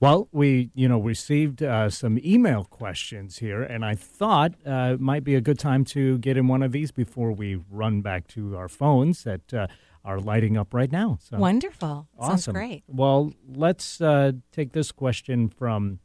well, 0.00 0.28
we 0.32 0.70
you 0.74 0.88
know 0.88 0.98
received 0.98 1.62
uh, 1.62 1.90
some 1.90 2.18
email 2.24 2.64
questions 2.64 3.38
here, 3.38 3.62
and 3.62 3.84
I 3.84 3.94
thought 3.94 4.54
uh, 4.66 4.92
it 4.94 5.00
might 5.00 5.24
be 5.24 5.34
a 5.34 5.40
good 5.40 5.58
time 5.58 5.84
to 5.86 6.18
get 6.18 6.36
in 6.36 6.48
one 6.48 6.62
of 6.62 6.72
these 6.72 6.92
before 6.92 7.32
we 7.32 7.56
run 7.70 8.02
back 8.02 8.26
to 8.28 8.56
our 8.56 8.68
phones 8.68 9.24
that 9.24 9.52
uh, 9.52 9.66
are 10.04 10.20
lighting 10.20 10.56
up 10.56 10.74
right 10.74 10.90
now. 10.90 11.18
So, 11.20 11.38
Wonderful, 11.38 12.08
awesome. 12.18 12.38
sounds 12.38 12.46
great. 12.48 12.84
Well, 12.86 13.32
let's 13.48 14.00
uh, 14.00 14.32
take 14.50 14.72
this 14.72 14.92
question 14.92 15.48
from 15.48 16.00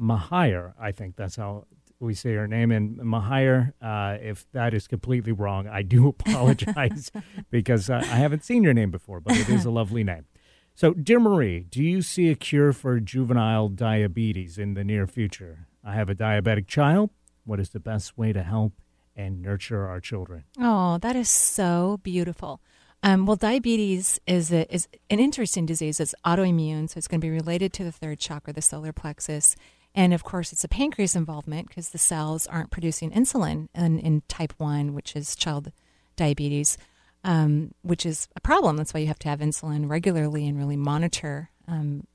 Mahir. 0.00 0.72
I 0.80 0.92
think 0.92 1.16
that's 1.16 1.36
how 1.36 1.66
we 2.00 2.14
say 2.14 2.34
her 2.34 2.48
name. 2.48 2.70
And 2.70 2.98
Mahir, 2.98 3.72
uh, 3.80 4.18
if 4.20 4.50
that 4.52 4.74
is 4.74 4.88
completely 4.88 5.32
wrong, 5.32 5.68
I 5.68 5.82
do 5.82 6.08
apologize 6.20 7.10
because 7.50 7.88
uh, 7.90 7.98
I 8.02 8.16
haven't 8.16 8.44
seen 8.44 8.62
your 8.62 8.74
name 8.74 8.90
before, 8.90 9.20
but 9.20 9.36
it 9.36 9.48
is 9.48 9.64
a 9.64 9.70
lovely 9.70 10.02
name. 10.02 10.26
So, 10.74 10.94
dear 10.94 11.20
Marie, 11.20 11.66
do 11.68 11.82
you 11.82 12.00
see 12.00 12.30
a 12.30 12.34
cure 12.34 12.72
for 12.72 13.00
juvenile 13.00 13.68
diabetes 13.68 14.56
in 14.56 14.74
the 14.74 14.84
near 14.84 15.06
future? 15.06 15.66
I 15.84 15.94
have 15.94 16.08
a 16.08 16.14
diabetic 16.14 16.66
child. 16.66 17.10
What 17.44 17.60
is 17.60 17.70
the 17.70 17.80
best 17.80 18.16
way 18.16 18.32
to 18.32 18.42
help 18.42 18.72
and 19.14 19.42
nurture 19.42 19.86
our 19.86 20.00
children? 20.00 20.44
Oh, 20.58 20.98
that 20.98 21.16
is 21.16 21.28
so 21.28 22.00
beautiful. 22.02 22.60
Um, 23.02 23.26
well, 23.26 23.36
diabetes 23.36 24.20
is 24.26 24.52
a, 24.52 24.72
is 24.72 24.86
an 25.08 25.20
interesting 25.20 25.66
disease. 25.66 26.00
It's 26.00 26.14
autoimmune, 26.24 26.88
so 26.88 26.98
it's 26.98 27.08
going 27.08 27.20
to 27.20 27.24
be 27.24 27.30
related 27.30 27.72
to 27.74 27.84
the 27.84 27.92
third 27.92 28.18
chakra, 28.18 28.52
the 28.52 28.62
solar 28.62 28.92
plexus. 28.92 29.56
And 29.94 30.14
of 30.14 30.22
course, 30.22 30.52
it's 30.52 30.64
a 30.64 30.68
pancreas 30.68 31.16
involvement 31.16 31.68
because 31.68 31.90
the 31.90 31.98
cells 31.98 32.46
aren't 32.46 32.70
producing 32.70 33.10
insulin 33.10 33.68
in, 33.74 33.98
in 33.98 34.22
type 34.28 34.54
1, 34.58 34.94
which 34.94 35.16
is 35.16 35.34
child 35.34 35.72
diabetes, 36.16 36.78
um, 37.24 37.74
which 37.82 38.06
is 38.06 38.28
a 38.36 38.40
problem. 38.40 38.76
That's 38.76 38.94
why 38.94 39.00
you 39.00 39.08
have 39.08 39.18
to 39.20 39.28
have 39.28 39.40
insulin 39.40 39.90
regularly 39.90 40.46
and 40.46 40.56
really 40.56 40.76
monitor. 40.76 41.50
Um, 41.66 42.06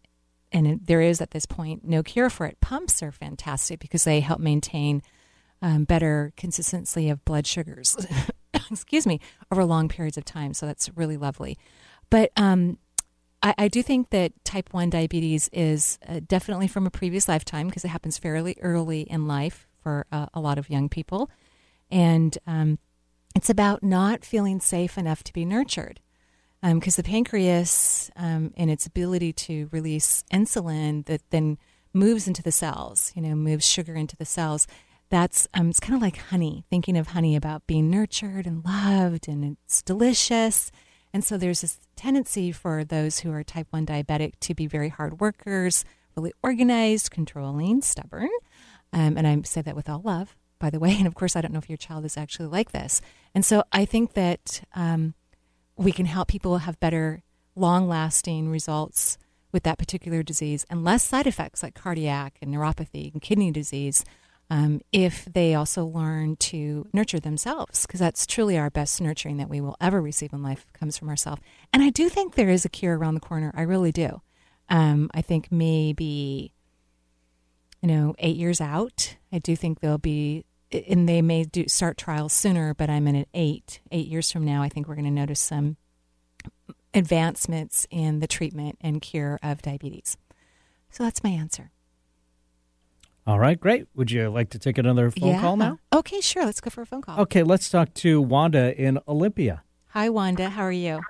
and 0.52 0.68
it, 0.68 0.88
there 0.88 1.02
is, 1.02 1.20
at 1.20 1.32
this 1.32 1.46
point, 1.46 1.84
no 1.84 2.02
cure 2.02 2.30
for 2.30 2.46
it. 2.46 2.62
Pumps 2.62 3.04
are 3.04 3.12
fantastic 3.12 3.80
because 3.80 4.06
they 4.06 4.22
help 4.22 4.40
maintain 4.40 5.02
um, 5.62 5.84
better 5.84 6.32
consistency 6.38 7.10
of 7.10 7.26
blood 7.26 7.46
sugars, 7.46 7.98
excuse 8.72 9.06
me, 9.06 9.20
over 9.52 9.66
long 9.66 9.90
periods 9.90 10.18
of 10.18 10.24
time. 10.24 10.54
So 10.54 10.66
that's 10.66 10.90
really 10.96 11.18
lovely. 11.18 11.58
But 12.10 12.32
um, 12.38 12.78
I, 13.46 13.54
I 13.60 13.68
do 13.68 13.84
think 13.84 14.10
that 14.10 14.34
type 14.44 14.74
1 14.74 14.90
diabetes 14.90 15.50
is 15.54 16.00
uh, 16.10 16.20
definitely 16.28 16.68
from 16.68 16.88
a 16.88 16.90
previous 16.90 17.30
lifetime 17.30 17.68
because 17.68 17.86
it 17.86 17.90
happens 17.90 18.18
fairly 18.18 18.58
early 18.60 19.02
in 19.02 19.28
life 19.28 19.68
for 19.82 20.08
uh, 20.12 20.26
a 20.34 20.40
lot 20.40 20.58
of 20.58 20.70
young 20.70 20.90
people. 20.90 21.30
And 21.92 22.36
um, 22.48 22.80
it's 23.36 23.50
about 23.50 23.84
not 23.84 24.26
feeling 24.26 24.60
safe 24.60 24.98
enough 24.98 25.24
to 25.26 25.34
be 25.34 25.46
nurtured. 25.46 26.02
Because 26.64 26.98
um, 26.98 27.04
the 27.04 27.08
pancreas 27.08 28.10
um, 28.16 28.52
and 28.58 28.72
its 28.72 28.88
ability 28.88 29.32
to 29.34 29.70
release 29.72 30.24
insulin 30.34 31.06
that 31.06 31.22
then 31.30 31.60
moves 31.94 32.28
into 32.28 32.42
the 32.42 32.52
cells, 32.52 33.14
you 33.16 33.22
know, 33.22 33.36
moves 33.36 33.68
sugar 33.68 33.94
into 33.94 34.16
the 34.16 34.26
cells. 34.26 34.66
That's 35.10 35.48
um, 35.54 35.70
it's 35.70 35.80
kind 35.80 35.94
of 35.94 36.02
like 36.02 36.18
honey. 36.18 36.66
Thinking 36.72 36.98
of 36.98 37.10
honey 37.10 37.36
about 37.36 37.68
being 37.68 37.92
nurtured 37.92 38.48
and 38.48 38.66
loved, 38.66 39.28
and 39.28 39.58
it's 39.64 39.84
delicious. 39.84 40.72
And 41.16 41.24
so 41.24 41.38
there's 41.38 41.62
this 41.62 41.80
tendency 41.96 42.52
for 42.52 42.84
those 42.84 43.20
who 43.20 43.32
are 43.32 43.42
type 43.42 43.68
1 43.70 43.86
diabetic 43.86 44.34
to 44.42 44.54
be 44.54 44.68
very 44.68 44.90
hard 44.90 45.22
workers, 45.22 45.86
really 46.18 46.34
organized, 46.44 47.10
controlling, 47.10 47.82
stubborn. 47.84 48.28
Um, 48.92 49.18
and 49.18 49.26
I 49.26 49.42
say 49.44 49.62
that 49.62 49.78
with 49.78 49.88
all 49.88 50.02
love, 50.04 50.36
by 50.60 50.70
the 50.70 50.78
way. 50.78 50.94
And 50.98 51.08
of 51.08 51.16
course, 51.16 51.38
I 51.38 51.40
don't 51.40 51.54
know 51.54 51.60
if 51.60 51.70
your 51.70 51.78
child 51.78 52.04
is 52.04 52.18
actually 52.18 52.50
like 52.50 52.74
this. 52.74 53.00
And 53.34 53.46
so 53.46 53.64
I 53.72 53.86
think 53.86 54.12
that 54.16 54.64
um, 54.76 55.14
we 55.78 55.94
can 55.94 56.06
help 56.06 56.28
people 56.28 56.58
have 56.58 56.82
better, 56.82 57.24
long 57.56 57.88
lasting 57.88 58.50
results 58.50 59.18
with 59.54 59.64
that 59.64 59.78
particular 59.78 60.22
disease 60.22 60.66
and 60.70 60.84
less 60.84 61.02
side 61.02 61.28
effects 61.28 61.64
like 61.64 61.76
cardiac 61.76 62.38
and 62.42 62.54
neuropathy 62.54 63.14
and 63.14 63.22
kidney 63.22 63.52
disease 63.52 64.04
Um, 64.50 64.82
if 64.92 65.26
they 65.26 65.56
also 65.56 65.86
learn 65.86 66.36
to 66.36 66.88
nurture 66.94 67.20
themselves, 67.20 67.86
because 67.86 68.00
that's 68.00 68.28
truly 68.28 68.58
our 68.58 68.70
best 68.70 69.02
nurturing 69.02 69.38
that 69.38 69.50
we 69.50 69.60
will 69.60 69.76
ever 69.82 70.00
receive 70.00 70.34
in 70.34 70.44
life 70.44 70.68
comes 70.74 70.98
from 70.98 71.10
ourselves. 71.10 71.42
And 71.74 71.82
I 71.82 71.90
do 71.90 72.10
think 72.10 72.36
there 72.36 72.50
is 72.50 72.64
a 72.64 72.70
cure 72.70 72.96
around 72.96 73.16
the 73.16 73.22
corner. 73.22 73.52
I 73.56 73.64
really 73.64 73.92
do. 73.92 74.22
Um, 74.70 75.10
I 75.16 75.22
think 75.22 75.52
maybe, 75.52 76.54
you 77.82 77.88
know, 77.88 78.14
eight 78.20 78.36
years 78.36 78.62
out, 78.62 79.16
I 79.32 79.40
do 79.40 79.56
think 79.56 79.80
there'll 79.80 79.98
be, 79.98 80.46
and 80.72 81.10
they 81.10 81.24
may 81.24 81.44
do 81.44 81.68
start 81.68 81.98
trials 81.98 82.34
sooner, 82.34 82.76
but 82.76 82.90
I'm 82.90 83.08
in 83.08 83.16
at 83.16 83.28
eight. 83.34 83.80
Eight 83.92 84.08
years 84.08 84.32
from 84.32 84.46
now, 84.46 84.62
I 84.62 84.70
think 84.70 84.88
we're 84.88 84.96
going 84.96 85.06
to 85.06 85.12
notice 85.12 85.40
some 85.40 85.78
advancements 86.94 87.88
in 87.90 88.20
the 88.20 88.28
treatment 88.28 88.78
and 88.80 89.02
cure 89.02 89.40
of 89.42 89.62
diabetes. 89.64 90.18
So 90.92 91.04
that's 91.04 91.24
my 91.24 91.32
answer. 91.32 91.72
All 93.28 93.40
right, 93.40 93.60
great. 93.60 93.88
Would 93.96 94.12
you 94.12 94.30
like 94.30 94.52
to 94.52 94.60
take 94.60 94.78
another 94.78 95.10
phone 95.10 95.30
yeah. 95.30 95.42
call 95.42 95.58
now? 95.58 95.80
Okay, 95.92 96.22
sure. 96.22 96.46
Let's 96.46 96.62
go 96.62 96.70
for 96.70 96.84
a 96.84 96.86
phone 96.86 97.02
call. 97.02 97.20
Okay, 97.22 97.42
let's 97.42 97.70
talk 97.70 97.94
to 97.96 98.22
Wanda 98.22 98.80
in 98.80 99.00
Olympia. 99.08 99.64
Hi, 99.90 100.10
Wanda. 100.10 100.50
How 100.50 100.64
are 100.64 100.72
you? 100.72 101.02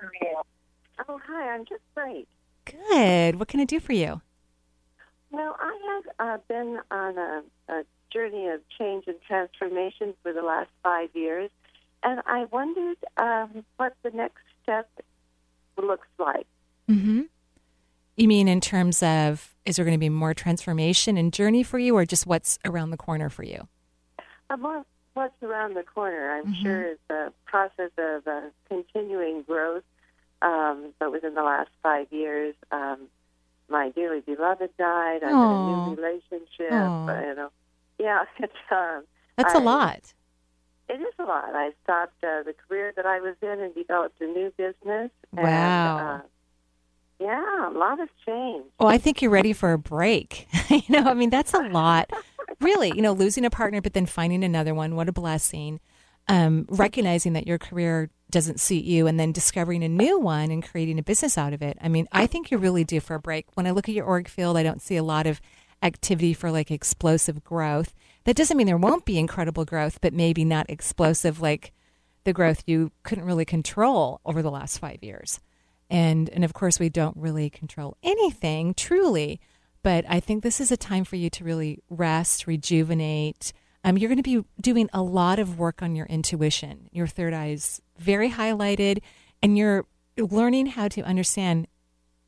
Oh, 1.08 1.20
hi. 1.26 1.50
I'm 1.50 1.66
just 1.66 1.82
great. 1.94 2.26
Good. 2.64 3.38
What 3.38 3.48
can 3.48 3.60
I 3.60 3.64
do 3.64 3.80
for 3.80 3.92
you? 3.92 4.22
Well, 5.30 5.56
I 5.60 6.02
have 6.18 6.28
uh, 6.28 6.38
been 6.48 6.78
on 6.90 7.18
a, 7.18 7.42
a 7.68 7.84
journey 8.10 8.48
of 8.48 8.60
change 8.78 9.04
and 9.06 9.16
transformation 9.26 10.14
for 10.22 10.32
the 10.32 10.42
last 10.42 10.70
five 10.82 11.10
years, 11.12 11.50
and 12.02 12.22
I 12.26 12.46
wondered 12.50 12.96
um, 13.18 13.64
what 13.76 13.94
the 14.02 14.10
next 14.10 14.40
step 14.62 14.88
looks 15.76 16.08
like. 16.18 16.46
Mm-hmm. 16.88 17.22
You 18.16 18.28
mean 18.28 18.48
in 18.48 18.60
terms 18.60 19.02
of 19.02 19.54
is 19.64 19.76
there 19.76 19.84
going 19.84 19.94
to 19.96 20.00
be 20.00 20.08
more 20.08 20.32
transformation 20.32 21.16
and 21.16 21.32
journey 21.32 21.62
for 21.62 21.78
you, 21.78 21.96
or 21.96 22.04
just 22.06 22.26
what's 22.26 22.58
around 22.64 22.90
the 22.90 22.96
corner 22.96 23.28
for 23.28 23.42
you? 23.42 23.66
More 24.58 24.84
what's 25.14 25.42
around 25.42 25.74
the 25.74 25.82
corner. 25.82 26.32
I'm 26.38 26.46
Mhm. 26.54 26.62
sure 26.62 26.82
it's 26.82 27.10
a 27.10 27.32
process 27.46 27.90
of 27.98 28.26
uh, 28.28 28.42
continuing 28.68 29.42
growth. 29.42 29.82
Um, 30.42 30.92
but 30.98 31.10
within 31.12 31.34
the 31.34 31.42
last 31.42 31.70
five 31.82 32.12
years, 32.12 32.54
um, 32.70 33.08
my 33.68 33.88
dearly 33.90 34.20
beloved 34.20 34.70
died. 34.78 35.22
I'm 35.24 35.30
in 35.34 35.36
a 35.36 35.86
new 35.88 35.94
relationship. 35.96 36.70
You 36.70 37.34
know, 37.34 37.50
yeah, 37.98 38.24
it's 38.38 38.52
um, 38.70 39.04
That's 39.36 39.54
a 39.54 39.58
I- 39.58 39.62
lot. 39.62 40.12
It 40.88 41.00
is 41.00 41.14
a 41.18 41.24
lot. 41.24 41.52
I 41.54 41.72
stopped 41.82 42.22
uh, 42.22 42.44
the 42.44 42.54
career 42.68 42.92
that 42.94 43.04
I 43.06 43.18
was 43.20 43.34
in 43.42 43.60
and 43.60 43.74
developed 43.74 44.20
a 44.20 44.26
new 44.26 44.52
business. 44.56 45.10
Wow. 45.32 45.42
And, 45.42 46.22
uh, 46.22 46.26
yeah, 47.18 47.70
a 47.70 47.72
lot 47.72 47.98
has 47.98 48.08
changed. 48.26 48.68
Well, 48.78 48.88
I 48.88 48.98
think 48.98 49.22
you're 49.22 49.30
ready 49.30 49.52
for 49.52 49.72
a 49.72 49.78
break. 49.78 50.48
you 50.70 50.82
know, 50.88 51.04
I 51.04 51.14
mean, 51.14 51.30
that's 51.30 51.54
a 51.54 51.68
lot. 51.68 52.10
Really, 52.60 52.92
you 52.94 53.02
know, 53.02 53.12
losing 53.12 53.44
a 53.44 53.50
partner, 53.50 53.80
but 53.80 53.94
then 53.94 54.06
finding 54.06 54.44
another 54.44 54.74
one. 54.74 54.96
What 54.96 55.08
a 55.08 55.12
blessing. 55.12 55.80
Um, 56.28 56.66
recognizing 56.68 57.34
that 57.34 57.46
your 57.46 57.58
career 57.58 58.10
doesn't 58.30 58.60
suit 58.60 58.84
you 58.84 59.06
and 59.06 59.18
then 59.18 59.32
discovering 59.32 59.84
a 59.84 59.88
new 59.88 60.18
one 60.18 60.50
and 60.50 60.62
creating 60.62 60.98
a 60.98 61.02
business 61.02 61.38
out 61.38 61.52
of 61.52 61.62
it. 61.62 61.78
I 61.80 61.88
mean, 61.88 62.08
I 62.10 62.26
think 62.26 62.50
you're 62.50 62.60
really 62.60 62.84
due 62.84 63.00
for 63.00 63.14
a 63.14 63.20
break. 63.20 63.46
When 63.54 63.66
I 63.66 63.70
look 63.70 63.88
at 63.88 63.94
your 63.94 64.08
auric 64.08 64.28
field, 64.28 64.56
I 64.56 64.62
don't 64.62 64.82
see 64.82 64.96
a 64.96 65.02
lot 65.02 65.26
of 65.26 65.40
activity 65.82 66.34
for 66.34 66.50
like 66.50 66.70
explosive 66.70 67.44
growth. 67.44 67.94
That 68.24 68.36
doesn't 68.36 68.56
mean 68.56 68.66
there 68.66 68.76
won't 68.76 69.04
be 69.04 69.18
incredible 69.18 69.64
growth, 69.64 70.00
but 70.00 70.12
maybe 70.12 70.44
not 70.44 70.68
explosive 70.68 71.40
like 71.40 71.72
the 72.24 72.32
growth 72.32 72.64
you 72.66 72.90
couldn't 73.04 73.24
really 73.24 73.44
control 73.44 74.20
over 74.24 74.42
the 74.42 74.50
last 74.50 74.78
five 74.78 74.98
years. 75.02 75.38
And 75.88 76.28
and 76.30 76.44
of 76.44 76.52
course 76.52 76.78
we 76.78 76.88
don't 76.88 77.16
really 77.16 77.48
control 77.50 77.96
anything 78.02 78.74
truly, 78.74 79.40
but 79.82 80.04
I 80.08 80.20
think 80.20 80.42
this 80.42 80.60
is 80.60 80.72
a 80.72 80.76
time 80.76 81.04
for 81.04 81.16
you 81.16 81.30
to 81.30 81.44
really 81.44 81.78
rest, 81.88 82.46
rejuvenate. 82.46 83.52
Um, 83.84 83.96
you're 83.96 84.08
going 84.08 84.22
to 84.22 84.22
be 84.22 84.44
doing 84.60 84.90
a 84.92 85.00
lot 85.00 85.38
of 85.38 85.60
work 85.60 85.80
on 85.80 85.94
your 85.94 86.06
intuition. 86.06 86.88
Your 86.90 87.06
third 87.06 87.32
eye 87.32 87.50
is 87.50 87.80
very 87.98 88.30
highlighted, 88.30 88.98
and 89.40 89.56
you're 89.56 89.86
learning 90.18 90.66
how 90.66 90.88
to 90.88 91.02
understand 91.02 91.68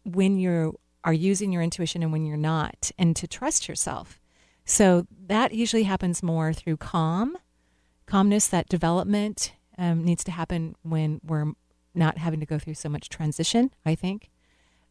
when 0.05 0.39
you 0.39 0.79
are 1.03 1.13
using 1.13 1.53
your 1.53 1.63
intuition 1.63 2.03
and 2.03 2.13
when 2.13 2.25
you're 2.25 2.37
not, 2.37 2.93
and 2.97 3.17
to 3.17 3.27
trust 3.27 3.67
yourself. 3.67 4.21
So 4.65 5.07
that 5.27 5.53
usually 5.53 5.85
happens 5.85 6.23
more 6.23 6.53
through 6.53 6.77
calm, 6.77 7.37
calmness. 8.07 8.47
That 8.47 8.69
development 8.69 9.53
um, 9.79 10.05
needs 10.05 10.23
to 10.25 10.31
happen 10.31 10.77
when 10.83 11.21
we're 11.25 11.53
not 11.95 12.19
having 12.19 12.41
to 12.41 12.47
go 12.47 12.59
through 12.59 12.75
so 12.75 12.89
much 12.89 13.09
transition. 13.09 13.71
I 13.85 13.95
think. 13.95 14.31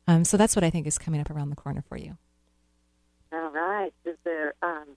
Um, 0.08 0.24
so 0.24 0.38
that's 0.38 0.56
what 0.56 0.64
I 0.64 0.70
think 0.70 0.88
is 0.88 0.98
coming 0.98 1.20
up 1.20 1.30
around 1.30 1.50
the 1.50 1.56
corner 1.56 1.82
for 1.82 1.98
you. 1.98 2.18
All 3.32 3.52
right. 3.52 3.94
Is 4.06 4.16
there 4.24 4.54
um, 4.62 4.88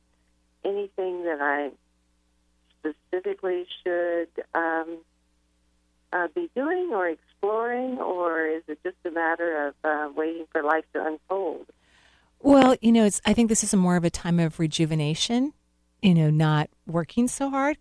anything 0.64 1.24
that 1.24 1.40
I 1.40 1.70
specifically 2.78 3.66
should 3.82 4.28
um, 4.54 4.98
uh, 6.12 6.28
be 6.34 6.48
doing 6.54 6.90
or 6.92 7.08
exploring, 7.08 7.98
or 7.98 8.46
is 8.46 8.62
it 8.68 8.78
just 8.82 8.96
a 9.04 9.10
matter 9.10 9.68
of 9.68 9.74
uh, 9.84 10.08
waiting 10.14 10.46
for 10.52 10.62
life 10.62 10.84
to 10.94 11.04
unfold? 11.04 11.66
Well, 12.40 12.76
you 12.80 12.92
know, 12.92 13.04
it's. 13.04 13.20
I 13.26 13.34
think 13.34 13.48
this 13.48 13.62
is 13.62 13.74
a 13.74 13.76
more 13.76 13.96
of 13.96 14.04
a 14.04 14.10
time 14.10 14.40
of 14.40 14.58
rejuvenation. 14.58 15.52
You 16.02 16.14
know, 16.14 16.30
not 16.30 16.70
working 16.86 17.28
so 17.28 17.50
hard, 17.50 17.76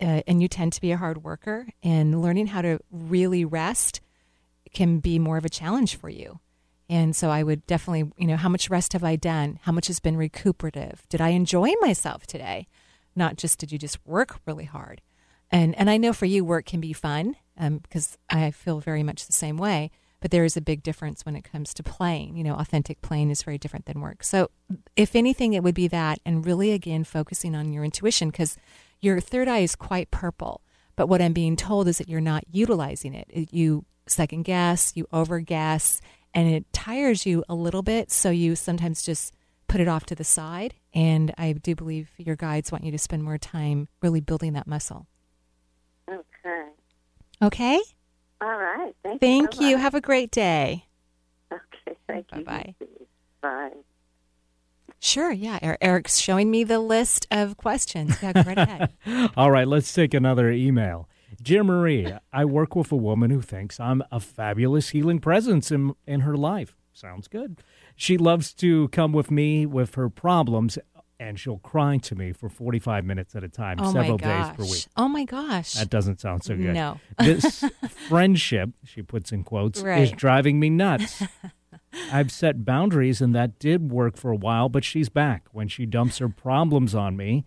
uh, 0.00 0.22
and 0.26 0.42
you 0.42 0.48
tend 0.48 0.72
to 0.74 0.80
be 0.80 0.92
a 0.92 0.96
hard 0.96 1.24
worker, 1.24 1.68
and 1.82 2.20
learning 2.22 2.48
how 2.48 2.62
to 2.62 2.78
really 2.90 3.44
rest 3.44 4.00
can 4.72 4.98
be 4.98 5.18
more 5.18 5.36
of 5.36 5.44
a 5.44 5.50
challenge 5.50 5.96
for 5.96 6.08
you. 6.08 6.40
And 6.88 7.14
so, 7.14 7.30
I 7.30 7.42
would 7.42 7.66
definitely, 7.66 8.10
you 8.16 8.26
know, 8.26 8.36
how 8.36 8.48
much 8.48 8.70
rest 8.70 8.94
have 8.94 9.04
I 9.04 9.16
done? 9.16 9.60
How 9.62 9.72
much 9.72 9.86
has 9.86 10.00
been 10.00 10.16
recuperative? 10.16 11.04
Did 11.08 11.20
I 11.20 11.30
enjoy 11.30 11.72
myself 11.80 12.26
today? 12.26 12.66
Not 13.14 13.36
just 13.36 13.58
did 13.58 13.70
you 13.72 13.78
just 13.78 14.04
work 14.06 14.40
really 14.46 14.64
hard? 14.64 15.00
And 15.50 15.76
and 15.76 15.90
I 15.90 15.96
know 15.96 16.12
for 16.12 16.26
you, 16.26 16.44
work 16.44 16.66
can 16.66 16.80
be 16.80 16.92
fun 16.92 17.36
um, 17.58 17.78
because 17.78 18.16
I 18.28 18.50
feel 18.50 18.80
very 18.80 19.02
much 19.02 19.26
the 19.26 19.32
same 19.32 19.56
way. 19.56 19.90
But 20.20 20.30
there 20.30 20.44
is 20.44 20.56
a 20.56 20.60
big 20.60 20.82
difference 20.82 21.24
when 21.24 21.34
it 21.34 21.50
comes 21.50 21.72
to 21.74 21.82
playing. 21.82 22.36
You 22.36 22.44
know, 22.44 22.54
authentic 22.54 23.00
playing 23.00 23.30
is 23.30 23.42
very 23.42 23.56
different 23.56 23.86
than 23.86 24.00
work. 24.00 24.22
So, 24.22 24.50
if 24.94 25.16
anything, 25.16 25.54
it 25.54 25.62
would 25.62 25.74
be 25.74 25.88
that, 25.88 26.18
and 26.26 26.44
really 26.44 26.72
again 26.72 27.04
focusing 27.04 27.54
on 27.54 27.72
your 27.72 27.84
intuition 27.84 28.30
because 28.30 28.56
your 29.00 29.20
third 29.20 29.48
eye 29.48 29.58
is 29.60 29.74
quite 29.76 30.10
purple. 30.10 30.60
But 30.96 31.06
what 31.08 31.22
I'm 31.22 31.32
being 31.32 31.56
told 31.56 31.88
is 31.88 31.98
that 31.98 32.08
you're 32.08 32.20
not 32.20 32.44
utilizing 32.50 33.14
it. 33.14 33.26
It- 33.30 33.52
You 33.52 33.84
second 34.06 34.42
guess, 34.42 34.92
you 34.96 35.06
over 35.12 35.40
guess, 35.40 36.00
and 36.34 36.48
it 36.48 36.70
tires 36.72 37.26
you 37.26 37.44
a 37.48 37.54
little 37.54 37.82
bit. 37.82 38.10
So 38.10 38.30
you 38.30 38.56
sometimes 38.56 39.02
just 39.02 39.32
put 39.68 39.80
it 39.80 39.88
off 39.88 40.04
to 40.06 40.14
the 40.14 40.24
side. 40.24 40.74
And 40.92 41.32
I 41.38 41.52
do 41.52 41.74
believe 41.76 42.10
your 42.18 42.34
guides 42.36 42.72
want 42.72 42.84
you 42.84 42.90
to 42.90 42.98
spend 42.98 43.22
more 43.22 43.38
time 43.38 43.88
really 44.02 44.20
building 44.20 44.52
that 44.54 44.66
muscle. 44.66 45.06
Okay. 46.08 46.64
Okay. 47.40 47.80
All 48.40 48.48
right. 48.56 48.94
Thank, 49.04 49.20
Thank 49.20 49.54
you. 49.54 49.60
so 49.60 49.68
you. 49.68 49.76
Have 49.76 49.94
a 49.94 50.00
great 50.00 50.30
day. 50.30 50.86
Okay. 51.52 51.96
Thank. 52.06 52.28
Bye-bye. 52.30 52.74
You 52.80 52.86
too. 52.86 53.06
Bye. 53.42 53.70
Sure. 55.00 55.32
Yeah. 55.32 55.58
Er- 55.62 55.78
Eric's 55.80 56.18
showing 56.18 56.50
me 56.50 56.62
the 56.62 56.78
list 56.78 57.26
of 57.30 57.56
questions. 57.56 58.16
Yeah, 58.22 58.32
go 58.32 58.42
right 58.42 58.58
ahead. 58.58 58.92
All 59.36 59.50
right, 59.50 59.66
let's 59.66 59.92
take 59.92 60.14
another 60.14 60.50
email. 60.50 61.08
Dear 61.42 61.64
Marie, 61.64 62.12
I 62.32 62.44
work 62.44 62.76
with 62.76 62.92
a 62.92 62.96
woman 62.96 63.30
who 63.30 63.40
thinks 63.40 63.80
I'm 63.80 64.02
a 64.12 64.20
fabulous 64.20 64.90
healing 64.90 65.18
presence 65.20 65.70
in, 65.70 65.94
in 66.06 66.20
her 66.20 66.36
life. 66.36 66.76
Sounds 66.92 67.28
good. 67.28 67.62
She 67.96 68.18
loves 68.18 68.52
to 68.54 68.88
come 68.88 69.12
with 69.12 69.30
me 69.30 69.64
with 69.64 69.94
her 69.94 70.10
problems, 70.10 70.78
and 71.18 71.38
she'll 71.40 71.58
cry 71.58 71.96
to 71.98 72.14
me 72.14 72.32
for 72.32 72.48
45 72.50 73.04
minutes 73.04 73.34
at 73.34 73.42
a 73.44 73.48
time, 73.48 73.78
Oh 73.80 73.92
several 73.92 74.18
days 74.18 74.48
per 74.50 74.64
week. 74.64 74.86
Oh 74.96 75.08
my 75.08 75.24
gosh. 75.24 75.74
That 75.74 75.88
doesn't 75.88 76.20
sound 76.20 76.44
so 76.44 76.56
good. 76.56 76.74
No. 76.74 77.00
this 77.18 77.64
friendship, 78.08 78.70
she 78.84 79.00
puts 79.02 79.32
in 79.32 79.44
quotes, 79.44 79.82
is 79.82 80.10
driving 80.12 80.60
me 80.60 80.68
nuts. 80.68 81.22
I've 82.12 82.30
set 82.30 82.64
boundaries, 82.64 83.20
and 83.20 83.34
that 83.34 83.58
did 83.58 83.90
work 83.90 84.16
for 84.16 84.30
a 84.30 84.36
while, 84.36 84.68
but 84.68 84.84
she's 84.84 85.08
back. 85.08 85.46
When 85.52 85.68
she 85.68 85.86
dumps 85.86 86.18
her 86.18 86.28
problems 86.28 86.94
on 86.94 87.16
me, 87.16 87.46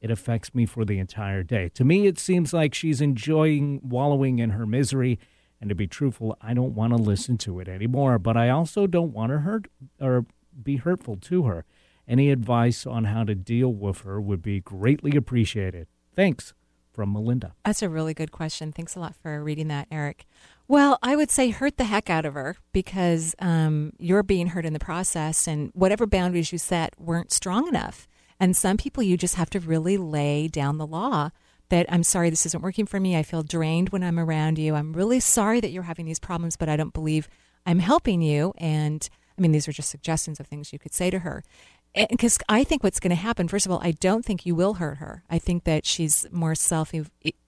it 0.00 0.10
affects 0.10 0.54
me 0.54 0.66
for 0.66 0.84
the 0.84 0.98
entire 0.98 1.42
day. 1.42 1.68
To 1.74 1.84
me, 1.84 2.06
it 2.06 2.18
seems 2.18 2.52
like 2.52 2.74
she's 2.74 3.00
enjoying 3.00 3.80
wallowing 3.82 4.38
in 4.38 4.50
her 4.50 4.66
misery. 4.66 5.18
And 5.60 5.68
to 5.68 5.74
be 5.74 5.86
truthful, 5.86 6.38
I 6.40 6.54
don't 6.54 6.74
want 6.74 6.96
to 6.96 7.02
listen 7.02 7.36
to 7.38 7.60
it 7.60 7.68
anymore, 7.68 8.18
but 8.18 8.36
I 8.36 8.48
also 8.48 8.86
don't 8.86 9.12
want 9.12 9.30
to 9.32 9.40
hurt 9.40 9.68
or 10.00 10.24
be 10.62 10.76
hurtful 10.76 11.16
to 11.16 11.44
her. 11.44 11.66
Any 12.08 12.30
advice 12.30 12.86
on 12.86 13.04
how 13.04 13.24
to 13.24 13.34
deal 13.34 13.72
with 13.72 14.00
her 14.00 14.20
would 14.20 14.40
be 14.40 14.60
greatly 14.60 15.16
appreciated. 15.16 15.86
Thanks 16.14 16.54
from 16.92 17.12
Melinda. 17.12 17.54
That's 17.64 17.82
a 17.82 17.88
really 17.88 18.14
good 18.14 18.32
question. 18.32 18.72
Thanks 18.72 18.96
a 18.96 19.00
lot 19.00 19.14
for 19.14 19.44
reading 19.44 19.68
that, 19.68 19.86
Eric. 19.90 20.26
Well, 20.70 21.00
I 21.02 21.16
would 21.16 21.32
say 21.32 21.50
hurt 21.50 21.78
the 21.78 21.84
heck 21.84 22.08
out 22.08 22.24
of 22.24 22.34
her 22.34 22.54
because 22.72 23.34
um, 23.40 23.92
you're 23.98 24.22
being 24.22 24.46
hurt 24.46 24.64
in 24.64 24.72
the 24.72 24.78
process, 24.78 25.48
and 25.48 25.72
whatever 25.74 26.06
boundaries 26.06 26.52
you 26.52 26.58
set 26.58 26.94
weren't 26.96 27.32
strong 27.32 27.66
enough. 27.66 28.06
And 28.38 28.56
some 28.56 28.76
people, 28.76 29.02
you 29.02 29.16
just 29.16 29.34
have 29.34 29.50
to 29.50 29.58
really 29.58 29.96
lay 29.96 30.46
down 30.46 30.78
the 30.78 30.86
law 30.86 31.30
that 31.70 31.86
I'm 31.88 32.04
sorry, 32.04 32.30
this 32.30 32.46
isn't 32.46 32.62
working 32.62 32.86
for 32.86 33.00
me. 33.00 33.16
I 33.16 33.24
feel 33.24 33.42
drained 33.42 33.88
when 33.88 34.04
I'm 34.04 34.16
around 34.16 34.60
you. 34.60 34.76
I'm 34.76 34.92
really 34.92 35.18
sorry 35.18 35.58
that 35.58 35.72
you're 35.72 35.82
having 35.82 36.06
these 36.06 36.20
problems, 36.20 36.56
but 36.56 36.68
I 36.68 36.76
don't 36.76 36.94
believe 36.94 37.28
I'm 37.66 37.80
helping 37.80 38.22
you. 38.22 38.54
And 38.56 39.08
I 39.36 39.40
mean, 39.40 39.50
these 39.50 39.66
are 39.66 39.72
just 39.72 39.90
suggestions 39.90 40.38
of 40.38 40.46
things 40.46 40.72
you 40.72 40.78
could 40.78 40.94
say 40.94 41.10
to 41.10 41.18
her. 41.18 41.42
because 42.10 42.38
I 42.48 42.62
think 42.62 42.84
what's 42.84 43.00
going 43.00 43.10
to 43.10 43.16
happen, 43.16 43.48
first 43.48 43.66
of 43.66 43.72
all, 43.72 43.80
I 43.82 43.90
don't 43.90 44.24
think 44.24 44.46
you 44.46 44.54
will 44.54 44.74
hurt 44.74 44.98
her. 44.98 45.24
I 45.28 45.40
think 45.40 45.64
that 45.64 45.84
she's 45.84 46.26
more 46.30 46.54
self 46.54 46.92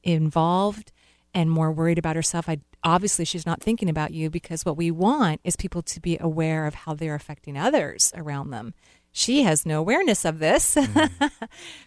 involved 0.02 0.90
and 1.34 1.50
more 1.50 1.72
worried 1.72 1.98
about 1.98 2.16
herself. 2.16 2.48
I 2.48 2.58
obviously 2.84 3.24
she's 3.24 3.46
not 3.46 3.62
thinking 3.62 3.88
about 3.88 4.12
you 4.12 4.30
because 4.30 4.64
what 4.64 4.76
we 4.76 4.90
want 4.90 5.40
is 5.44 5.56
people 5.56 5.82
to 5.82 6.00
be 6.00 6.18
aware 6.20 6.66
of 6.66 6.74
how 6.74 6.94
they're 6.94 7.14
affecting 7.14 7.56
others 7.56 8.12
around 8.16 8.50
them. 8.50 8.74
She 9.12 9.42
has 9.42 9.66
no 9.66 9.80
awareness 9.80 10.24
of 10.24 10.38
this. 10.38 10.76
Mm. 11.22 11.30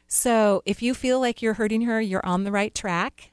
so 0.08 0.62
if 0.66 0.82
you 0.82 0.94
feel 0.94 1.20
like 1.20 1.42
you're 1.42 1.56
hurting 1.56 1.82
her, 1.82 2.00
you're 2.00 2.26
on 2.26 2.44
the 2.44 2.52
right 2.52 2.74
track. 2.74 3.32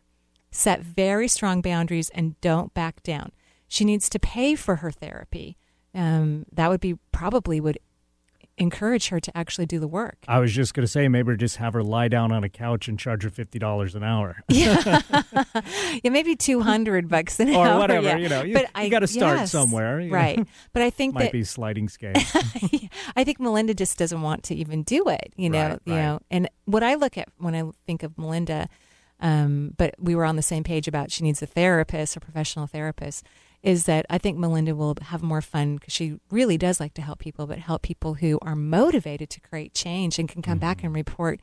Set 0.50 0.80
very 0.80 1.28
strong 1.28 1.60
boundaries 1.60 2.10
and 2.10 2.40
don't 2.40 2.74
back 2.74 3.02
down. 3.02 3.32
She 3.68 3.84
needs 3.84 4.08
to 4.10 4.18
pay 4.18 4.54
for 4.54 4.76
her 4.76 4.90
therapy. 4.90 5.56
Um, 5.94 6.46
that 6.52 6.68
would 6.68 6.80
be 6.80 6.96
probably 7.10 7.60
would 7.60 7.78
encourage 8.62 9.08
her 9.08 9.20
to 9.20 9.36
actually 9.36 9.66
do 9.66 9.78
the 9.78 9.88
work. 9.88 10.16
I 10.28 10.38
was 10.38 10.52
just 10.52 10.72
going 10.72 10.84
to 10.84 10.90
say, 10.90 11.08
maybe 11.08 11.36
just 11.36 11.56
have 11.56 11.74
her 11.74 11.82
lie 11.82 12.08
down 12.08 12.32
on 12.32 12.44
a 12.44 12.48
couch 12.48 12.88
and 12.88 12.98
charge 12.98 13.24
her 13.24 13.30
fifty 13.30 13.58
dollars 13.58 13.94
an 13.94 14.02
hour. 14.02 14.42
yeah, 14.48 15.02
yeah, 16.02 16.10
maybe 16.10 16.36
two 16.36 16.60
hundred 16.62 17.08
bucks 17.08 17.38
an 17.40 17.50
or 17.50 17.66
hour, 17.66 17.76
or 17.76 17.78
whatever. 17.78 18.06
Yeah. 18.06 18.16
You 18.16 18.28
know, 18.28 18.42
you, 18.42 18.54
but 18.54 18.82
you 18.82 18.90
got 18.90 19.00
to 19.00 19.06
start 19.06 19.38
yes, 19.38 19.50
somewhere, 19.52 20.08
right? 20.08 20.46
But 20.72 20.82
I 20.82 20.90
think 20.90 21.14
might 21.14 21.24
that 21.24 21.32
be 21.32 21.44
sliding 21.44 21.88
scale. 21.88 22.12
I 23.16 23.24
think 23.24 23.40
Melinda 23.40 23.74
just 23.74 23.98
doesn't 23.98 24.22
want 24.22 24.44
to 24.44 24.54
even 24.54 24.82
do 24.82 25.08
it. 25.08 25.32
You 25.36 25.50
know, 25.50 25.68
Right, 25.68 25.80
you 25.84 25.92
right. 25.94 26.02
know. 26.02 26.20
And 26.30 26.48
what 26.64 26.82
I 26.82 26.94
look 26.94 27.18
at 27.18 27.28
when 27.38 27.54
I 27.54 27.64
think 27.86 28.02
of 28.02 28.16
Melinda, 28.16 28.68
um, 29.20 29.74
but 29.76 29.94
we 29.98 30.14
were 30.14 30.24
on 30.24 30.36
the 30.36 30.42
same 30.42 30.64
page 30.64 30.88
about 30.88 31.10
she 31.10 31.24
needs 31.24 31.42
a 31.42 31.46
therapist, 31.46 32.16
a 32.16 32.20
professional 32.20 32.66
therapist. 32.66 33.24
Is 33.62 33.84
that 33.84 34.06
I 34.10 34.18
think 34.18 34.38
Melinda 34.38 34.74
will 34.74 34.96
have 35.00 35.22
more 35.22 35.40
fun 35.40 35.76
because 35.76 35.92
she 35.92 36.18
really 36.30 36.58
does 36.58 36.80
like 36.80 36.94
to 36.94 37.02
help 37.02 37.20
people, 37.20 37.46
but 37.46 37.58
help 37.58 37.82
people 37.82 38.14
who 38.14 38.38
are 38.42 38.56
motivated 38.56 39.30
to 39.30 39.40
create 39.40 39.72
change 39.72 40.18
and 40.18 40.28
can 40.28 40.42
come 40.42 40.58
back 40.58 40.78
mm-hmm. 40.78 40.86
and 40.86 40.94
report 40.96 41.40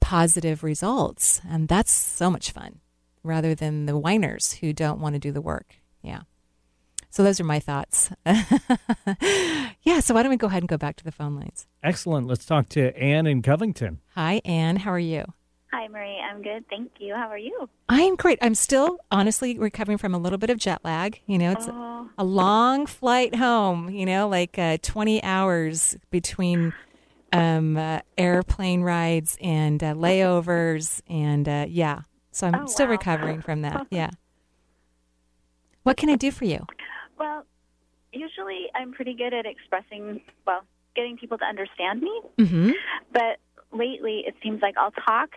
positive 0.00 0.62
results. 0.62 1.40
And 1.48 1.68
that's 1.68 1.92
so 1.92 2.30
much 2.30 2.50
fun 2.50 2.80
rather 3.22 3.54
than 3.54 3.86
the 3.86 3.98
whiners 3.98 4.54
who 4.54 4.72
don't 4.72 5.00
want 5.00 5.14
to 5.14 5.18
do 5.18 5.32
the 5.32 5.42
work. 5.42 5.76
Yeah. 6.02 6.22
So 7.10 7.24
those 7.24 7.40
are 7.40 7.44
my 7.44 7.58
thoughts. 7.60 8.10
yeah. 8.24 10.00
So 10.00 10.14
why 10.14 10.22
don't 10.22 10.30
we 10.30 10.36
go 10.36 10.46
ahead 10.46 10.62
and 10.62 10.68
go 10.68 10.78
back 10.78 10.96
to 10.96 11.04
the 11.04 11.12
phone 11.12 11.34
lines? 11.34 11.66
Excellent. 11.82 12.26
Let's 12.26 12.46
talk 12.46 12.68
to 12.70 12.96
Anne 12.96 13.26
in 13.26 13.42
Covington. 13.42 14.00
Hi, 14.14 14.40
Anne. 14.44 14.76
How 14.76 14.92
are 14.92 14.98
you? 14.98 15.24
Hi, 15.72 15.86
Marie. 15.86 16.18
I'm 16.18 16.42
good. 16.42 16.64
Thank 16.68 16.90
you. 16.98 17.14
How 17.14 17.28
are 17.28 17.38
you? 17.38 17.68
I'm 17.88 18.16
great. 18.16 18.38
I'm 18.42 18.56
still 18.56 18.98
honestly 19.10 19.56
recovering 19.56 19.98
from 19.98 20.14
a 20.14 20.18
little 20.18 20.38
bit 20.38 20.50
of 20.50 20.58
jet 20.58 20.80
lag. 20.84 21.20
You 21.26 21.38
know, 21.38 21.52
it's 21.52 21.68
Oh. 21.68 22.10
a 22.18 22.24
long 22.24 22.86
flight 22.86 23.36
home, 23.36 23.88
you 23.88 24.04
know, 24.04 24.28
like 24.28 24.58
uh, 24.58 24.78
20 24.82 25.22
hours 25.22 25.96
between 26.10 26.72
um, 27.32 27.76
uh, 27.76 28.00
airplane 28.18 28.82
rides 28.82 29.38
and 29.40 29.82
uh, 29.84 29.94
layovers. 29.94 31.02
And 31.08 31.48
uh, 31.48 31.66
yeah, 31.68 32.00
so 32.32 32.48
I'm 32.48 32.54
Oh, 32.62 32.66
still 32.66 32.86
wow. 32.86 32.92
recovering 32.92 33.40
from 33.40 33.62
that. 33.62 33.86
Yeah. 33.90 34.10
What 35.84 35.96
can 35.96 36.10
I 36.10 36.16
do 36.16 36.30
for 36.30 36.44
you? 36.44 36.66
Well, 37.18 37.44
usually 38.12 38.66
I'm 38.74 38.92
pretty 38.92 39.14
good 39.14 39.32
at 39.32 39.46
expressing, 39.46 40.20
well, 40.46 40.62
getting 40.94 41.16
people 41.16 41.38
to 41.38 41.44
understand 41.44 42.02
me. 42.02 42.20
Mm-hmm. 42.38 42.70
But 43.12 43.38
lately, 43.72 44.24
it 44.26 44.34
seems 44.42 44.60
like 44.60 44.76
I'll 44.76 44.90
talk 44.90 45.30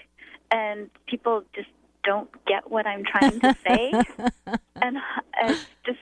and 0.53 0.89
people 1.07 1.43
just 1.55 1.67
don't 2.03 2.29
get 2.45 2.69
what 2.69 2.85
I'm 2.85 3.03
trying 3.03 3.39
to 3.39 3.55
say. 3.65 3.91
and 4.81 4.97
uh, 5.41 5.55
just 5.85 5.99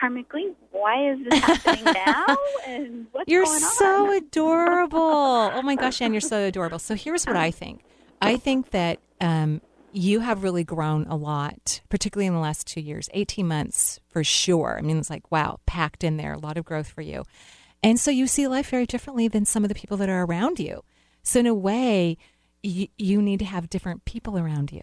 karmically, 0.00 0.54
why 0.70 1.10
is 1.10 1.18
this 1.28 1.40
happening 1.40 1.84
now? 2.06 2.36
And 2.66 3.06
what's 3.12 3.28
You're 3.28 3.44
going 3.44 3.62
on? 3.62 3.70
so 3.72 4.16
adorable. 4.16 5.00
oh 5.00 5.62
my 5.62 5.74
gosh, 5.76 6.00
Anne, 6.00 6.12
you're 6.12 6.20
so 6.20 6.44
adorable. 6.44 6.78
So 6.78 6.94
here's 6.94 7.24
what 7.26 7.36
I 7.36 7.50
think. 7.50 7.82
I 8.22 8.36
think 8.36 8.70
that 8.70 9.00
um, 9.20 9.60
you 9.92 10.20
have 10.20 10.42
really 10.42 10.64
grown 10.64 11.06
a 11.08 11.16
lot, 11.16 11.80
particularly 11.88 12.26
in 12.26 12.34
the 12.34 12.40
last 12.40 12.66
two 12.66 12.80
years, 12.80 13.08
18 13.12 13.46
months 13.46 14.00
for 14.08 14.22
sure. 14.22 14.76
I 14.78 14.82
mean, 14.82 14.96
it's 14.98 15.10
like, 15.10 15.30
wow, 15.30 15.58
packed 15.66 16.04
in 16.04 16.16
there, 16.16 16.32
a 16.34 16.38
lot 16.38 16.56
of 16.56 16.64
growth 16.64 16.88
for 16.88 17.02
you. 17.02 17.24
And 17.82 17.98
so 17.98 18.10
you 18.10 18.26
see 18.26 18.46
life 18.48 18.70
very 18.70 18.86
differently 18.86 19.28
than 19.28 19.44
some 19.44 19.64
of 19.64 19.68
the 19.68 19.74
people 19.74 19.96
that 19.98 20.08
are 20.08 20.24
around 20.24 20.58
you. 20.60 20.82
So, 21.22 21.40
in 21.40 21.46
a 21.46 21.54
way, 21.54 22.18
you, 22.66 22.88
you 22.98 23.22
need 23.22 23.38
to 23.38 23.44
have 23.44 23.70
different 23.70 24.04
people 24.04 24.38
around 24.38 24.72
you. 24.72 24.82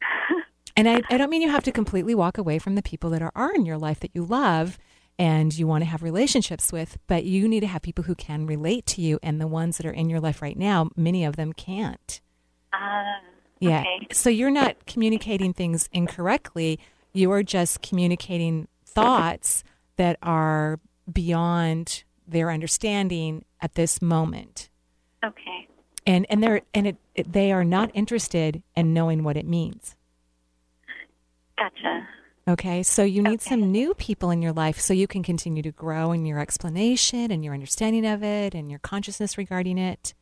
And 0.76 0.88
I, 0.88 1.02
I 1.10 1.18
don't 1.18 1.28
mean 1.28 1.42
you 1.42 1.50
have 1.50 1.64
to 1.64 1.72
completely 1.72 2.14
walk 2.14 2.38
away 2.38 2.58
from 2.58 2.74
the 2.74 2.80
people 2.80 3.10
that 3.10 3.20
are, 3.20 3.32
are 3.34 3.52
in 3.54 3.66
your 3.66 3.76
life 3.76 4.00
that 4.00 4.12
you 4.14 4.24
love 4.24 4.78
and 5.18 5.52
you 5.58 5.66
want 5.66 5.82
to 5.84 5.90
have 5.90 6.02
relationships 6.02 6.72
with, 6.72 6.96
but 7.06 7.24
you 7.24 7.46
need 7.48 7.60
to 7.60 7.66
have 7.66 7.82
people 7.82 8.04
who 8.04 8.14
can 8.14 8.46
relate 8.46 8.86
to 8.86 9.02
you. 9.02 9.18
And 9.22 9.40
the 9.40 9.46
ones 9.48 9.76
that 9.76 9.84
are 9.84 9.92
in 9.92 10.08
your 10.08 10.20
life 10.20 10.40
right 10.40 10.56
now, 10.56 10.88
many 10.96 11.24
of 11.24 11.36
them 11.36 11.52
can't. 11.52 12.20
Uh, 12.72 12.78
Yeah. 13.58 13.80
Okay. 13.80 14.06
So 14.12 14.30
you're 14.30 14.50
not 14.50 14.86
communicating 14.86 15.52
things 15.52 15.88
incorrectly. 15.92 16.78
You 17.12 17.30
are 17.32 17.42
just 17.42 17.82
communicating 17.82 18.66
thoughts 18.86 19.62
that 19.96 20.16
are 20.22 20.78
beyond 21.12 22.04
their 22.26 22.50
understanding 22.50 23.44
at 23.60 23.74
this 23.74 24.00
moment. 24.00 24.70
Okay. 25.22 25.68
And 26.10 26.26
and 26.28 26.42
they're 26.42 26.62
and 26.74 26.86
it, 26.88 26.96
it 27.14 27.32
they 27.32 27.52
are 27.52 27.64
not 27.64 27.90
interested 27.94 28.62
in 28.74 28.92
knowing 28.92 29.22
what 29.22 29.36
it 29.36 29.46
means. 29.46 29.94
Gotcha. 31.56 32.08
Okay, 32.48 32.82
so 32.82 33.04
you 33.04 33.22
need 33.22 33.40
Okay. 33.40 33.50
some 33.50 33.70
new 33.70 33.94
people 33.94 34.30
in 34.30 34.42
your 34.42 34.52
life 34.52 34.80
so 34.80 34.92
you 34.92 35.06
can 35.06 35.22
continue 35.22 35.62
to 35.62 35.70
grow 35.70 36.10
in 36.10 36.24
your 36.26 36.40
explanation 36.40 37.30
and 37.30 37.44
your 37.44 37.54
understanding 37.54 38.04
of 38.06 38.24
it 38.24 38.54
and 38.54 38.70
your 38.70 38.80
consciousness 38.80 39.38
regarding 39.38 39.78
it. 39.78 40.14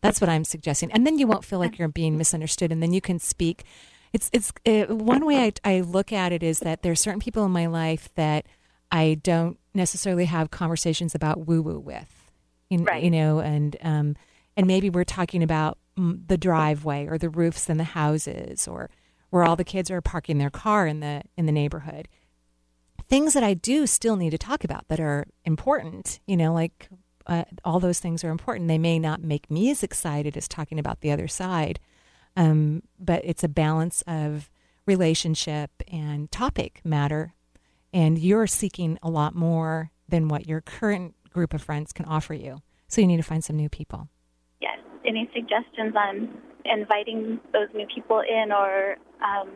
That's 0.00 0.20
what 0.20 0.28
I'm 0.28 0.44
suggesting, 0.44 0.90
and 0.92 1.06
then 1.06 1.18
you 1.18 1.26
won't 1.26 1.44
feel 1.44 1.58
like 1.58 1.78
you're 1.78 1.88
being 1.88 2.16
misunderstood, 2.18 2.72
and 2.72 2.82
then 2.82 2.92
you 2.92 3.00
can 3.00 3.18
speak. 3.18 3.64
It's 4.12 4.30
it's 4.32 4.52
uh, 4.66 4.92
one 4.94 5.24
way 5.26 5.52
I, 5.64 5.76
I 5.76 5.80
look 5.80 6.12
at 6.12 6.32
it 6.32 6.42
is 6.42 6.60
that 6.60 6.82
there 6.82 6.92
are 6.92 6.96
certain 6.96 7.20
people 7.20 7.44
in 7.44 7.50
my 7.52 7.66
life 7.66 8.08
that 8.14 8.46
I 8.90 9.18
don't 9.22 9.58
necessarily 9.74 10.24
have 10.26 10.50
conversations 10.50 11.14
about 11.14 11.46
woo 11.46 11.60
woo 11.62 11.78
with, 11.78 12.30
you, 12.70 12.78
Right. 12.84 13.02
you 13.04 13.10
know, 13.10 13.40
and 13.40 13.76
um, 13.82 14.16
and 14.56 14.66
maybe 14.66 14.90
we're 14.90 15.04
talking 15.04 15.42
about 15.42 15.78
mm, 15.98 16.26
the 16.26 16.38
driveway 16.38 17.06
or 17.06 17.18
the 17.18 17.28
roofs 17.28 17.68
and 17.68 17.78
the 17.78 17.84
houses 17.84 18.66
or 18.66 18.90
where 19.30 19.44
all 19.44 19.56
the 19.56 19.64
kids 19.64 19.90
are 19.90 20.00
parking 20.00 20.38
their 20.38 20.50
car 20.50 20.86
in 20.86 21.00
the 21.00 21.22
in 21.36 21.46
the 21.46 21.52
neighborhood. 21.52 22.08
Things 23.08 23.34
that 23.34 23.44
I 23.44 23.54
do 23.54 23.86
still 23.86 24.16
need 24.16 24.30
to 24.30 24.38
talk 24.38 24.64
about 24.64 24.88
that 24.88 24.98
are 24.98 25.26
important, 25.44 26.18
you 26.26 26.36
know, 26.36 26.52
like 26.52 26.88
uh, 27.26 27.44
all 27.64 27.80
those 27.80 28.00
things 28.00 28.24
are 28.24 28.30
important. 28.30 28.68
They 28.68 28.78
may 28.78 28.98
not 28.98 29.22
make 29.22 29.50
me 29.50 29.70
as 29.70 29.82
excited 29.82 30.36
as 30.36 30.48
talking 30.48 30.78
about 30.78 31.00
the 31.00 31.10
other 31.10 31.28
side, 31.28 31.78
um, 32.36 32.82
but 32.98 33.20
it's 33.24 33.44
a 33.44 33.48
balance 33.48 34.02
of 34.06 34.50
relationship 34.86 35.70
and 35.90 36.30
topic 36.30 36.80
matter. 36.84 37.34
And 37.92 38.18
you're 38.18 38.46
seeking 38.46 38.98
a 39.02 39.10
lot 39.10 39.34
more 39.34 39.90
than 40.08 40.28
what 40.28 40.46
your 40.46 40.60
current 40.60 41.14
group 41.30 41.54
of 41.54 41.62
friends 41.62 41.92
can 41.92 42.06
offer 42.06 42.34
you. 42.34 42.62
So 42.88 43.00
you 43.00 43.06
need 43.06 43.16
to 43.16 43.22
find 43.22 43.44
some 43.44 43.56
new 43.56 43.68
people. 43.68 44.08
Any 45.06 45.30
suggestions 45.34 45.94
on 45.96 46.36
inviting 46.64 47.40
those 47.52 47.68
new 47.74 47.86
people 47.94 48.20
in 48.20 48.50
or 48.50 48.96
um, 49.24 49.48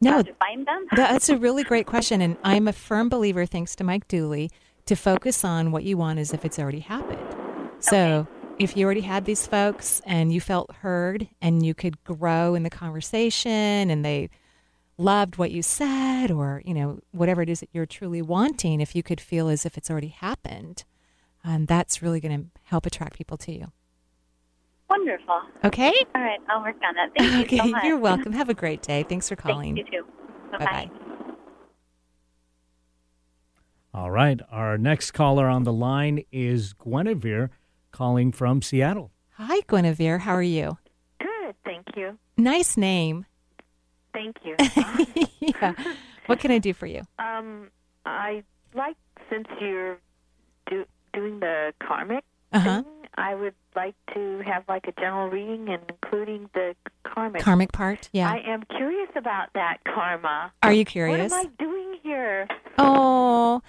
No, 0.00 0.12
how 0.12 0.22
to 0.22 0.34
find 0.34 0.66
them? 0.66 0.86
That's 0.94 1.28
a 1.28 1.36
really 1.36 1.64
great 1.64 1.86
question. 1.86 2.20
And 2.20 2.36
I'm 2.44 2.68
a 2.68 2.72
firm 2.72 3.08
believer, 3.08 3.46
thanks 3.46 3.74
to 3.76 3.84
Mike 3.84 4.06
Dooley, 4.08 4.50
to 4.86 4.96
focus 4.96 5.44
on 5.44 5.72
what 5.72 5.84
you 5.84 5.96
want 5.96 6.18
as 6.18 6.32
if 6.32 6.44
it's 6.44 6.58
already 6.58 6.80
happened. 6.80 7.20
So 7.80 8.26
if 8.58 8.76
you 8.76 8.84
already 8.84 9.00
had 9.00 9.24
these 9.24 9.46
folks 9.46 10.02
and 10.04 10.32
you 10.32 10.40
felt 10.40 10.70
heard 10.76 11.28
and 11.40 11.64
you 11.64 11.74
could 11.74 12.02
grow 12.04 12.54
in 12.54 12.62
the 12.62 12.70
conversation 12.70 13.90
and 13.90 14.04
they 14.04 14.28
loved 14.98 15.38
what 15.38 15.50
you 15.50 15.62
said 15.62 16.30
or, 16.30 16.60
you 16.66 16.74
know, 16.74 16.98
whatever 17.12 17.40
it 17.40 17.48
is 17.48 17.60
that 17.60 17.70
you're 17.72 17.86
truly 17.86 18.20
wanting, 18.20 18.80
if 18.82 18.94
you 18.94 19.02
could 19.02 19.20
feel 19.20 19.48
as 19.48 19.64
if 19.64 19.78
it's 19.78 19.90
already 19.90 20.08
happened, 20.08 20.84
um, 21.44 21.66
that's 21.66 22.02
really 22.02 22.20
going 22.20 22.38
to 22.40 22.46
help 22.64 22.86
attract 22.86 23.16
people 23.16 23.36
to 23.38 23.52
you. 23.52 23.66
Wonderful. 24.88 25.42
Okay? 25.64 25.92
All 26.14 26.20
right. 26.20 26.38
I'll 26.48 26.62
work 26.62 26.76
on 26.86 26.94
that. 26.94 27.10
Thank 27.16 27.46
okay, 27.46 27.56
you 27.56 27.62
so 27.62 27.68
much. 27.68 27.84
you're 27.84 27.98
welcome. 28.10 28.32
Have 28.32 28.48
a 28.48 28.54
great 28.54 28.82
day. 28.82 29.04
Thanks 29.08 29.28
for 29.28 29.36
calling. 29.36 29.76
Thank 29.76 29.88
you 29.92 30.00
too. 30.00 30.06
Bye-bye. 30.52 30.64
Bye-bye. 30.64 30.90
All 33.94 34.10
right. 34.10 34.40
Our 34.50 34.78
next 34.78 35.12
caller 35.12 35.46
on 35.48 35.64
the 35.64 35.72
line 35.72 36.24
is 36.32 36.72
Guinevere 36.74 37.50
calling 37.92 38.32
from 38.32 38.62
Seattle. 38.62 39.10
Hi, 39.32 39.60
Guinevere. 39.68 40.18
How 40.18 40.32
are 40.34 40.42
you? 40.42 40.78
Good, 41.20 41.54
thank 41.64 41.86
you. 41.96 42.18
Nice 42.36 42.76
name. 42.76 43.26
Thank 44.12 44.36
you. 44.44 44.56
yeah. 45.40 45.72
What 46.26 46.40
can 46.40 46.50
I 46.50 46.58
do 46.58 46.72
for 46.74 46.86
you? 46.86 47.02
um, 47.18 47.68
I 48.06 48.42
like 48.74 48.96
since 49.30 49.46
you're 49.60 49.98
do, 50.68 50.84
doing 51.12 51.40
the 51.40 51.72
karmic 51.82 52.24
Uh-huh. 52.52 52.82
thing, 52.82 52.92
I 53.16 53.34
would 53.34 53.54
like 53.76 53.94
to 54.14 54.42
have 54.44 54.64
like 54.68 54.86
a 54.88 54.92
general 55.00 55.28
reading 55.28 55.68
and 55.68 55.82
including 55.88 56.48
the 56.54 56.74
karmic. 57.04 57.42
Karmic 57.42 57.72
part? 57.72 58.08
Yeah. 58.12 58.30
I 58.30 58.38
am 58.50 58.62
curious 58.64 59.10
about 59.16 59.48
that 59.54 59.78
karma. 59.84 60.52
Are 60.62 60.72
you 60.72 60.84
curious? 60.84 61.30
What 61.30 61.40
am 61.44 61.46
I 61.46 61.62
doing 61.64 61.96
here? 62.02 62.48
Oh, 62.78 63.62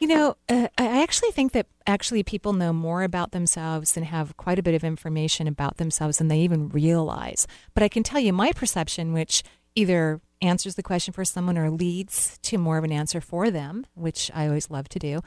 You 0.00 0.08
know, 0.08 0.36
uh, 0.50 0.68
I 0.76 1.02
actually 1.02 1.30
think 1.32 1.52
that 1.52 1.66
actually 1.86 2.22
people 2.22 2.52
know 2.52 2.70
more 2.72 3.02
about 3.02 3.32
themselves 3.32 3.96
and 3.96 4.04
have 4.04 4.36
quite 4.36 4.58
a 4.58 4.62
bit 4.62 4.74
of 4.74 4.84
information 4.84 5.46
about 5.48 5.78
themselves 5.78 6.18
than 6.18 6.28
they 6.28 6.40
even 6.40 6.68
realize. 6.68 7.46
But 7.72 7.82
I 7.82 7.88
can 7.88 8.02
tell 8.02 8.20
you 8.20 8.32
my 8.34 8.52
perception, 8.52 9.14
which 9.14 9.42
either 9.74 10.20
answers 10.42 10.74
the 10.74 10.82
question 10.82 11.12
for 11.12 11.24
someone 11.24 11.56
or 11.56 11.70
leads 11.70 12.38
to 12.42 12.58
more 12.58 12.78
of 12.78 12.84
an 12.84 12.92
answer 12.92 13.20
for 13.20 13.50
them, 13.50 13.86
which 13.94 14.30
I 14.34 14.46
always 14.46 14.70
love 14.70 14.88
to 14.90 14.98
do. 14.98 15.20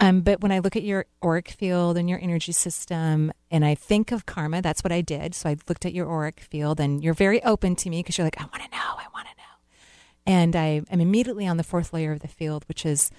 Um, 0.00 0.20
but 0.20 0.40
when 0.40 0.52
I 0.52 0.58
look 0.58 0.76
at 0.76 0.82
your 0.82 1.06
auric 1.22 1.48
field 1.50 1.96
and 1.96 2.10
your 2.10 2.18
energy 2.20 2.52
system, 2.52 3.32
and 3.50 3.64
I 3.64 3.74
think 3.74 4.12
of 4.12 4.26
karma, 4.26 4.62
that's 4.62 4.82
what 4.82 4.92
I 4.92 5.00
did. 5.00 5.34
So 5.34 5.48
I 5.48 5.56
looked 5.68 5.86
at 5.86 5.94
your 5.94 6.10
auric 6.10 6.40
field, 6.40 6.80
and 6.80 7.02
you're 7.02 7.14
very 7.14 7.42
open 7.44 7.76
to 7.76 7.90
me 7.90 8.00
because 8.00 8.18
you're 8.18 8.26
like, 8.26 8.40
I 8.40 8.44
want 8.44 8.62
to 8.64 8.70
know, 8.70 8.76
I 8.76 9.06
want 9.14 9.28
to 9.28 9.36
know. 9.36 9.42
And 10.26 10.56
I 10.56 10.82
am 10.90 11.00
immediately 11.00 11.46
on 11.46 11.56
the 11.56 11.64
fourth 11.64 11.92
layer 11.92 12.12
of 12.12 12.20
the 12.20 12.28
field, 12.28 12.64
which 12.68 12.84
is 12.84 13.10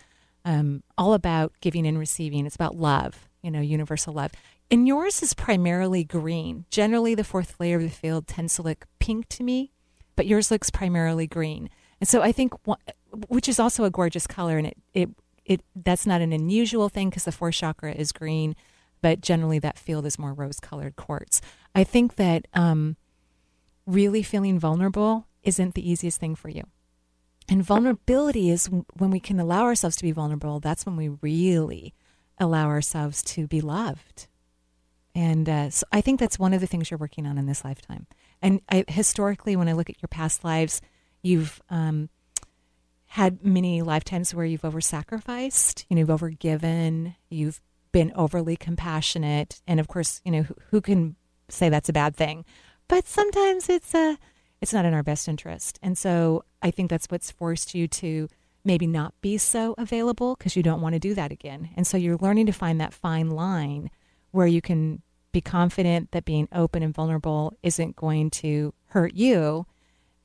um, 0.46 0.84
all 0.98 1.14
about 1.14 1.54
giving 1.62 1.88
and 1.88 1.98
receiving. 1.98 2.46
It's 2.46 2.56
about 2.56 2.76
love, 2.76 3.28
you 3.42 3.52
know, 3.52 3.62
universal 3.62 4.14
love. 4.14 4.32
And 4.70 4.86
yours 4.86 5.24
is 5.24 5.34
primarily 5.34 6.04
green. 6.04 6.66
Generally, 6.72 7.16
the 7.16 7.24
fourth 7.24 7.58
layer 7.60 7.78
of 7.78 7.84
the 7.84 7.90
field 7.90 8.28
tends 8.28 8.56
to 8.56 8.62
look 8.62 8.86
pink 9.00 9.30
to 9.30 9.44
me, 9.44 9.72
but 10.18 10.28
yours 10.28 10.52
looks 10.52 10.70
primarily 10.70 11.28
green. 11.28 11.70
And 12.02 12.08
so 12.10 12.22
I 12.22 12.34
think, 12.34 12.52
which 13.30 13.48
is 13.48 13.60
also 13.60 13.86
a 13.86 13.90
gorgeous 13.90 14.28
color, 14.28 14.58
and 14.58 14.68
it, 14.68 14.78
it 14.94 15.10
it 15.46 15.62
that's 15.74 16.06
not 16.06 16.20
an 16.20 16.34
unusual 16.34 16.90
thing 16.90 17.10
because 17.10 17.24
the 17.24 17.32
fourth 17.32 17.56
chakra 17.56 17.94
is 17.94 18.12
green, 18.12 18.54
but 19.02 19.22
generally 19.22 19.60
that 19.60 19.80
field 19.80 20.06
is 20.06 20.20
more 20.20 20.34
rose 20.34 20.60
colored 20.60 20.98
quartz. 20.98 21.40
I 21.74 21.86
think 21.86 22.16
that 22.16 22.48
um, 22.54 22.98
really 23.86 24.24
feeling 24.24 24.60
vulnerable 24.60 25.26
isn't 25.44 25.76
the 25.76 25.90
easiest 25.90 26.20
thing 26.20 26.36
for 26.36 26.50
you. 26.50 26.64
And 27.50 27.64
vulnerability 27.64 28.50
is 28.50 28.70
when 28.98 29.10
we 29.10 29.22
can 29.22 29.40
allow 29.40 29.64
ourselves 29.64 29.96
to 29.98 30.04
be 30.04 30.12
vulnerable, 30.12 30.60
that's 30.60 30.86
when 30.86 30.98
we 30.98 31.08
really 31.22 31.94
allow 32.38 32.68
ourselves 32.68 33.24
to 33.24 33.48
be 33.48 33.62
loved. 33.62 34.28
And 35.16 35.48
uh, 35.48 35.70
so 35.70 35.86
I 35.92 36.02
think 36.02 36.20
that's 36.20 36.38
one 36.38 36.54
of 36.54 36.62
the 36.62 36.68
things 36.68 36.92
you're 36.92 36.98
working 36.98 37.26
on 37.26 37.38
in 37.38 37.46
this 37.46 37.64
lifetime. 37.64 38.06
And 38.42 38.62
I, 38.70 38.86
historically, 38.88 39.56
when 39.56 39.68
I 39.68 39.74
look 39.74 39.90
at 39.90 40.02
your 40.02 40.08
past 40.08 40.44
lives, 40.44 40.82
you've 41.22 41.62
um, 41.70 42.10
had 43.08 43.44
many 43.44 43.82
lifetimes 43.82 44.34
where 44.34 44.46
you've 44.46 44.66
over 44.66 44.82
sacrificed, 44.82 45.86
you 45.90 45.96
know, 45.96 46.02
you've 46.02 46.12
over 46.12 46.30
given, 46.30 47.16
you've 47.30 47.62
been 47.92 48.12
overly 48.16 48.56
compassionate. 48.56 49.62
And 49.68 49.80
of 49.80 49.88
course, 49.88 50.22
you 50.24 50.32
know, 50.32 50.44
who, 50.44 50.56
who 50.70 50.82
can 50.82 51.16
say 51.50 51.70
that's 51.70 51.90
a 51.90 51.94
bad 51.94 52.16
thing? 52.16 52.46
But 52.88 53.08
sometimes 53.08 53.70
it's 53.70 53.94
a, 53.96 54.18
it's 54.62 54.74
not 54.74 54.86
in 54.86 54.94
our 54.94 55.04
best 55.04 55.28
interest. 55.28 55.80
And 55.82 55.98
so 55.98 56.44
I 56.62 56.72
think 56.72 56.90
that's 56.90 57.08
what's 57.08 57.32
forced 57.32 57.74
you 57.74 57.88
to 57.88 58.28
maybe 58.64 58.86
not 58.88 59.14
be 59.22 59.38
so 59.38 59.74
available 59.78 60.36
because 60.36 60.56
you 60.56 60.64
don't 60.64 60.82
want 60.82 60.94
to 60.94 61.00
do 61.00 61.14
that 61.14 61.32
again. 61.32 61.70
And 61.76 61.88
so 61.88 61.98
you're 61.98 62.18
learning 62.18 62.48
to 62.48 62.52
find 62.52 62.82
that 62.82 62.94
fine 62.94 63.32
line 63.32 63.90
where 64.32 64.48
you 64.48 64.62
can 64.62 65.02
be 65.38 65.42
confident 65.42 66.10
that 66.14 66.26
being 66.26 66.48
open 66.52 66.82
and 66.82 66.96
vulnerable 66.96 67.56
isn't 67.62 67.96
going 67.96 68.32
to 68.32 68.74
hurt 68.88 69.14
you 69.14 69.68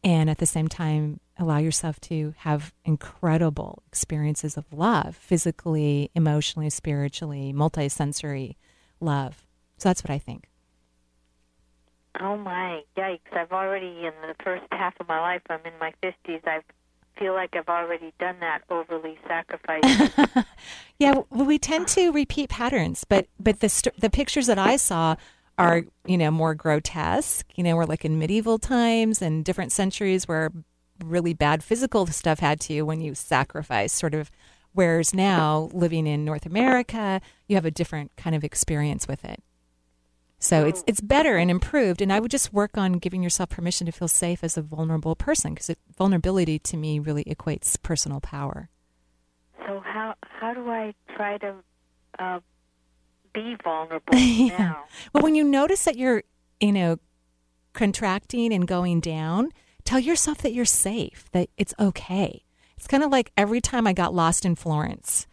and 0.02 0.30
at 0.30 0.38
the 0.38 0.46
same 0.46 0.68
time 0.68 1.20
allow 1.38 1.58
yourself 1.58 2.00
to 2.00 2.32
have 2.38 2.72
incredible 2.86 3.82
experiences 3.88 4.56
of 4.56 4.64
love 4.72 5.14
physically 5.14 6.10
emotionally 6.14 6.70
spiritually 6.70 7.52
multisensory 7.54 8.56
love. 9.00 9.44
So 9.76 9.90
that's 9.90 10.02
what 10.02 10.10
i 10.10 10.18
think. 10.18 10.48
Oh 12.18 12.38
my 12.38 12.80
yikes. 12.96 13.36
I've 13.36 13.52
already 13.52 14.06
in 14.06 14.14
the 14.26 14.34
first 14.42 14.64
half 14.72 14.94
of 14.98 15.08
my 15.08 15.20
life 15.20 15.42
i'm 15.50 15.60
in 15.66 15.78
my 15.78 15.92
50s 16.02 16.40
i 16.46 16.60
feel 17.18 17.34
like 17.34 17.54
i've 17.54 17.68
already 17.68 18.12
done 18.18 18.36
that 18.40 18.62
overly 18.70 19.18
sacrificed 19.26 20.46
yeah 20.98 21.12
well, 21.30 21.44
we 21.44 21.58
tend 21.58 21.86
to 21.88 22.10
repeat 22.12 22.48
patterns 22.50 23.04
but 23.08 23.26
but 23.38 23.60
the 23.60 23.68
st- 23.68 23.98
the 24.00 24.10
pictures 24.10 24.46
that 24.46 24.58
i 24.58 24.76
saw 24.76 25.14
are 25.58 25.84
you 26.06 26.18
know 26.18 26.30
more 26.30 26.54
grotesque. 26.54 27.46
You 27.54 27.64
know 27.64 27.76
we're 27.76 27.84
like 27.84 28.04
in 28.04 28.18
medieval 28.18 28.58
times 28.58 29.22
and 29.22 29.44
different 29.44 29.72
centuries 29.72 30.26
where 30.26 30.50
really 31.04 31.34
bad 31.34 31.62
physical 31.62 32.06
stuff 32.06 32.38
had 32.40 32.60
to 32.60 32.82
when 32.82 33.00
you 33.00 33.14
sacrifice 33.14 33.92
sort 33.92 34.14
of 34.14 34.30
whereas 34.72 35.12
now 35.12 35.68
living 35.72 36.06
in 36.06 36.24
north 36.24 36.46
america 36.46 37.20
you 37.48 37.56
have 37.56 37.64
a 37.64 37.72
different 37.72 38.12
kind 38.16 38.36
of 38.36 38.44
experience 38.44 39.08
with 39.08 39.24
it 39.24 39.42
so 40.42 40.64
it's 40.66 40.82
it's 40.86 41.00
better 41.00 41.36
and 41.36 41.50
improved 41.50 42.02
and 42.02 42.12
i 42.12 42.20
would 42.20 42.30
just 42.30 42.52
work 42.52 42.76
on 42.76 42.94
giving 42.94 43.22
yourself 43.22 43.48
permission 43.50 43.86
to 43.86 43.92
feel 43.92 44.08
safe 44.08 44.42
as 44.42 44.56
a 44.56 44.62
vulnerable 44.62 45.14
person 45.14 45.54
because 45.54 45.74
vulnerability 45.96 46.58
to 46.58 46.76
me 46.76 46.98
really 46.98 47.24
equates 47.24 47.80
personal 47.82 48.20
power 48.20 48.68
so 49.66 49.80
how 49.84 50.14
how 50.22 50.52
do 50.52 50.68
i 50.68 50.92
try 51.16 51.38
to 51.38 51.54
uh, 52.18 52.40
be 53.32 53.56
vulnerable 53.64 54.14
yeah. 54.14 54.58
now. 54.58 54.84
Well, 55.12 55.22
when 55.22 55.34
you 55.34 55.44
notice 55.44 55.84
that 55.84 55.96
you're, 55.96 56.22
you 56.60 56.72
know, 56.72 56.98
contracting 57.72 58.52
and 58.52 58.66
going 58.66 59.00
down, 59.00 59.50
tell 59.84 59.98
yourself 59.98 60.38
that 60.38 60.52
you're 60.52 60.64
safe, 60.64 61.26
that 61.32 61.48
it's 61.56 61.74
okay. 61.78 62.44
It's 62.76 62.86
kind 62.86 63.02
of 63.02 63.10
like 63.10 63.32
every 63.36 63.60
time 63.60 63.86
I 63.86 63.92
got 63.92 64.14
lost 64.14 64.44
in 64.44 64.56
Florence, 64.56 65.26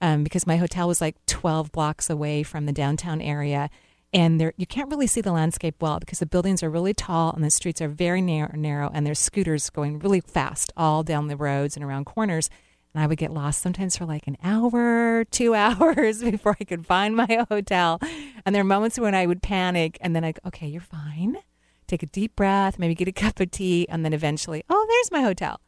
um, 0.00 0.24
because 0.24 0.46
my 0.46 0.56
hotel 0.56 0.88
was 0.88 1.00
like 1.00 1.16
12 1.26 1.70
blocks 1.70 2.10
away 2.10 2.42
from 2.42 2.66
the 2.66 2.72
downtown 2.72 3.20
area. 3.20 3.70
And 4.14 4.40
there, 4.40 4.54
you 4.56 4.66
can't 4.66 4.88
really 4.90 5.08
see 5.08 5.20
the 5.20 5.32
landscape 5.32 5.74
well 5.80 5.98
because 5.98 6.20
the 6.20 6.26
buildings 6.26 6.62
are 6.62 6.70
really 6.70 6.94
tall 6.94 7.32
and 7.32 7.42
the 7.44 7.50
streets 7.50 7.82
are 7.82 7.88
very 7.88 8.22
narrow, 8.22 8.54
narrow 8.54 8.90
and 8.94 9.04
there's 9.04 9.18
scooters 9.18 9.68
going 9.70 9.98
really 9.98 10.20
fast 10.20 10.72
all 10.76 11.02
down 11.02 11.26
the 11.26 11.36
roads 11.36 11.76
and 11.76 11.84
around 11.84 12.04
corners 12.06 12.48
and 12.94 13.02
I 13.02 13.06
would 13.06 13.18
get 13.18 13.32
lost 13.32 13.60
sometimes 13.60 13.96
for 13.96 14.06
like 14.06 14.26
an 14.26 14.36
hour, 14.42 15.24
two 15.24 15.54
hours 15.54 16.22
before 16.22 16.56
I 16.60 16.64
could 16.64 16.86
find 16.86 17.16
my 17.16 17.44
hotel. 17.48 18.00
And 18.46 18.54
there 18.54 18.60
are 18.60 18.64
moments 18.64 18.98
when 18.98 19.14
I 19.14 19.26
would 19.26 19.42
panic, 19.42 19.98
and 20.00 20.14
then 20.14 20.24
I 20.24 20.32
go, 20.32 20.40
okay, 20.46 20.68
you're 20.68 20.80
fine. 20.80 21.38
Take 21.86 22.02
a 22.02 22.06
deep 22.06 22.36
breath, 22.36 22.78
maybe 22.78 22.94
get 22.94 23.08
a 23.08 23.12
cup 23.24 23.40
of 23.40 23.50
tea, 23.50 23.88
and 23.88 24.04
then 24.04 24.12
eventually, 24.12 24.62
oh, 24.70 24.86
there's 24.88 25.10
my 25.10 25.26
hotel. 25.26 25.60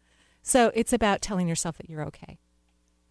So 0.42 0.70
it's 0.74 0.92
about 0.92 1.20
telling 1.20 1.48
yourself 1.48 1.76
that 1.78 1.90
you're 1.90 2.04
okay. 2.04 2.38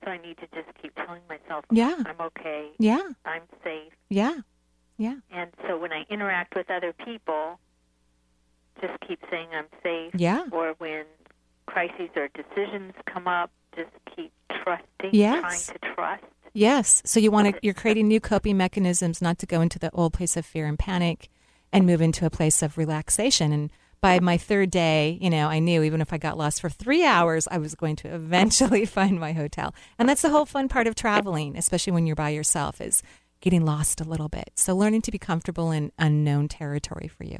So 0.03 0.11
I 0.11 0.17
need 0.17 0.37
to 0.37 0.47
just 0.53 0.69
keep 0.81 0.95
telling 0.95 1.21
myself, 1.27 1.65
yeah, 1.71 2.01
I'm 2.05 2.21
okay. 2.21 2.69
Yeah, 2.77 3.01
I'm 3.25 3.41
safe. 3.63 3.91
Yeah, 4.09 4.39
yeah. 4.97 5.15
And 5.31 5.51
so 5.67 5.77
when 5.77 5.91
I 5.91 6.05
interact 6.09 6.55
with 6.55 6.69
other 6.69 6.93
people, 6.93 7.59
just 8.81 8.93
keep 9.07 9.19
saying 9.29 9.47
I'm 9.53 9.67
safe. 9.83 10.13
Yeah. 10.15 10.45
Or 10.51 10.75
when 10.77 11.05
crises 11.65 12.09
or 12.15 12.29
decisions 12.29 12.93
come 13.05 13.27
up, 13.27 13.51
just 13.75 13.91
keep 14.15 14.31
trusting, 14.63 15.11
yes. 15.11 15.41
trying 15.41 15.79
to 15.79 15.93
trust. 15.93 16.23
Yes. 16.53 17.01
So 17.05 17.19
you 17.19 17.31
want 17.31 17.53
to 17.53 17.59
you're 17.61 17.73
creating 17.73 18.07
new 18.07 18.21
coping 18.21 18.55
mechanisms 18.55 19.21
not 19.21 19.37
to 19.39 19.45
go 19.45 19.61
into 19.61 19.77
the 19.77 19.91
old 19.91 20.13
place 20.13 20.37
of 20.37 20.45
fear 20.45 20.65
and 20.65 20.79
panic 20.79 21.29
and 21.73 21.85
move 21.85 22.01
into 22.01 22.25
a 22.25 22.29
place 22.29 22.61
of 22.61 22.77
relaxation 22.77 23.51
and 23.51 23.71
by 24.01 24.19
my 24.19 24.37
third 24.37 24.69
day, 24.69 25.17
you 25.19 25.31
know, 25.31 25.47
I 25.47 25.57
knew 25.57 25.81
even 25.81 25.99
if 25.99 26.13
I 26.13 26.19
got 26.19 26.37
lost 26.37 26.61
for 26.61 26.69
3 26.69 27.03
hours, 27.03 27.47
I 27.49 27.57
was 27.57 27.73
going 27.73 27.95
to 27.97 28.13
eventually 28.13 28.85
find 28.99 29.19
my 29.19 29.31
hotel. 29.33 29.73
And 29.97 30.07
that's 30.07 30.21
the 30.21 30.29
whole 30.29 30.45
fun 30.45 30.67
part 30.69 30.85
of 30.85 30.93
traveling, 30.93 31.57
especially 31.57 31.93
when 31.93 32.05
you're 32.05 32.15
by 32.15 32.29
yourself 32.29 32.79
is 32.79 33.01
getting 33.41 33.65
lost 33.65 34.01
a 34.01 34.03
little 34.03 34.29
bit. 34.29 34.51
So 34.55 34.75
learning 34.75 35.01
to 35.03 35.11
be 35.11 35.17
comfortable 35.17 35.71
in 35.71 35.91
unknown 35.99 36.47
territory 36.47 37.07
for 37.07 37.23
you. 37.23 37.39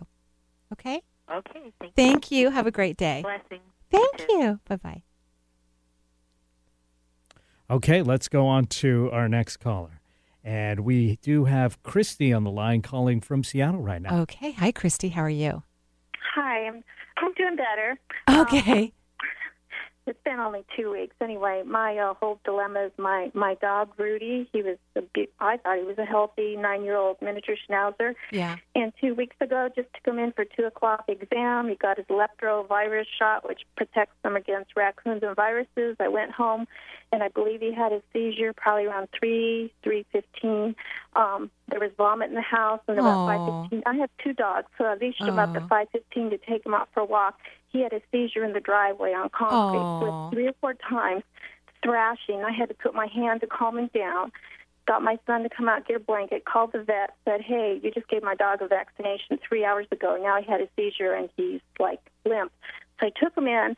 Okay? 0.74 1.02
Okay. 1.32 1.74
Thank, 1.80 1.96
thank 1.96 2.32
you. 2.32 2.40
you. 2.40 2.50
Have 2.52 2.68
a 2.68 2.72
great 2.72 2.98
day. 2.98 3.22
Blessings. 3.24 3.64
Thank 3.92 4.26
you. 4.30 4.60
Bye-bye. 4.68 5.04
Okay, 7.70 8.02
let's 8.04 8.28
go 8.28 8.46
on 8.46 8.66
to 8.66 9.10
our 9.12 9.28
next 9.28 9.58
caller. 9.58 10.02
And 10.44 10.82
we 10.82 11.18
do 11.24 11.46
have 11.46 11.82
Christy 11.82 12.32
on 12.32 12.44
the 12.44 12.52
line 12.52 12.84
calling 12.84 13.22
from 13.22 13.44
Seattle 13.44 13.82
right 13.82 14.02
now. 14.02 14.20
Okay. 14.20 14.52
Hi, 14.52 14.72
Christy. 14.72 15.10
How 15.10 15.22
are 15.24 15.30
you? 15.30 15.64
Hi. 16.36 16.68
I'm, 16.68 16.84
I'm 17.18 17.34
doing 17.34 17.56
better. 17.56 17.98
Okay. 18.30 18.84
Um, 18.84 18.92
it's 20.08 20.20
been 20.24 20.40
only 20.40 20.64
two 20.78 20.92
weeks 20.92 21.16
anyway. 21.22 21.64
My 21.66 21.98
uh, 21.98 22.14
whole 22.16 22.40
dilemma 22.46 22.86
is 22.86 22.92
my 22.98 23.32
my 23.34 23.56
dog 23.56 23.90
Rudy. 23.98 24.48
He 24.54 24.62
was 24.62 24.78
a 24.96 25.02
be- 25.02 25.30
I 25.40 25.58
thought 25.58 25.78
he 25.78 25.84
was 25.84 25.98
a 25.98 26.06
healthy 26.06 26.56
nine 26.56 26.84
year 26.84 26.96
old 26.96 27.18
miniature 27.22 27.56
schnauzer. 27.68 28.14
Yeah. 28.32 28.58
And 28.76 28.94
two 29.02 29.16
weeks 29.16 29.36
ago, 29.42 29.70
just 29.76 29.88
took 29.94 30.14
him 30.14 30.20
in 30.20 30.32
for 30.34 30.46
two 30.46 30.66
o'clock 30.66 31.06
exam. 31.08 31.70
He 31.70 31.76
got 31.76 31.98
his 31.98 32.06
lepto 32.08 32.68
virus 32.68 33.08
shot, 33.18 33.48
which 33.48 33.62
protects 33.76 34.16
them 34.24 34.36
against 34.36 34.72
raccoons 34.76 35.24
and 35.24 35.36
viruses. 35.36 35.96
I 36.00 36.08
went 36.08 36.32
home, 36.32 36.68
and 37.12 37.24
I 37.24 37.30
believe 37.30 37.62
he 37.62 37.74
had 37.74 37.92
a 37.92 38.02
seizure 38.14 38.54
probably 38.54 38.86
around 38.86 39.10
three 39.18 39.74
three 39.84 40.06
fifteen. 40.12 40.76
Um, 41.16 41.50
there 41.70 41.80
was 41.80 41.92
vomit 41.98 42.30
in 42.30 42.36
the 42.36 42.42
house, 42.42 42.82
and 42.88 43.00
about 43.00 43.26
five 43.28 43.64
fifteen. 43.64 43.84
I 43.88 43.96
have 43.96 44.10
two 44.24 44.34
dogs, 44.34 44.68
so 44.78 44.86
I 44.86 44.94
reached 44.94 45.24
him 45.24 45.40
up 45.40 45.56
at 45.56 45.68
five 45.68 45.88
fifteen 45.92 46.30
to 46.30 46.38
take 46.38 46.66
him 46.66 46.76
out 46.76 46.90
for 46.94 47.00
a 47.00 47.06
walk 47.06 47.40
he 47.76 47.82
had 47.84 47.92
a 47.94 48.02
seizure 48.12 48.44
in 48.46 48.54
the 48.54 48.60
driveway 48.62 49.12
on 49.12 49.30
concrete. 49.30 49.80
So 49.80 50.30
three 50.32 50.48
or 50.48 50.54
four 50.62 50.74
times 50.76 51.24
thrashing. 51.84 52.44
I 52.44 52.52
had 52.52 52.70
to 52.70 52.76
put 52.76 52.96
my 52.96 53.08
hand 53.08 53.42
to 53.42 53.48
calm 53.48 53.78
him 53.78 53.90
down. 53.94 54.32
Got 54.88 55.02
my 55.02 55.18
son 55.26 55.44
to 55.44 55.50
come 55.50 55.68
out, 55.68 55.88
get 55.88 55.98
a 55.98 56.00
blanket, 56.00 56.46
called 56.46 56.72
the 56.72 56.84
vet, 56.84 57.16
said, 57.26 57.42
Hey, 57.42 57.80
you 57.84 57.92
just 57.92 58.08
gave 58.08 58.24
my 58.24 58.36
dog 58.36 58.62
a 58.62 58.68
vaccination 58.68 59.40
three 59.48 59.66
hours 59.66 59.88
ago. 59.92 60.18
Now 60.22 60.40
he 60.42 60.50
had 60.50 60.62
a 60.62 60.70
seizure 60.76 61.14
and 61.14 61.30
he's 61.36 61.62
like 61.80 62.00
limp. 62.24 62.52
So 63.00 63.08
I 63.08 63.12
took 63.20 63.36
him 63.36 63.48
in, 63.48 63.76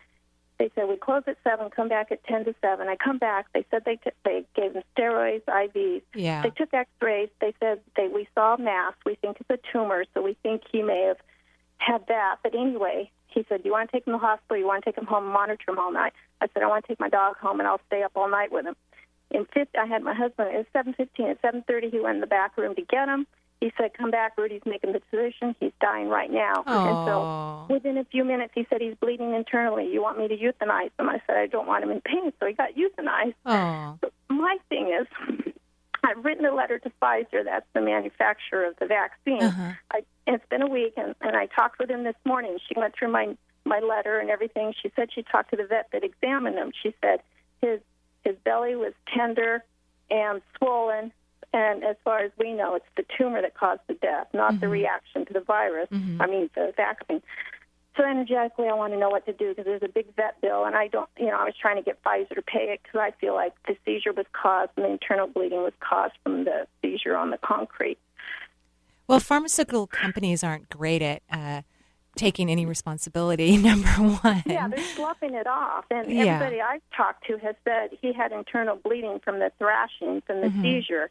They 0.60 0.70
said 0.76 0.88
we 0.88 0.98
close 0.98 1.24
at 1.28 1.38
seven, 1.44 1.70
come 1.70 1.88
back 1.88 2.12
at 2.12 2.24
ten 2.26 2.46
to 2.46 2.54
seven. 2.62 2.88
I 2.88 2.98
come 2.98 3.18
back. 3.18 3.48
They 3.54 3.66
said 3.72 3.84
they 3.86 3.96
t- 3.96 4.12
they 4.26 4.46
gave 4.56 4.74
him 4.74 4.84
steroids, 4.96 5.46
IVs. 5.46 6.02
Yeah. 6.14 6.44
They 6.44 6.50
took 6.52 6.74
X-rays. 6.74 7.30
They 7.42 7.54
said 7.60 7.80
they 7.96 8.10
we 8.10 8.28
saw 8.36 8.56
a 8.56 8.62
mass. 8.62 8.94
We 9.06 9.16
think 9.16 9.38
it's 9.40 9.50
a 9.50 9.60
tumor, 9.72 10.04
so 10.14 10.22
we 10.22 10.36
think 10.44 10.64
he 10.72 10.84
may 10.84 11.04
have 11.08 11.18
had 11.78 12.06
that. 12.08 12.38
But 12.44 12.54
anyway, 12.54 13.12
he 13.38 13.46
said, 13.48 13.62
"Do 13.62 13.70
you 13.70 13.74
want 13.74 13.90
to 13.90 13.96
take 13.96 14.08
him 14.08 14.14
to 14.14 14.20
the 14.20 14.26
hospital? 14.26 14.58
You 14.58 14.66
want 14.66 14.84
to 14.84 14.90
take 14.90 14.98
him 14.98 15.06
home 15.06 15.26
and 15.26 15.34
monitor 15.34 15.72
him 15.72 15.78
all 15.78 15.92
night?" 15.92 16.14
I 16.42 16.48
said, 16.54 16.64
"I 16.64 16.68
want 16.68 16.84
to 16.84 16.88
take 16.88 17.00
my 17.00 17.10
dog 17.10 17.38
home, 17.38 17.60
and 17.60 17.68
I'll 17.68 17.82
stay 17.88 18.02
up 18.02 18.14
all 18.16 18.30
night 18.30 18.52
with 18.52 18.66
him." 18.66 18.76
In 19.30 19.46
fifth, 19.54 19.76
I 19.78 19.86
had 19.86 20.02
my 20.04 20.14
husband. 20.14 20.50
It 20.54 20.58
was 20.58 20.66
seven 20.74 20.94
fifteen. 20.94 21.28
At 21.28 21.42
seven 21.42 21.62
thirty, 21.68 21.90
he 21.90 22.00
went 22.00 22.16
in 22.16 22.22
the 22.22 22.28
back 22.28 22.58
room 22.58 22.74
to 22.76 22.82
get 22.82 23.08
him. 23.08 23.28
He 23.60 23.72
said, 23.78 23.94
"Come 23.94 24.12
back, 24.12 24.34
Rudy's 24.38 24.66
making 24.66 24.94
the 24.94 25.00
decision. 25.00 25.56
He's 25.60 25.72
dying 25.82 26.10
right 26.10 26.32
now." 26.32 26.64
And 26.66 26.96
so, 27.08 27.74
within 27.74 27.98
a 27.98 28.06
few 28.06 28.24
minutes, 28.24 28.54
he 28.56 28.66
said 28.70 28.82
he's 28.82 28.96
bleeding 28.96 29.34
internally. 29.34 29.92
You 29.92 30.02
want 30.02 30.18
me 30.18 30.28
to 30.28 30.38
euthanize 30.38 30.92
him? 31.00 31.10
I 31.10 31.22
said, 31.28 31.38
"I 31.38 31.48
don't 31.48 31.68
want 31.68 31.84
him 31.84 31.92
in 31.92 32.02
pain." 32.02 32.32
So 32.40 32.46
he 32.46 32.54
got 32.54 32.76
euthanized. 32.76 33.36
But 34.02 34.14
my 34.30 34.58
thing 34.70 34.90
is, 35.00 35.08
I've 36.08 36.24
written 36.24 36.46
a 36.46 36.54
letter 36.56 36.80
to 36.80 36.92
Pfizer, 37.02 37.44
that's 37.44 37.66
the 37.74 37.82
manufacturer 37.82 38.66
of 38.66 38.78
the 38.80 38.86
vaccine. 38.86 39.44
Uh-huh. 39.44 39.72
I, 39.92 40.04
it's 40.26 40.46
been 40.50 40.62
a 40.62 40.68
week, 40.68 40.94
and, 40.96 41.14
and 41.22 41.36
I 41.36 41.48
talked 41.48 41.80
with 41.80 41.90
him 41.90 42.04
this 42.04 42.16
morning. 42.26 42.58
She 42.68 42.80
went 42.80 42.96
through 42.96 43.12
my 43.12 43.36
my 43.66 43.80
letter 43.80 44.18
and 44.18 44.30
everything. 44.30 44.74
She 44.82 44.90
said 44.96 45.10
she 45.14 45.24
talked 45.24 45.50
to 45.50 45.58
the 45.58 45.66
vet 45.66 45.90
that 45.92 46.02
examined 46.04 46.56
him. 46.56 46.72
She 46.82 46.96
said 47.02 47.20
his 47.62 47.82
his 48.24 48.36
belly 48.46 48.76
was 48.76 48.94
tender 49.14 49.64
and 50.10 50.42
swollen, 50.58 51.12
and 51.54 51.84
as 51.84 51.98
far 52.06 52.20
as 52.20 52.32
we 52.40 52.54
know, 52.54 52.76
it's 52.76 52.86
the 52.96 53.06
tumor 53.18 53.42
that 53.42 53.56
caused 53.56 53.82
the 53.88 53.94
death, 53.96 54.28
not 54.34 54.60
the 54.62 54.70
reaction 54.70 55.26
to 55.26 55.34
the 55.34 55.42
virus. 55.42 55.90
Mhm. 55.90 56.22
I 56.22 56.28
mean, 56.28 56.50
the 56.56 56.74
vaccine. 56.78 57.22
So 57.98 58.04
energetically, 58.06 58.68
I 58.68 58.74
want 58.74 58.94
to 58.94 59.00
know 59.00 59.10
what 59.10 59.26
to 59.26 59.34
do 59.34 59.50
because 59.50 59.66
there's 59.66 59.82
a 59.82 59.88
big 59.88 60.16
vet 60.16 60.40
bill, 60.40 60.66
and 60.66 60.76
I 60.76 60.88
don't, 60.88 61.10
you 61.18 61.26
know, 61.26 61.38
I 61.38 61.46
was 61.46 61.56
trying 61.60 61.78
to 61.78 61.82
get 61.82 62.02
Pfizer 62.04 62.36
to 62.36 62.42
pay 62.44 62.66
it 62.72 62.82
because 62.84 63.00
I 63.02 63.12
feel 63.20 63.34
like 63.34 63.54
the 63.68 63.76
seizure 63.86 64.14
was 64.14 64.28
caused 64.40 64.70
and 64.78 64.86
the 64.86 64.90
internal 64.92 65.26
bleeding 65.28 65.64
was 65.64 65.74
caused 65.80 66.14
from 66.24 66.44
the 66.44 66.68
seizure 66.82 67.16
on 67.18 67.32
the 67.32 67.40
concrete. 67.40 67.98
Well, 69.08 69.20
pharmaceutical 69.20 69.88
companies 69.88 70.44
aren't 70.44 70.70
great 70.70 71.02
at 71.02 71.24
uh, 71.32 71.62
taking 72.16 72.52
any 72.52 72.66
responsibility. 72.68 73.58
Number 73.70 73.88
one. 73.90 74.44
Yeah, 74.46 74.68
they're 74.68 74.80
sloughing 74.96 75.34
it 75.34 75.48
off, 75.48 75.86
and 75.90 76.12
Yeah. 76.12 76.36
everybody 76.36 76.62
I've 76.62 76.82
talked 76.96 77.26
to 77.28 77.38
has 77.40 77.56
said 77.64 77.98
he 78.00 78.14
had 78.14 78.32
internal 78.32 78.76
bleeding 78.76 79.20
from 79.24 79.40
the 79.40 79.52
thrashing, 79.58 80.22
from 80.22 80.42
the 80.42 80.50
Mhm. 80.50 80.62
seizure. 80.62 81.10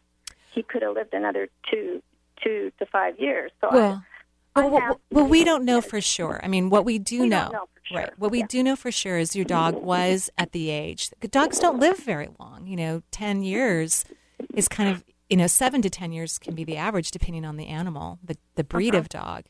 He 0.52 0.62
could 0.62 0.82
have 0.82 0.94
lived 0.94 1.14
another 1.14 1.48
two, 1.68 2.00
two 2.44 2.70
to 2.78 2.86
five 2.86 3.18
years. 3.18 3.50
So 3.60 3.70
Well, 3.72 3.92
I, 3.94 4.15
well, 4.56 4.70
well, 4.70 5.00
well, 5.10 5.26
we 5.26 5.44
don't 5.44 5.64
know 5.64 5.80
for 5.80 6.00
sure. 6.00 6.40
I 6.42 6.48
mean, 6.48 6.70
what 6.70 6.84
we 6.84 6.98
do 6.98 7.20
We 7.22 7.28
know, 7.28 7.50
know 7.52 7.68
for 7.88 7.96
right? 7.98 8.18
What 8.18 8.30
we 8.30 8.42
do 8.42 8.62
know 8.62 8.76
for 8.76 8.90
sure 8.90 9.18
is 9.18 9.36
your 9.36 9.44
dog 9.44 9.82
was 9.82 10.30
at 10.38 10.52
the 10.52 10.70
age. 10.70 11.10
Dogs 11.30 11.58
don't 11.58 11.78
live 11.78 11.98
very 11.98 12.28
long. 12.38 12.66
You 12.66 12.76
know, 12.76 13.02
ten 13.10 13.42
years 13.42 14.04
is 14.54 14.68
kind 14.68 14.88
of 14.90 15.04
you 15.30 15.36
know 15.36 15.46
seven 15.46 15.82
to 15.82 15.90
ten 15.90 16.12
years 16.12 16.38
can 16.38 16.54
be 16.54 16.64
the 16.64 16.76
average 16.76 17.10
depending 17.10 17.44
on 17.44 17.56
the 17.56 17.66
animal, 17.66 18.18
the 18.24 18.36
the 18.54 18.64
breed 18.64 18.94
Uh-huh. 18.94 19.00
of 19.00 19.08
dog. 19.08 19.44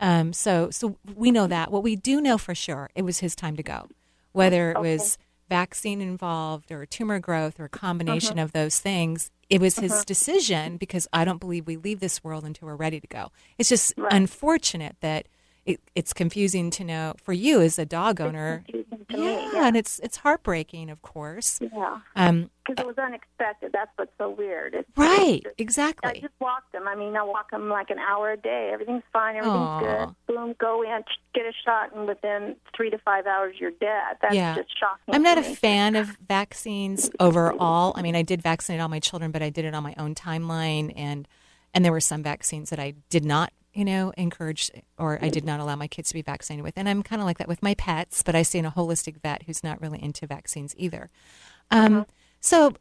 Um, 0.00 0.32
so 0.32 0.70
so 0.70 0.96
we 1.14 1.30
know 1.30 1.46
that. 1.46 1.70
What 1.70 1.82
we 1.82 1.94
do 1.96 2.20
know 2.20 2.36
for 2.38 2.54
sure, 2.54 2.90
it 2.94 3.02
was 3.02 3.18
his 3.20 3.34
time 3.36 3.56
to 3.56 3.62
go. 3.62 3.88
Whether 4.32 4.70
it 4.72 4.76
Okay. 4.78 4.94
was 4.96 5.18
vaccine 5.48 6.00
involved 6.00 6.70
or 6.70 6.86
tumor 6.86 7.18
growth 7.18 7.58
or 7.58 7.64
a 7.64 7.68
combination 7.68 8.38
Uh-huh. 8.38 8.44
of 8.44 8.52
those 8.52 8.78
things, 8.78 9.30
it 9.50 9.60
was 9.60 9.76
his 9.78 9.92
Uh-huh. 9.92 10.04
decision 10.06 10.76
because 10.76 11.06
I 11.12 11.24
don't 11.24 11.40
believe 11.40 11.66
we 11.66 11.76
leave 11.76 12.00
this 12.00 12.22
world 12.24 12.44
until 12.44 12.66
we're 12.68 12.76
ready 12.76 13.00
to 13.00 13.06
go. 13.06 13.32
It's 13.58 13.68
just 13.68 13.92
Right. 13.98 14.12
unfortunate 14.12 14.96
that 15.00 15.26
it, 15.70 15.80
it's 15.94 16.12
confusing 16.12 16.70
to 16.70 16.84
know 16.84 17.14
for 17.22 17.32
you 17.32 17.60
as 17.60 17.78
a 17.78 17.84
dog 17.86 18.20
owner. 18.20 18.64
yeah, 18.68 19.16
me, 19.16 19.50
yeah. 19.52 19.66
and 19.66 19.76
it's 19.76 19.98
it's 20.00 20.18
heartbreaking, 20.18 20.90
of 20.90 21.02
course. 21.02 21.58
Yeah. 21.60 21.98
Um, 22.16 22.50
Because 22.64 22.82
it 22.84 22.86
was 22.86 22.98
unexpected. 22.98 23.72
That's 23.72 23.90
what's 23.96 24.12
so 24.18 24.30
weird. 24.30 24.74
It's, 24.74 24.88
Right, 24.96 25.40
it's- 25.40 25.54
exactly. 25.58 26.10
I 26.10 26.20
just 26.20 26.34
walk 26.40 26.70
them. 26.72 26.86
I 26.86 26.94
mean, 26.94 27.16
I 27.16 27.22
walk 27.22 27.50
them 27.50 27.68
like 27.68 27.90
an 27.90 27.98
hour 27.98 28.30
a 28.32 28.36
day. 28.36 28.70
Everything's 28.72 29.02
fine. 29.12 29.36
Everything's 29.36 29.58
Aw. 29.58 29.80
good. 30.06 30.14
Boom, 30.34 30.54
go 30.58 30.82
in, 30.82 31.02
get 31.34 31.46
a 31.46 31.52
shot, 31.64 31.94
and 31.94 32.06
within 32.06 32.56
three 32.76 32.90
to 32.90 32.98
five 32.98 33.26
hours, 33.26 33.56
you're 33.58 33.72
dead. 33.72 34.16
That's 34.22 34.34
yeah. 34.34 34.54
just 34.54 34.68
shocking. 34.78 35.14
I'm 35.14 35.22
not 35.22 35.38
a 35.38 35.42
fan 35.42 35.96
of 35.96 36.16
vaccines 36.28 37.10
overall. 37.18 37.92
I 37.96 38.02
mean, 38.02 38.14
I 38.16 38.22
did 38.22 38.42
vaccinate 38.42 38.80
all 38.80 38.88
my 38.88 39.00
children, 39.00 39.30
but 39.32 39.42
I 39.42 39.50
did 39.50 39.64
it 39.64 39.74
on 39.74 39.82
my 39.82 39.94
own 39.98 40.14
timeline, 40.14 40.92
and 40.96 41.26
and 41.74 41.84
there 41.84 41.92
were 41.92 42.00
some 42.00 42.22
vaccines 42.22 42.70
that 42.70 42.80
I 42.80 42.94
did 43.10 43.24
not, 43.24 43.52
you 43.80 43.84
know, 43.86 44.12
encourage 44.18 44.70
or 44.98 45.18
I 45.22 45.30
did 45.30 45.44
not 45.44 45.58
allow 45.58 45.74
my 45.74 45.88
kids 45.88 46.08
to 46.10 46.14
be 46.14 46.22
vaccinated 46.22 46.62
with. 46.64 46.74
And 46.76 46.86
I'm 46.88 47.02
kind 47.02 47.22
of 47.22 47.26
like 47.26 47.38
that 47.38 47.48
with 47.48 47.62
my 47.62 47.74
pets, 47.74 48.22
but 48.22 48.34
I 48.34 48.42
see 48.42 48.58
in 48.58 48.66
a 48.66 48.70
holistic 48.70 49.16
vet 49.22 49.44
who's 49.44 49.64
not 49.64 49.80
really 49.80 50.02
into 50.02 50.26
vaccines 50.26 50.74
either. 50.76 51.08
Um, 51.70 52.04
So, 52.42 52.72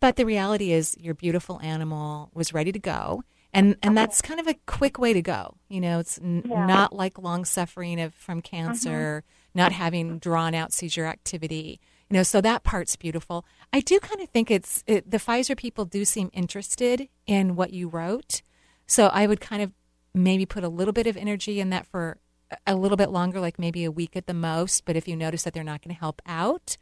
but 0.00 0.16
the 0.16 0.26
reality 0.26 0.72
is, 0.72 0.94
your 0.98 1.14
beautiful 1.14 1.60
animal 1.62 2.30
was 2.34 2.52
ready 2.52 2.72
to 2.72 2.78
go. 2.78 3.22
And, 3.52 3.76
and 3.82 3.96
that's 3.96 4.20
kind 4.20 4.38
of 4.40 4.46
a 4.46 4.54
quick 4.66 4.98
way 4.98 5.14
to 5.14 5.22
go. 5.22 5.56
You 5.70 5.80
know, 5.80 5.98
it's 5.98 6.18
n- 6.18 6.42
Yeah. 6.46 6.66
not 6.66 6.92
like 6.94 7.18
long 7.18 7.44
suffering 7.46 7.98
of 8.00 8.12
from 8.14 8.42
cancer, 8.42 9.24
not 9.54 9.72
having 9.72 10.18
drawn 10.18 10.54
out 10.54 10.72
seizure 10.74 11.06
activity. 11.06 11.80
You 12.10 12.16
know, 12.18 12.22
so 12.22 12.40
that 12.42 12.62
part's 12.64 12.96
beautiful. 12.96 13.46
I 13.72 13.80
do 13.80 13.98
kind 14.00 14.20
of 14.20 14.28
think 14.28 14.50
it's 14.50 14.84
it, 14.86 15.10
the 15.10 15.16
Pfizer 15.18 15.56
people 15.56 15.86
do 15.86 16.04
seem 16.04 16.28
interested 16.34 17.08
in 17.26 17.56
what 17.56 17.72
you 17.72 17.88
wrote. 17.88 18.42
So 18.86 19.06
I 19.06 19.26
would 19.26 19.40
kind 19.40 19.62
of 19.62 19.72
maybe 20.16 20.46
put 20.46 20.64
a 20.64 20.68
little 20.68 20.92
bit 20.92 21.06
of 21.06 21.16
energy 21.16 21.60
in 21.60 21.70
that 21.70 21.86
for 21.86 22.18
a- 22.66 22.74
little 22.76 22.96
bit 22.96 23.10
longer, 23.10 23.40
like 23.40 23.58
maybe 23.58 23.84
a 23.84 23.90
week 23.90 24.16
at 24.16 24.26
the 24.26 24.34
most. 24.34 24.84
But 24.84 24.96
if 24.96 25.06
you 25.08 25.16
notice 25.16 25.42
that 25.44 25.52
they're 25.54 25.64
not 25.64 25.82
going 25.82 25.94
to 25.94 25.98
help 26.00 26.22
out, 26.26 26.76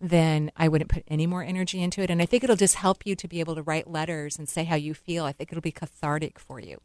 then 0.00 0.50
I 0.56 0.68
wouldn't 0.68 0.90
put 0.90 1.02
any 1.08 1.26
more 1.26 1.42
energy 1.42 1.82
into 1.82 2.02
it. 2.02 2.10
And 2.10 2.22
I 2.22 2.26
think 2.26 2.44
it'll 2.44 2.56
just 2.56 2.76
help 2.76 3.04
you 3.04 3.16
to 3.16 3.26
be 3.28 3.40
able 3.40 3.54
to 3.56 3.62
write 3.62 3.88
letters 3.90 4.38
and 4.38 4.48
say 4.48 4.64
how 4.64 4.76
you 4.76 4.94
feel. 4.94 5.24
I 5.24 5.32
think 5.32 5.50
it'll 5.52 5.60
be 5.62 5.72
cathartic 5.72 6.38
for 6.38 6.60
you. 6.60 6.80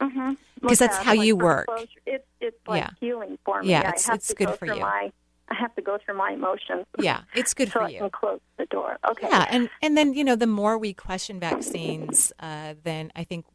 Mm-hmm. 0.00 0.32
'Cause 0.66 0.78
that's 0.78 0.96
how 0.98 1.12
you 1.12 1.36
work. 1.36 1.66
It's 2.06 2.24
it's 2.40 2.56
like 2.66 2.82
Yeah. 2.82 2.90
healing 3.00 3.38
for 3.44 3.62
me. 3.62 3.70
Yeah, 3.70 3.78
I 3.78 3.88
it's- 3.90 4.06
have 4.06 4.16
it's 4.16 4.28
to 4.28 4.34
good 4.34 4.48
go 4.48 4.52
for 4.56 4.66
you. 4.66 4.80
My, 4.80 5.10
I 5.48 5.54
have 5.54 5.74
to 5.76 5.82
go 5.82 5.96
through 6.04 6.16
my 6.16 6.32
emotions. 6.32 6.84
Yeah, 6.98 7.22
it's 7.34 7.54
good 7.54 7.68
so 7.72 7.80
for 7.80 7.82
I 7.84 7.88
you. 7.90 7.98
can 8.00 8.10
close 8.10 8.40
the 8.58 8.66
door. 8.66 8.98
Okay. 9.08 9.26
Yeah, 9.28 9.46
and 9.48 9.70
and 9.80 9.96
then 9.96 10.12
you 10.12 10.22
know 10.24 10.36
the 10.36 10.46
more 10.46 10.76
we 10.76 10.92
question 10.92 11.40
vaccines, 11.40 12.30
uh, 12.40 12.74
then 12.82 13.10
I 13.16 13.24
think 13.24 13.46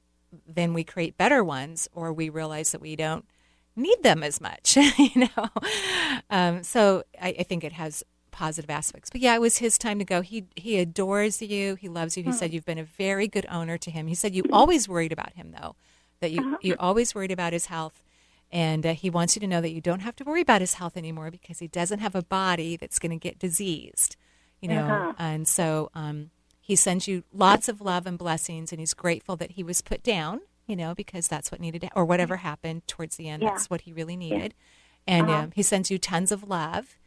then 0.47 0.73
we 0.73 0.83
create 0.83 1.17
better 1.17 1.43
ones, 1.43 1.87
or 1.93 2.11
we 2.13 2.29
realize 2.29 2.71
that 2.71 2.81
we 2.81 2.95
don't 2.95 3.25
need 3.75 4.03
them 4.03 4.23
as 4.23 4.39
much. 4.41 4.77
you 4.97 5.27
know, 5.35 5.49
um, 6.29 6.63
so 6.63 7.03
I, 7.21 7.35
I 7.39 7.43
think 7.43 7.63
it 7.63 7.73
has 7.73 8.03
positive 8.31 8.69
aspects. 8.69 9.09
But 9.09 9.21
yeah, 9.21 9.35
it 9.35 9.41
was 9.41 9.57
his 9.57 9.77
time 9.77 9.99
to 9.99 10.05
go. 10.05 10.21
He 10.21 10.45
he 10.55 10.79
adores 10.79 11.41
you. 11.41 11.75
He 11.75 11.89
loves 11.89 12.15
you. 12.17 12.23
He 12.23 12.29
Hmm. 12.29 12.35
said 12.37 12.53
you've 12.53 12.65
been 12.65 12.77
a 12.77 12.83
very 12.83 13.27
good 13.27 13.45
owner 13.49 13.77
to 13.77 13.91
him. 13.91 14.07
He 14.07 14.15
said 14.15 14.33
you 14.35 14.45
always 14.51 14.87
worried 14.87 15.11
about 15.11 15.33
him 15.33 15.51
though, 15.51 15.75
that 16.21 16.31
you 16.31 16.41
Uh-huh. 16.41 16.57
you 16.61 16.75
always 16.79 17.13
worried 17.13 17.31
about 17.31 17.53
his 17.53 17.65
health. 17.67 18.03
And 18.53 18.85
uh, 18.85 18.93
he 18.93 19.09
wants 19.09 19.35
you 19.35 19.39
to 19.39 19.47
know 19.47 19.61
that 19.61 19.71
you 19.71 19.79
don't 19.79 20.01
have 20.01 20.15
to 20.17 20.25
worry 20.25 20.41
about 20.41 20.59
his 20.59 20.73
health 20.73 20.97
anymore 20.97 21.31
because 21.31 21.59
he 21.59 21.67
doesn't 21.69 21.99
have 21.99 22.15
a 22.15 22.21
body 22.21 22.75
that's 22.75 22.99
going 22.99 23.11
to 23.11 23.15
get 23.17 23.39
diseased, 23.39 24.17
you 24.61 24.67
know. 24.67 24.83
Uh-huh. 24.87 25.13
And 25.17 25.47
so 25.47 25.89
um, 25.93 26.31
he 26.61 26.75
sends 26.75 27.07
you 27.07 27.23
lots 27.33 27.67
of 27.67 27.81
love 27.81 28.05
and 28.05 28.17
blessings, 28.17 28.71
and 28.71 28.79
he's 28.79 28.93
grateful 28.93 29.35
that 29.37 29.51
he 29.51 29.63
was 29.63 29.81
put 29.81 30.03
down, 30.03 30.41
you 30.67 30.75
know, 30.75 30.93
because 30.95 31.27
that's 31.27 31.51
what 31.51 31.59
needed, 31.59 31.89
or 31.95 32.05
whatever 32.05 32.37
happened 32.37 32.87
towards 32.87 33.17
the 33.17 33.27
end. 33.27 33.41
Yeah. 33.43 33.49
That's 33.49 33.69
what 33.69 33.81
he 33.81 33.91
really 33.91 34.15
needed. 34.15 34.53
And 35.07 35.27
Uh-huh. 35.29 35.39
um, 35.43 35.51
he 35.55 35.63
sends 35.63 35.89
you 35.91 35.97
tons 35.97 36.31
of 36.31 36.47
love. 36.47 36.97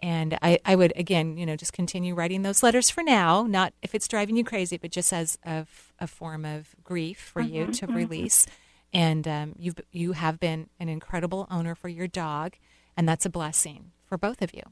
And 0.00 0.38
I, 0.42 0.58
I 0.64 0.74
would 0.76 0.92
again, 0.96 1.36
you 1.38 1.46
know, 1.46 1.56
just 1.56 1.72
continue 1.72 2.14
writing 2.14 2.42
those 2.42 2.62
letters 2.62 2.90
for 2.90 3.02
now. 3.02 3.44
Not 3.44 3.72
if 3.82 3.94
it's 3.94 4.08
driving 4.08 4.36
you 4.36 4.44
crazy, 4.44 4.76
but 4.76 4.90
just 4.90 5.12
as 5.12 5.38
a, 5.44 5.66
a 5.98 6.06
form 6.06 6.44
of 6.44 6.74
grief 6.84 7.18
for 7.18 7.40
you 7.40 7.66
Mhm, 7.66 7.78
to 7.78 7.86
mhm. 7.86 7.94
release. 7.94 8.46
And 8.92 9.26
um, 9.26 9.54
you've 9.58 9.76
you 9.92 10.12
have 10.12 10.38
been 10.38 10.68
an 10.78 10.88
incredible 10.88 11.46
owner 11.50 11.74
for 11.74 11.88
your 11.88 12.06
dog, 12.06 12.56
and 12.96 13.08
that's 13.08 13.24
a 13.26 13.30
blessing 13.30 13.92
for 14.06 14.18
both 14.18 14.42
of 14.42 14.54
you. 14.54 14.62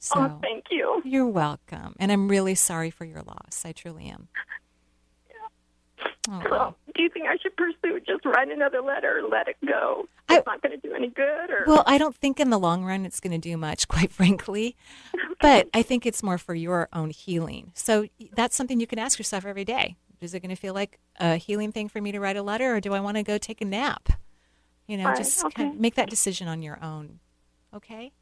So 0.00 0.14
oh, 0.16 0.38
thank 0.40 0.66
you. 0.70 1.02
you're 1.04 1.26
welcome, 1.26 1.96
and 1.98 2.12
I'm 2.12 2.28
really 2.28 2.54
sorry 2.54 2.90
for 2.90 3.04
your 3.04 3.22
loss. 3.22 3.62
I 3.64 3.72
truly 3.72 4.06
am. 4.06 4.28
Oh, 6.30 6.42
So, 6.48 6.74
do 6.94 7.02
you 7.02 7.08
think 7.08 7.26
I 7.26 7.36
should 7.38 7.56
pursue 7.56 8.00
just 8.06 8.24
write 8.24 8.48
another 8.50 8.82
letter 8.82 9.18
or 9.18 9.28
let 9.28 9.48
it 9.48 9.56
go? 9.66 10.06
It's 10.28 10.46
not 10.46 10.60
going 10.60 10.78
to 10.78 10.86
do 10.88 10.94
any 10.94 11.08
good, 11.08 11.50
or 11.50 11.64
Well, 11.66 11.82
I 11.86 11.96
don't 11.96 12.14
think 12.14 12.38
in 12.38 12.50
the 12.50 12.58
long 12.58 12.84
run 12.84 13.06
it's 13.06 13.18
going 13.18 13.32
to 13.32 13.38
do 13.38 13.56
much, 13.56 13.88
quite 13.88 14.12
frankly. 14.12 14.76
But 15.40 15.68
I 15.72 15.82
think 15.82 16.04
it's 16.04 16.22
more 16.22 16.36
for 16.38 16.54
your 16.54 16.88
own 16.92 17.10
healing. 17.10 17.72
So 17.74 18.06
that's 18.34 18.56
something 18.56 18.78
you 18.78 18.86
can 18.86 18.98
ask 18.98 19.18
yourself 19.18 19.46
every 19.46 19.64
day. 19.64 19.96
Is 20.20 20.34
it 20.34 20.40
going 20.40 20.54
to 20.54 20.60
feel 20.60 20.74
like 20.74 20.98
a 21.18 21.36
healing 21.36 21.72
thing 21.72 21.88
for 21.88 22.00
me 22.00 22.12
to 22.12 22.20
write 22.20 22.36
a 22.36 22.42
letter, 22.42 22.74
or 22.76 22.80
do 22.80 22.92
I 22.92 23.00
want 23.00 23.16
to 23.16 23.22
go 23.22 23.38
take 23.38 23.60
a 23.60 23.64
nap? 23.64 24.10
You 24.86 24.98
know, 24.98 25.04
Right, 25.04 25.16
just 25.16 25.44
okay. 25.44 25.62
kind 25.62 25.74
of 25.74 25.80
make 25.80 25.94
that 25.94 26.10
decision 26.10 26.46
on 26.48 26.60
your 26.62 26.78
own. 26.82 27.20
Okay? 27.74 28.12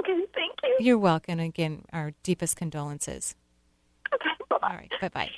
Okay, 0.00 0.24
thank 0.34 0.54
you. 0.62 0.76
You're 0.80 0.98
welcome. 0.98 1.40
Again, 1.40 1.84
our 1.92 2.12
deepest 2.22 2.56
condolences. 2.56 3.34
Okay, 4.14 4.30
bye 4.48 4.58
All 4.62 4.76
right. 4.76 4.92
Bye 5.00 5.08
bye. 5.08 5.30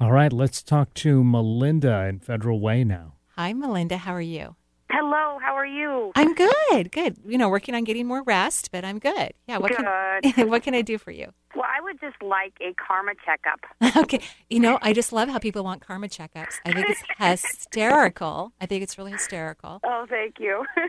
All 0.00 0.10
right, 0.10 0.32
let's 0.32 0.62
talk 0.62 0.94
to 0.94 1.22
Melinda 1.22 2.06
in 2.06 2.18
Federal 2.18 2.58
Way 2.60 2.82
now. 2.82 3.14
Hi, 3.36 3.52
Melinda. 3.52 3.98
How 3.98 4.12
are 4.14 4.20
you? 4.20 4.56
Hello, 4.90 5.38
how 5.40 5.54
are 5.54 5.66
you? 5.66 6.12
I'm 6.14 6.34
good, 6.34 6.92
good. 6.92 7.16
You 7.24 7.38
know, 7.38 7.48
working 7.48 7.74
on 7.74 7.84
getting 7.84 8.06
more 8.06 8.22
rest, 8.22 8.70
but 8.72 8.84
I'm 8.84 8.98
good. 8.98 9.32
Yeah, 9.46 9.56
what 9.58 9.70
Good. 9.74 10.24
can 10.34 10.48
what 10.50 10.62
can 10.62 10.74
I 10.74 10.82
do 10.82 10.98
for 10.98 11.10
you? 11.10 11.32
Well, 11.54 11.64
I 11.64 11.71
would 11.92 12.00
just 12.00 12.22
like 12.22 12.54
a 12.60 12.74
karma 12.74 13.12
checkup. 13.24 13.60
okay, 14.04 14.20
you 14.50 14.60
know, 14.60 14.78
I 14.82 14.92
just 14.92 15.12
love 15.12 15.28
how 15.28 15.38
people 15.38 15.62
want 15.64 15.80
karma 15.86 16.08
checkups. 16.08 16.54
I 16.64 16.72
think 16.72 16.86
it's 16.90 17.02
hysterical. 17.18 18.52
I 18.60 18.66
think 18.66 18.82
it's 18.82 18.98
really 18.98 19.12
hysterical. 19.12 19.80
Oh, 19.84 20.06
thank 20.08 20.38
you. 20.38 20.64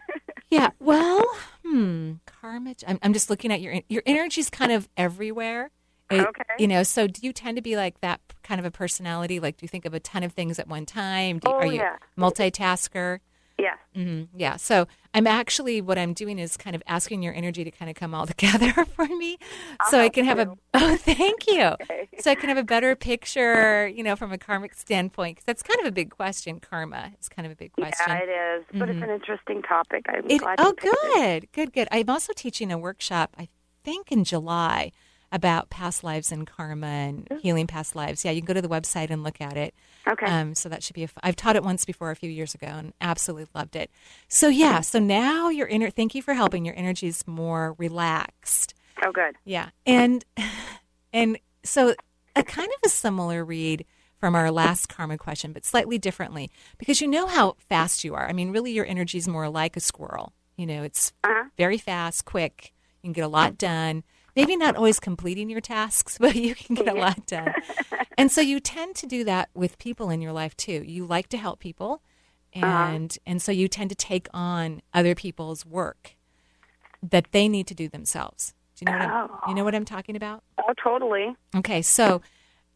Yeah. 0.50 0.70
Well, 0.80 1.26
hmm, 1.66 2.14
karma. 2.28 2.76
I'm, 2.88 3.00
I'm 3.02 3.12
just 3.12 3.28
looking 3.28 3.52
at 3.52 3.60
your 3.60 3.82
your 3.90 4.04
energy's 4.06 4.52
kind 4.52 4.72
of 4.72 4.88
everywhere. 4.96 5.72
It- 6.12 6.20
Okay. 6.28 6.44
You 6.60 6.68
know, 6.68 6.84
so 6.84 7.08
do 7.08 7.22
you 7.26 7.34
tend 7.34 7.56
to 7.58 7.64
be 7.64 7.76
like 7.76 8.02
that 8.02 8.22
kind 8.44 8.60
of 8.60 8.66
a 8.66 8.70
personality? 8.70 9.40
Like, 9.40 9.58
do 9.58 9.64
you 9.64 9.68
think 9.68 9.86
of 9.86 9.96
a 9.96 10.00
ton 10.00 10.22
of 10.22 10.32
things 10.34 10.60
at 10.60 10.68
one 10.68 10.86
time? 10.86 11.40
Do 11.40 11.48
Oh, 11.50 11.54
are 11.54 11.66
you 11.66 11.80
yeah. 11.80 11.96
multitasker? 12.16 13.20
Yeah. 13.64 13.76
hmm 13.96 14.24
Yeah. 14.36 14.58
So 14.58 14.88
I'm 15.14 15.28
actually 15.28 15.82
what 15.82 15.98
I'm 15.98 16.14
doing 16.14 16.38
is 16.40 16.58
kind 16.58 16.76
of 16.76 16.84
asking 16.88 17.24
your 17.24 17.34
energy 17.34 17.64
to 17.64 17.72
kind 17.72 17.90
of 17.90 17.96
come 17.96 18.14
all 18.14 18.26
together 18.34 18.72
for 18.96 19.06
me, 19.06 19.38
so 19.90 20.00
I 20.00 20.10
can 20.10 20.26
have 20.26 20.40
a. 20.40 20.48
Oh, 20.76 20.96
thank 20.98 21.48
you. 21.48 21.72
So 22.20 22.32
I 22.32 22.36
can 22.36 22.48
have 22.50 22.58
a 22.58 22.64
better 22.64 22.96
picture, 22.96 23.88
you 23.88 24.04
know, 24.04 24.16
from 24.16 24.32
a 24.32 24.38
karmic 24.38 24.74
standpoint, 24.76 25.36
because 25.38 25.46
that's 25.46 25.64
kind 25.64 25.80
of 25.82 25.86
a 25.88 25.92
big 25.92 26.10
question. 26.12 26.60
Karma 26.60 27.12
is 27.20 27.28
kind 27.28 27.46
of 27.46 27.52
a 27.52 27.56
big 27.56 27.72
question. 27.74 28.06
Yeah, 28.08 28.20
it 28.26 28.30
is. 28.30 28.66
But 28.80 28.90
it's 28.90 29.00
Mhm. 29.00 29.04
an 29.04 29.10
interesting 29.10 29.62
topic. 29.64 30.06
I'm 30.10 30.26
It- 30.30 30.40
glad 30.42 30.60
oh, 30.60 30.68
you 30.68 30.74
picked 30.76 30.96
it. 30.96 31.02
good, 31.14 31.52
good, 31.52 31.74
good. 31.74 31.88
I'm 31.92 32.10
also 32.10 32.32
teaching 32.34 32.72
a 32.72 32.78
workshop, 32.78 33.36
I 33.38 33.50
think 33.84 34.12
in 34.12 34.24
July, 34.24 34.92
about 35.34 35.72
past 35.72 36.04
lives 36.04 36.32
and 36.32 36.48
karma 36.48 36.86
and 36.86 37.28
healing 37.42 37.68
past 37.68 37.96
lives. 37.96 38.24
Yeah, 38.24 38.32
you 38.32 38.42
can 38.42 38.46
go 38.46 38.54
to 38.54 38.62
the 38.62 38.70
website 38.70 39.10
and 39.10 39.24
look 39.24 39.42
at 39.42 39.58
it. 39.58 39.74
Okay. 40.08 40.28
Um, 40.28 40.54
so 40.54 40.70
that 40.70 40.84
should 40.84 40.94
be. 40.94 41.02
A 41.02 41.06
f- 41.06 41.18
I've 41.24 41.36
taught 41.36 41.56
it 41.56 41.64
once 41.64 41.84
before 41.84 42.12
a 42.12 42.16
few 42.16 42.30
years 42.30 42.54
ago 42.54 42.68
and 42.68 42.94
absolutely 43.02 43.48
loved 43.56 43.76
it. 43.76 43.90
So 44.30 44.48
yeah, 44.48 44.80
so 44.82 45.00
now 45.00 45.50
your 45.50 45.68
inner. 45.68 45.90
Thank 45.90 46.16
you 46.16 46.22
for 46.22 46.36
helping. 46.36 46.64
Your 46.64 46.78
energy 46.78 47.08
is 47.08 47.28
more 47.28 47.76
relaxed. 47.78 48.76
Oh, 49.04 49.12
good. 49.12 49.36
Yeah, 49.44 49.70
and 49.86 50.24
and 51.14 51.40
so 51.64 51.96
a 52.36 52.44
kind 52.44 52.70
of 52.70 52.80
a 52.86 52.90
similar 52.90 53.44
read 53.44 53.86
from 54.20 54.36
our 54.36 54.52
last 54.52 54.88
karma 54.88 55.18
question, 55.18 55.52
but 55.52 55.66
slightly 55.66 55.98
differently 55.98 56.50
because 56.78 57.02
you 57.02 57.08
know 57.08 57.28
how 57.28 57.56
fast 57.68 58.04
you 58.04 58.14
are. 58.16 58.30
I 58.30 58.34
mean, 58.34 58.52
really, 58.52 58.72
your 58.72 58.86
energy 58.86 59.18
is 59.18 59.28
more 59.28 59.50
like 59.50 59.76
a 59.76 59.82
squirrel. 59.82 60.32
You 60.56 60.68
know, 60.68 60.84
it's 60.84 61.12
very 61.58 61.80
fast, 61.80 62.24
quick. 62.24 62.72
You 63.02 63.08
can 63.08 63.14
get 63.14 63.26
a 63.26 63.28
lot 63.28 63.58
done. 63.58 64.04
Maybe 64.36 64.56
not 64.58 64.76
always 64.76 65.00
completing 65.00 65.50
your 65.50 65.62
tasks, 65.62 66.18
but 66.22 66.36
you 66.36 66.56
can 66.56 66.76
get 66.76 66.88
a 66.88 66.94
lot 66.94 67.26
done. 67.26 67.54
and 68.18 68.32
so 68.32 68.42
you 68.42 68.60
tend 68.60 68.96
to 68.98 69.06
do 69.08 69.24
that 69.24 69.50
with 69.54 69.78
people 69.78 70.10
in 70.10 70.22
your 70.22 70.32
life 70.32 70.56
too. 70.58 70.84
You 70.86 71.06
like 71.06 71.28
to 71.30 71.38
help 71.38 71.60
people, 71.60 72.02
and 72.54 73.18
and 73.26 73.42
so 73.42 73.52
you 73.52 73.68
tend 73.68 73.90
to 73.90 73.96
take 73.96 74.28
on 74.34 74.82
other 74.94 75.16
people's 75.16 75.66
work 75.66 76.16
that 77.02 77.28
they 77.32 77.48
need 77.48 77.68
to 77.68 77.76
do 77.76 77.90
themselves. 77.90 78.54
Do 78.76 78.86
you 78.86 78.92
know 78.92 78.98
what 78.98 79.10
I'm, 79.10 79.30
you 79.50 79.56
know 79.56 79.64
what 79.64 79.76
I'm 79.76 79.86
talking 79.86 80.16
about? 80.16 80.44
Oh, 80.58 80.74
totally. 80.82 81.36
Okay, 81.56 81.82
so 81.82 82.22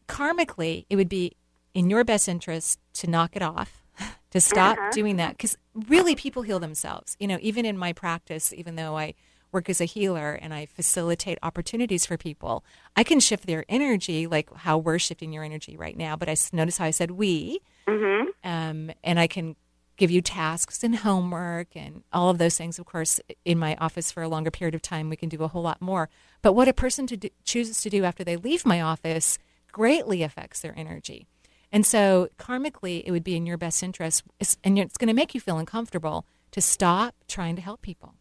karmically, 0.06 0.84
it 0.90 0.96
would 0.96 1.08
be 1.08 1.32
in 1.74 1.90
your 1.90 2.04
best 2.04 2.28
interest 2.28 2.78
to 2.94 3.08
knock 3.08 3.36
it 3.36 3.42
off, 3.42 3.82
to 4.30 4.40
stop 4.40 4.76
Uh-huh. 4.78 4.90
doing 4.92 5.16
that, 5.16 5.30
because 5.32 5.56
really 5.88 6.14
people 6.14 6.42
heal 6.42 6.58
themselves. 6.60 7.16
You 7.18 7.26
know, 7.26 7.38
even 7.40 7.64
in 7.64 7.76
my 7.78 7.92
practice, 7.92 8.52
even 8.52 8.76
though 8.76 8.96
I 8.96 9.14
work 9.58 9.68
as 9.68 9.80
a 9.80 9.84
healer 9.86 10.38
and 10.40 10.54
I 10.54 10.66
facilitate 10.66 11.36
opportunities 11.42 12.06
for 12.06 12.16
people, 12.16 12.64
I 12.96 13.02
can 13.02 13.18
shift 13.18 13.44
their 13.48 13.64
energy, 13.68 14.28
like 14.28 14.48
how 14.54 14.78
we're 14.78 15.00
shifting 15.00 15.32
your 15.32 15.42
energy 15.42 15.76
right 15.76 15.96
now. 15.96 16.14
But 16.14 16.28
I 16.28 16.36
notice 16.52 16.78
how 16.78 16.84
I 16.84 16.92
said 16.92 17.10
we, 17.10 17.60
Mm-hmm. 17.88 18.28
um, 18.44 18.90
and 19.02 19.18
I 19.18 19.26
can 19.26 19.56
give 19.96 20.10
you 20.12 20.20
tasks 20.20 20.84
and 20.84 20.94
homework 20.94 21.74
and 21.74 22.04
all 22.12 22.28
of 22.30 22.38
those 22.38 22.56
things. 22.56 22.78
Of 22.78 22.84
course, 22.84 23.18
in 23.44 23.58
my 23.58 23.74
office 23.80 24.12
for 24.12 24.22
a 24.22 24.28
longer 24.28 24.50
period 24.52 24.76
of 24.76 24.82
time, 24.82 25.08
we 25.08 25.16
can 25.16 25.28
do 25.28 25.42
a 25.42 25.48
whole 25.48 25.62
lot 25.62 25.80
more. 25.80 26.08
But 26.40 26.52
what 26.52 26.68
a 26.68 26.72
person 26.72 27.06
to 27.08 27.16
do, 27.16 27.28
chooses 27.44 27.80
to 27.80 27.90
do 27.90 28.04
after 28.04 28.22
they 28.22 28.36
leave 28.36 28.64
my 28.64 28.80
office 28.80 29.38
greatly 29.72 30.22
affects 30.22 30.60
their 30.60 30.74
energy. 30.78 31.26
And 31.72 31.84
so, 31.84 32.28
karmically, 32.38 33.02
it 33.04 33.10
would 33.10 33.24
be 33.24 33.36
in 33.36 33.44
your 33.44 33.58
best 33.58 33.82
interest, 33.82 34.22
and 34.62 34.78
it's 34.78 34.96
going 34.98 35.08
to 35.08 35.14
make 35.14 35.34
you 35.34 35.40
feel 35.40 35.58
uncomfortable 35.58 36.26
to 36.52 36.60
stop 36.60 37.14
trying 37.26 37.56
to 37.56 37.62
help 37.62 37.82
people. 37.82 38.14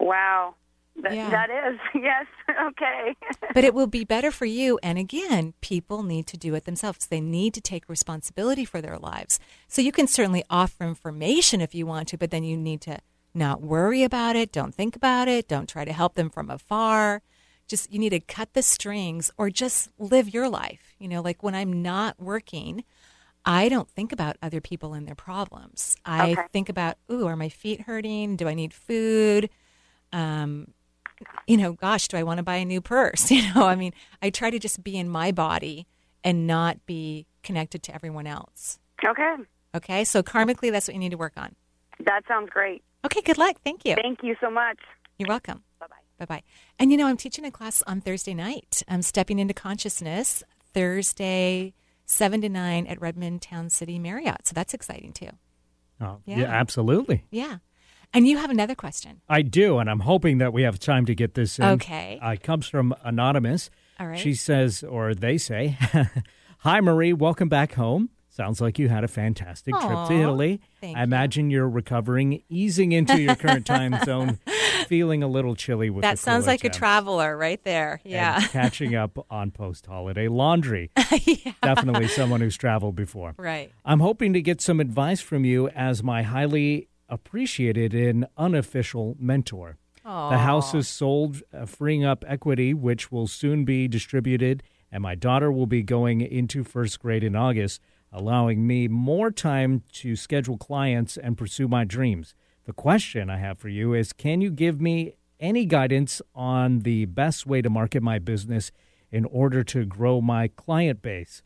Wow. 0.00 0.54
Th- 1.02 1.14
Yeah. 1.14 1.30
That 1.30 1.50
is. 1.50 1.78
Yes. 2.02 2.26
Okay. 2.68 3.14
but 3.54 3.64
it 3.64 3.74
will 3.74 3.86
be 3.86 4.04
better 4.04 4.30
for 4.30 4.44
you. 4.46 4.78
And 4.82 4.98
again, 4.98 5.54
people 5.60 6.02
need 6.02 6.26
to 6.28 6.36
do 6.36 6.54
it 6.54 6.64
themselves. 6.64 7.06
They 7.06 7.20
need 7.20 7.54
to 7.54 7.60
take 7.60 7.88
responsibility 7.88 8.64
for 8.64 8.80
their 8.80 8.98
lives. 8.98 9.38
So 9.68 9.82
you 9.82 9.92
can 9.92 10.06
certainly 10.06 10.44
offer 10.50 10.84
information 10.84 11.60
if 11.60 11.74
you 11.74 11.86
want 11.86 12.08
to, 12.08 12.18
but 12.18 12.30
then 12.30 12.44
you 12.44 12.56
need 12.56 12.80
to 12.82 12.98
not 13.34 13.60
worry 13.60 14.02
about 14.02 14.34
it. 14.36 14.50
Don't 14.52 14.74
think 14.74 14.96
about 14.96 15.28
it. 15.28 15.46
Don't 15.48 15.68
try 15.68 15.84
to 15.84 15.92
help 15.92 16.14
them 16.14 16.30
from 16.30 16.50
afar. 16.50 17.22
Just 17.68 17.92
you 17.92 17.98
need 17.98 18.10
to 18.10 18.20
cut 18.20 18.54
the 18.54 18.62
strings 18.62 19.30
or 19.36 19.50
just 19.50 19.90
live 19.98 20.32
your 20.32 20.48
life. 20.48 20.94
You 20.98 21.08
know, 21.08 21.20
like 21.20 21.42
when 21.42 21.54
I'm 21.54 21.82
not 21.82 22.18
working, 22.18 22.82
I 23.44 23.68
don't 23.68 23.90
think 23.90 24.10
about 24.12 24.36
other 24.42 24.60
people 24.60 24.94
and 24.94 25.06
their 25.06 25.14
problems. 25.14 25.94
I 26.04 26.32
Okay. 26.32 26.42
think 26.52 26.68
about, 26.68 26.96
ooh, 27.12 27.26
are 27.26 27.36
my 27.36 27.50
feet 27.50 27.82
hurting? 27.82 28.36
Do 28.36 28.48
I 28.48 28.54
need 28.54 28.72
food? 28.72 29.50
Um, 30.12 30.68
you 31.46 31.56
know, 31.56 31.72
gosh, 31.72 32.08
do 32.08 32.16
I 32.16 32.22
want 32.22 32.38
to 32.38 32.42
buy 32.42 32.56
a 32.56 32.64
new 32.64 32.80
purse? 32.80 33.30
You 33.30 33.42
know, 33.54 33.66
I 33.66 33.74
mean, 33.74 33.92
I 34.22 34.30
try 34.30 34.50
to 34.50 34.58
just 34.58 34.82
be 34.84 34.96
in 34.96 35.08
my 35.08 35.32
body 35.32 35.86
and 36.24 36.46
not 36.46 36.84
be 36.86 37.26
connected 37.42 37.82
to 37.84 37.94
everyone 37.94 38.26
else. 38.26 38.78
Okay. 39.04 39.34
Okay, 39.74 40.04
so 40.04 40.22
karmically, 40.22 40.70
that's 40.72 40.88
what 40.88 40.94
you 40.94 40.98
need 41.00 41.10
to 41.10 41.16
work 41.16 41.34
on. 41.36 41.54
That 42.04 42.22
sounds 42.28 42.50
great. 42.50 42.82
Okay, 43.04 43.20
good 43.20 43.38
luck. 43.38 43.56
Thank 43.64 43.84
you. 43.84 43.94
Thank 43.96 44.22
you 44.22 44.34
so 44.40 44.50
much. 44.50 44.78
You're 45.18 45.28
welcome. 45.28 45.62
Bye 45.80 45.86
bye. 45.88 45.96
Bye 46.18 46.24
bye. 46.36 46.42
And 46.78 46.90
you 46.90 46.96
know, 46.96 47.06
I'm 47.06 47.16
teaching 47.16 47.44
a 47.44 47.50
class 47.50 47.82
on 47.86 48.00
Thursday 48.00 48.34
night. 48.34 48.82
I'm 48.88 49.02
stepping 49.02 49.38
into 49.38 49.54
consciousness 49.54 50.42
Thursday, 50.74 51.74
7 52.06 52.40
to 52.42 52.48
9 52.48 52.86
at 52.86 53.00
Redmond 53.00 53.42
Town 53.42 53.68
City 53.70 53.98
Marriott. 53.98 54.46
So 54.46 54.52
that's 54.54 54.72
exciting 54.74 55.12
too. 55.12 55.30
Oh, 56.00 56.18
Yeah. 56.24 56.38
yeah, 56.38 56.44
absolutely. 56.46 57.24
Yeah. 57.30 57.58
And 58.14 58.26
you 58.26 58.38
have 58.38 58.50
another 58.50 58.74
question. 58.74 59.20
I 59.28 59.42
do, 59.42 59.78
and 59.78 59.90
I'm 59.90 60.00
hoping 60.00 60.38
that 60.38 60.52
we 60.52 60.62
have 60.62 60.78
time 60.78 61.04
to 61.06 61.14
get 61.14 61.34
this 61.34 61.58
in. 61.58 61.64
Okay. 61.64 62.18
Uh, 62.22 62.30
it 62.30 62.42
comes 62.42 62.66
from 62.66 62.94
Anonymous. 63.04 63.70
All 64.00 64.06
right. 64.06 64.18
She 64.18 64.34
says, 64.34 64.82
or 64.82 65.14
they 65.14 65.38
say, 65.38 65.76
Hi, 66.60 66.80
Marie. 66.80 67.12
Welcome 67.12 67.48
back 67.48 67.74
home. 67.74 68.10
Sounds 68.30 68.60
like 68.60 68.78
you 68.78 68.88
had 68.88 69.02
a 69.02 69.08
fantastic 69.08 69.74
trip 69.74 70.06
to 70.06 70.12
Italy. 70.12 70.60
I 70.80 71.02
imagine 71.02 71.50
you're 71.50 71.68
recovering, 71.68 72.42
easing 72.48 72.92
into 72.92 73.20
your 73.20 73.34
current 73.34 73.66
time 73.66 73.98
zone, 74.04 74.38
feeling 74.86 75.24
a 75.24 75.28
little 75.28 75.56
chilly 75.56 75.90
with 75.90 76.02
that 76.02 76.20
sounds 76.20 76.46
like 76.46 76.62
a 76.62 76.68
traveler 76.68 77.36
right 77.36 77.60
there. 77.64 78.00
Yeah. 78.04 78.40
catching 78.48 78.94
up 78.94 79.18
on 79.28 79.50
post 79.50 79.86
holiday 79.86 80.28
laundry. 80.28 80.92
Definitely 81.62 82.06
someone 82.06 82.40
who's 82.40 82.56
traveled 82.56 82.94
before. 82.94 83.34
Right. 83.36 83.72
I'm 83.84 83.98
hoping 83.98 84.32
to 84.34 84.40
get 84.40 84.60
some 84.60 84.78
advice 84.78 85.20
from 85.20 85.44
you 85.44 85.68
as 85.70 86.04
my 86.04 86.22
highly 86.22 86.86
appreciated 87.08 87.94
an 87.94 88.26
unofficial 88.36 89.16
mentor. 89.18 89.78
The 90.30 90.38
house 90.38 90.74
is 90.74 90.88
sold, 90.88 91.42
uh, 91.52 91.66
freeing 91.66 92.02
up 92.02 92.24
equity, 92.26 92.72
which 92.72 93.12
will 93.12 93.26
soon 93.26 93.66
be 93.66 93.88
distributed, 93.88 94.62
and 94.90 95.02
my 95.02 95.14
daughter 95.14 95.52
will 95.52 95.66
be 95.66 95.82
going 95.82 96.22
into 96.22 96.64
first 96.64 96.98
grade 96.98 97.22
in 97.22 97.36
August, 97.36 97.82
allowing 98.10 98.66
me 98.66 98.88
more 98.88 99.30
time 99.30 99.82
to 99.92 100.16
schedule 100.16 100.56
clients 100.56 101.18
and 101.18 101.36
pursue 101.36 101.68
my 101.68 101.84
dreams. 101.84 102.34
The 102.64 102.72
question 102.72 103.28
I 103.28 103.36
have 103.36 103.58
for 103.58 103.68
you 103.68 103.92
is 103.92 104.14
Can 104.14 104.40
you 104.40 104.50
give 104.50 104.80
me 104.80 105.12
any 105.40 105.66
guidance 105.66 106.22
on 106.34 106.80
the 106.80 107.04
best 107.04 107.46
way 107.46 107.60
to 107.60 107.68
market 107.68 108.02
my 108.02 108.18
business 108.18 108.72
in 109.10 109.24
order 109.26 109.62
to 109.64 109.84
grow 109.84 110.20
my 110.20 110.48
client 110.48 111.02
base? 111.02 111.42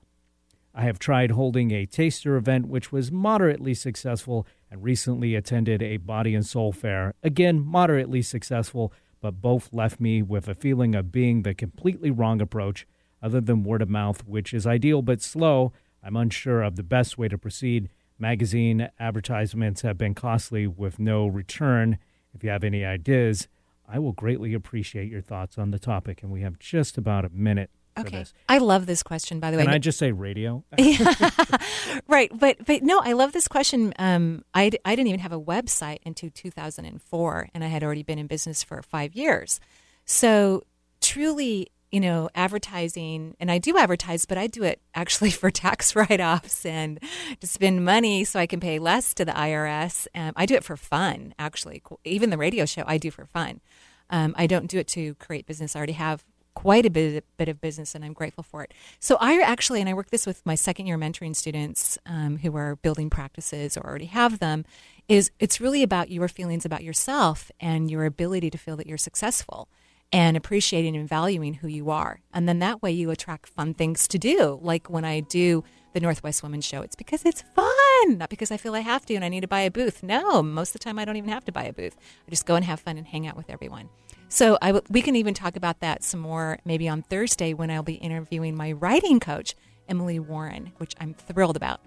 I 0.75 0.83
have 0.83 0.99
tried 0.99 1.33
holding 1.33 1.70
a 1.70 1.87
taster 1.87 2.37
event, 2.37 2.66
which 2.66 2.91
was 2.91 3.12
moderately 3.12 3.75
successful, 3.75 4.47
and 4.70 4.83
recently 4.83 5.35
attended 5.35 5.83
a 5.83 5.99
body 5.99 6.35
and 6.35 6.47
soul 6.47 6.73
fair. 6.73 7.12
Again, 7.23 7.61
moderately 7.61 8.23
successful, 8.23 8.93
but 9.20 9.43
both 9.43 9.73
left 9.73 10.01
me 10.01 10.23
with 10.23 10.49
a 10.49 10.55
feeling 10.55 10.95
of 10.95 11.12
being 11.12 11.43
the 11.43 11.55
completely 11.55 12.11
wrong 12.11 12.41
approach, 12.41 12.87
other 13.23 13.41
than 13.41 13.62
word 13.62 13.83
of 13.83 13.91
mouth, 13.91 14.27
which 14.27 14.55
is 14.55 14.66
ideal 14.66 15.03
but 15.03 15.20
slow. 15.20 15.73
I'm 16.03 16.16
unsure 16.16 16.62
of 16.62 16.77
the 16.77 16.83
best 16.83 17.18
way 17.18 17.29
to 17.29 17.39
proceed. 17.39 17.91
Magazine 18.18 18.89
advertisements 18.99 19.83
have 19.83 19.99
been 19.99 20.14
costly 20.14 20.66
with 20.66 20.99
no 20.99 21.27
return. 21.27 21.99
If 22.35 22.43
you 22.43 22.51
have 22.51 22.64
any 22.64 22.85
ideas, 22.85 23.47
I 23.87 23.99
will 23.99 24.12
greatly 24.12 24.55
appreciate 24.55 25.11
your 25.11 25.20
thoughts 25.20 25.59
on 25.59 25.70
the 25.70 25.79
topic, 25.79 26.23
and 26.23 26.33
we 26.33 26.41
have 26.41 26.59
just 26.59 26.97
about 26.97 27.27
a 27.27 27.31
minute 27.31 27.70
Okay. 27.99 28.24
I 28.49 28.59
love 28.59 28.86
this 28.86 29.03
question, 29.03 29.38
by 29.38 29.51
the 29.51 29.59
way. 29.59 29.64
Can 29.64 29.72
I 29.72 29.78
just 29.78 29.99
say 29.99 30.12
radio? 30.12 30.64
right, 32.09 32.30
but 32.34 32.64
but 32.64 32.82
no, 32.82 33.01
I 33.01 33.12
love 33.12 33.32
this 33.32 33.49
question. 33.49 33.93
Um, 33.99 34.45
I 34.55 34.70
I 34.84 34.97
didn't 34.97 35.09
even 35.09 35.20
have 35.20 35.32
a 35.32 35.40
website 35.40 35.99
until 36.07 36.30
2004, 36.30 37.49
and 37.55 37.64
I 37.64 37.66
had 37.66 37.84
already 37.84 38.03
been 38.03 38.18
in 38.18 38.26
business 38.26 38.62
for 38.62 38.80
five 38.82 39.14
years. 39.14 39.61
So 40.07 40.62
truly, 41.01 41.68
you 41.90 42.01
know, 42.01 42.30
advertising, 42.34 43.36
and 43.38 43.51
I 43.51 43.59
do 43.59 43.76
advertise, 43.76 44.24
but 44.24 44.38
I 44.38 44.47
do 44.47 44.62
it 44.62 44.80
actually 44.95 45.30
for 45.43 45.51
tax 45.51 45.95
write 45.97 46.20
offs 46.20 46.64
and 46.64 46.99
to 47.40 47.47
spend 47.47 47.84
money 47.84 48.24
so 48.24 48.40
I 48.40 48.47
can 48.47 48.61
pay 48.61 48.78
less 48.78 49.12
to 49.14 49.24
the 49.24 49.32
IRS. 49.32 50.07
Um, 50.14 50.32
I 50.34 50.47
do 50.47 50.55
it 50.55 50.64
for 50.64 50.76
fun, 50.76 51.34
actually. 51.38 51.82
Even 52.05 52.30
the 52.30 52.38
radio 52.38 52.64
show, 52.64 52.84
I 52.86 52.97
do 52.97 53.11
for 53.11 53.26
fun. 53.26 53.61
Um, 54.09 54.34
I 54.36 54.47
don't 54.47 54.66
do 54.66 54.78
it 54.78 54.88
to 54.88 55.14
create 55.14 55.47
business. 55.47 55.74
I 55.74 55.78
already 55.78 55.95
have 55.95 56.24
quite 56.55 56.87
a 56.87 56.91
bit, 56.91 57.25
bit 57.37 57.49
of 57.49 57.61
business 57.61 57.95
and 57.95 58.05
I'm 58.05 58.13
grateful 58.13 58.45
for 58.45 58.63
it. 58.63 58.73
So 59.01 59.17
I 59.21 59.41
actually, 59.41 59.81
and 59.81 59.89
I 59.89 59.95
work 59.95 60.11
this 60.11 60.27
with 60.27 60.45
my 60.45 60.55
second 60.55 60.87
year 60.87 60.99
mentoring 60.99 61.35
students 61.35 61.99
um, 62.07 62.39
who 62.39 62.57
are 62.57 62.77
building 62.77 63.11
practices 63.11 63.77
or 63.77 63.87
already 63.87 64.07
have 64.07 64.39
them, 64.39 64.65
is 65.09 65.31
it's 65.39 65.61
really 65.61 65.83
about 65.83 66.11
your 66.11 66.29
feelings 66.29 66.65
about 66.65 66.85
yourself 66.85 67.51
and 67.61 67.91
your 67.91 68.05
ability 68.05 68.51
to 68.51 68.59
feel 68.59 68.77
that 68.77 68.87
you're 68.87 68.99
successful 68.99 69.69
and 70.13 70.37
appreciating 70.37 70.95
and 70.95 71.09
valuing 71.09 71.55
who 71.55 71.69
you 71.69 71.91
are. 71.91 72.21
And 72.35 72.49
then 72.49 72.59
that 72.59 72.83
way 72.83 72.91
you 72.91 73.11
attract 73.11 73.49
fun 73.49 73.73
things 73.73 74.07
to 74.09 74.19
do. 74.19 74.59
Like 74.63 74.91
when 74.91 75.05
I 75.05 75.21
do 75.21 75.65
the 75.95 76.01
Northwest 76.01 76.43
Women's 76.43 76.67
Show, 76.67 76.83
it's 76.83 76.97
because 76.97 77.25
it's 77.25 77.43
fun, 77.55 78.19
not 78.19 78.29
because 78.29 78.51
I 78.51 78.59
feel 78.59 78.75
I 78.75 78.81
have 78.81 79.07
to 79.07 79.15
and 79.15 79.25
I 79.25 79.29
need 79.29 79.41
to 79.41 79.49
buy 79.49 79.61
a 79.63 79.71
booth. 79.71 80.03
No, 80.03 80.43
most 80.43 80.71
of 80.71 80.73
the 80.75 80.85
time 80.85 80.99
I 80.99 81.07
don't 81.07 81.17
even 81.17 81.31
have 81.31 81.47
to 81.47 81.53
buy 81.53 81.65
a 81.65 81.73
booth. 81.73 81.97
I 82.27 82.31
just 82.31 82.47
go 82.47 82.57
and 82.57 82.65
have 82.65 82.81
fun 82.81 82.99
and 82.99 83.07
hang 83.07 83.27
out 83.27 83.37
with 83.37 83.49
everyone. 83.49 83.89
So 84.33 84.57
I 84.62 84.68
w- 84.68 84.85
we 84.89 85.03
can 85.03 85.14
even 85.14 85.35
talk 85.35 85.57
about 85.57 85.80
that 85.80 86.03
some 86.03 86.20
more 86.20 86.59
maybe 86.64 86.89
on 86.89 87.03
Thursday 87.03 87.53
when 87.53 87.70
I'll 87.70 87.83
be 87.83 87.97
interviewing 87.97 88.57
my 88.57 88.72
writing 88.72 89.20
coach, 89.20 89.55
Emily 89.91 90.18
Warren, 90.18 90.72
which 90.78 90.95
I'm 90.99 91.12
thrilled 91.12 91.55
about. 91.55 91.80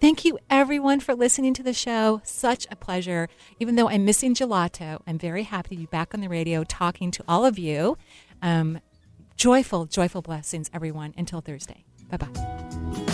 Thank 0.00 0.24
you, 0.24 0.36
everyone, 0.50 0.98
for 0.98 1.14
listening 1.14 1.54
to 1.54 1.62
the 1.62 1.72
show. 1.72 2.20
Such 2.24 2.66
a 2.72 2.76
pleasure. 2.76 3.28
Even 3.60 3.76
though 3.76 3.88
I'm 3.88 4.04
missing 4.04 4.34
gelato, 4.34 5.00
I'm 5.06 5.16
very 5.16 5.44
happy 5.44 5.76
to 5.76 5.80
be 5.82 5.86
back 5.86 6.12
on 6.12 6.20
the 6.20 6.28
radio 6.28 6.64
talking 6.64 7.12
to 7.12 7.24
all 7.28 7.44
of 7.44 7.56
you. 7.56 7.96
Um, 8.42 8.80
joyful, 9.36 9.86
joyful 9.86 10.22
blessings, 10.22 10.70
everyone. 10.74 11.14
Until 11.16 11.40
Thursday. 11.40 11.84
Bye 12.10 12.16
bye. 12.16 13.06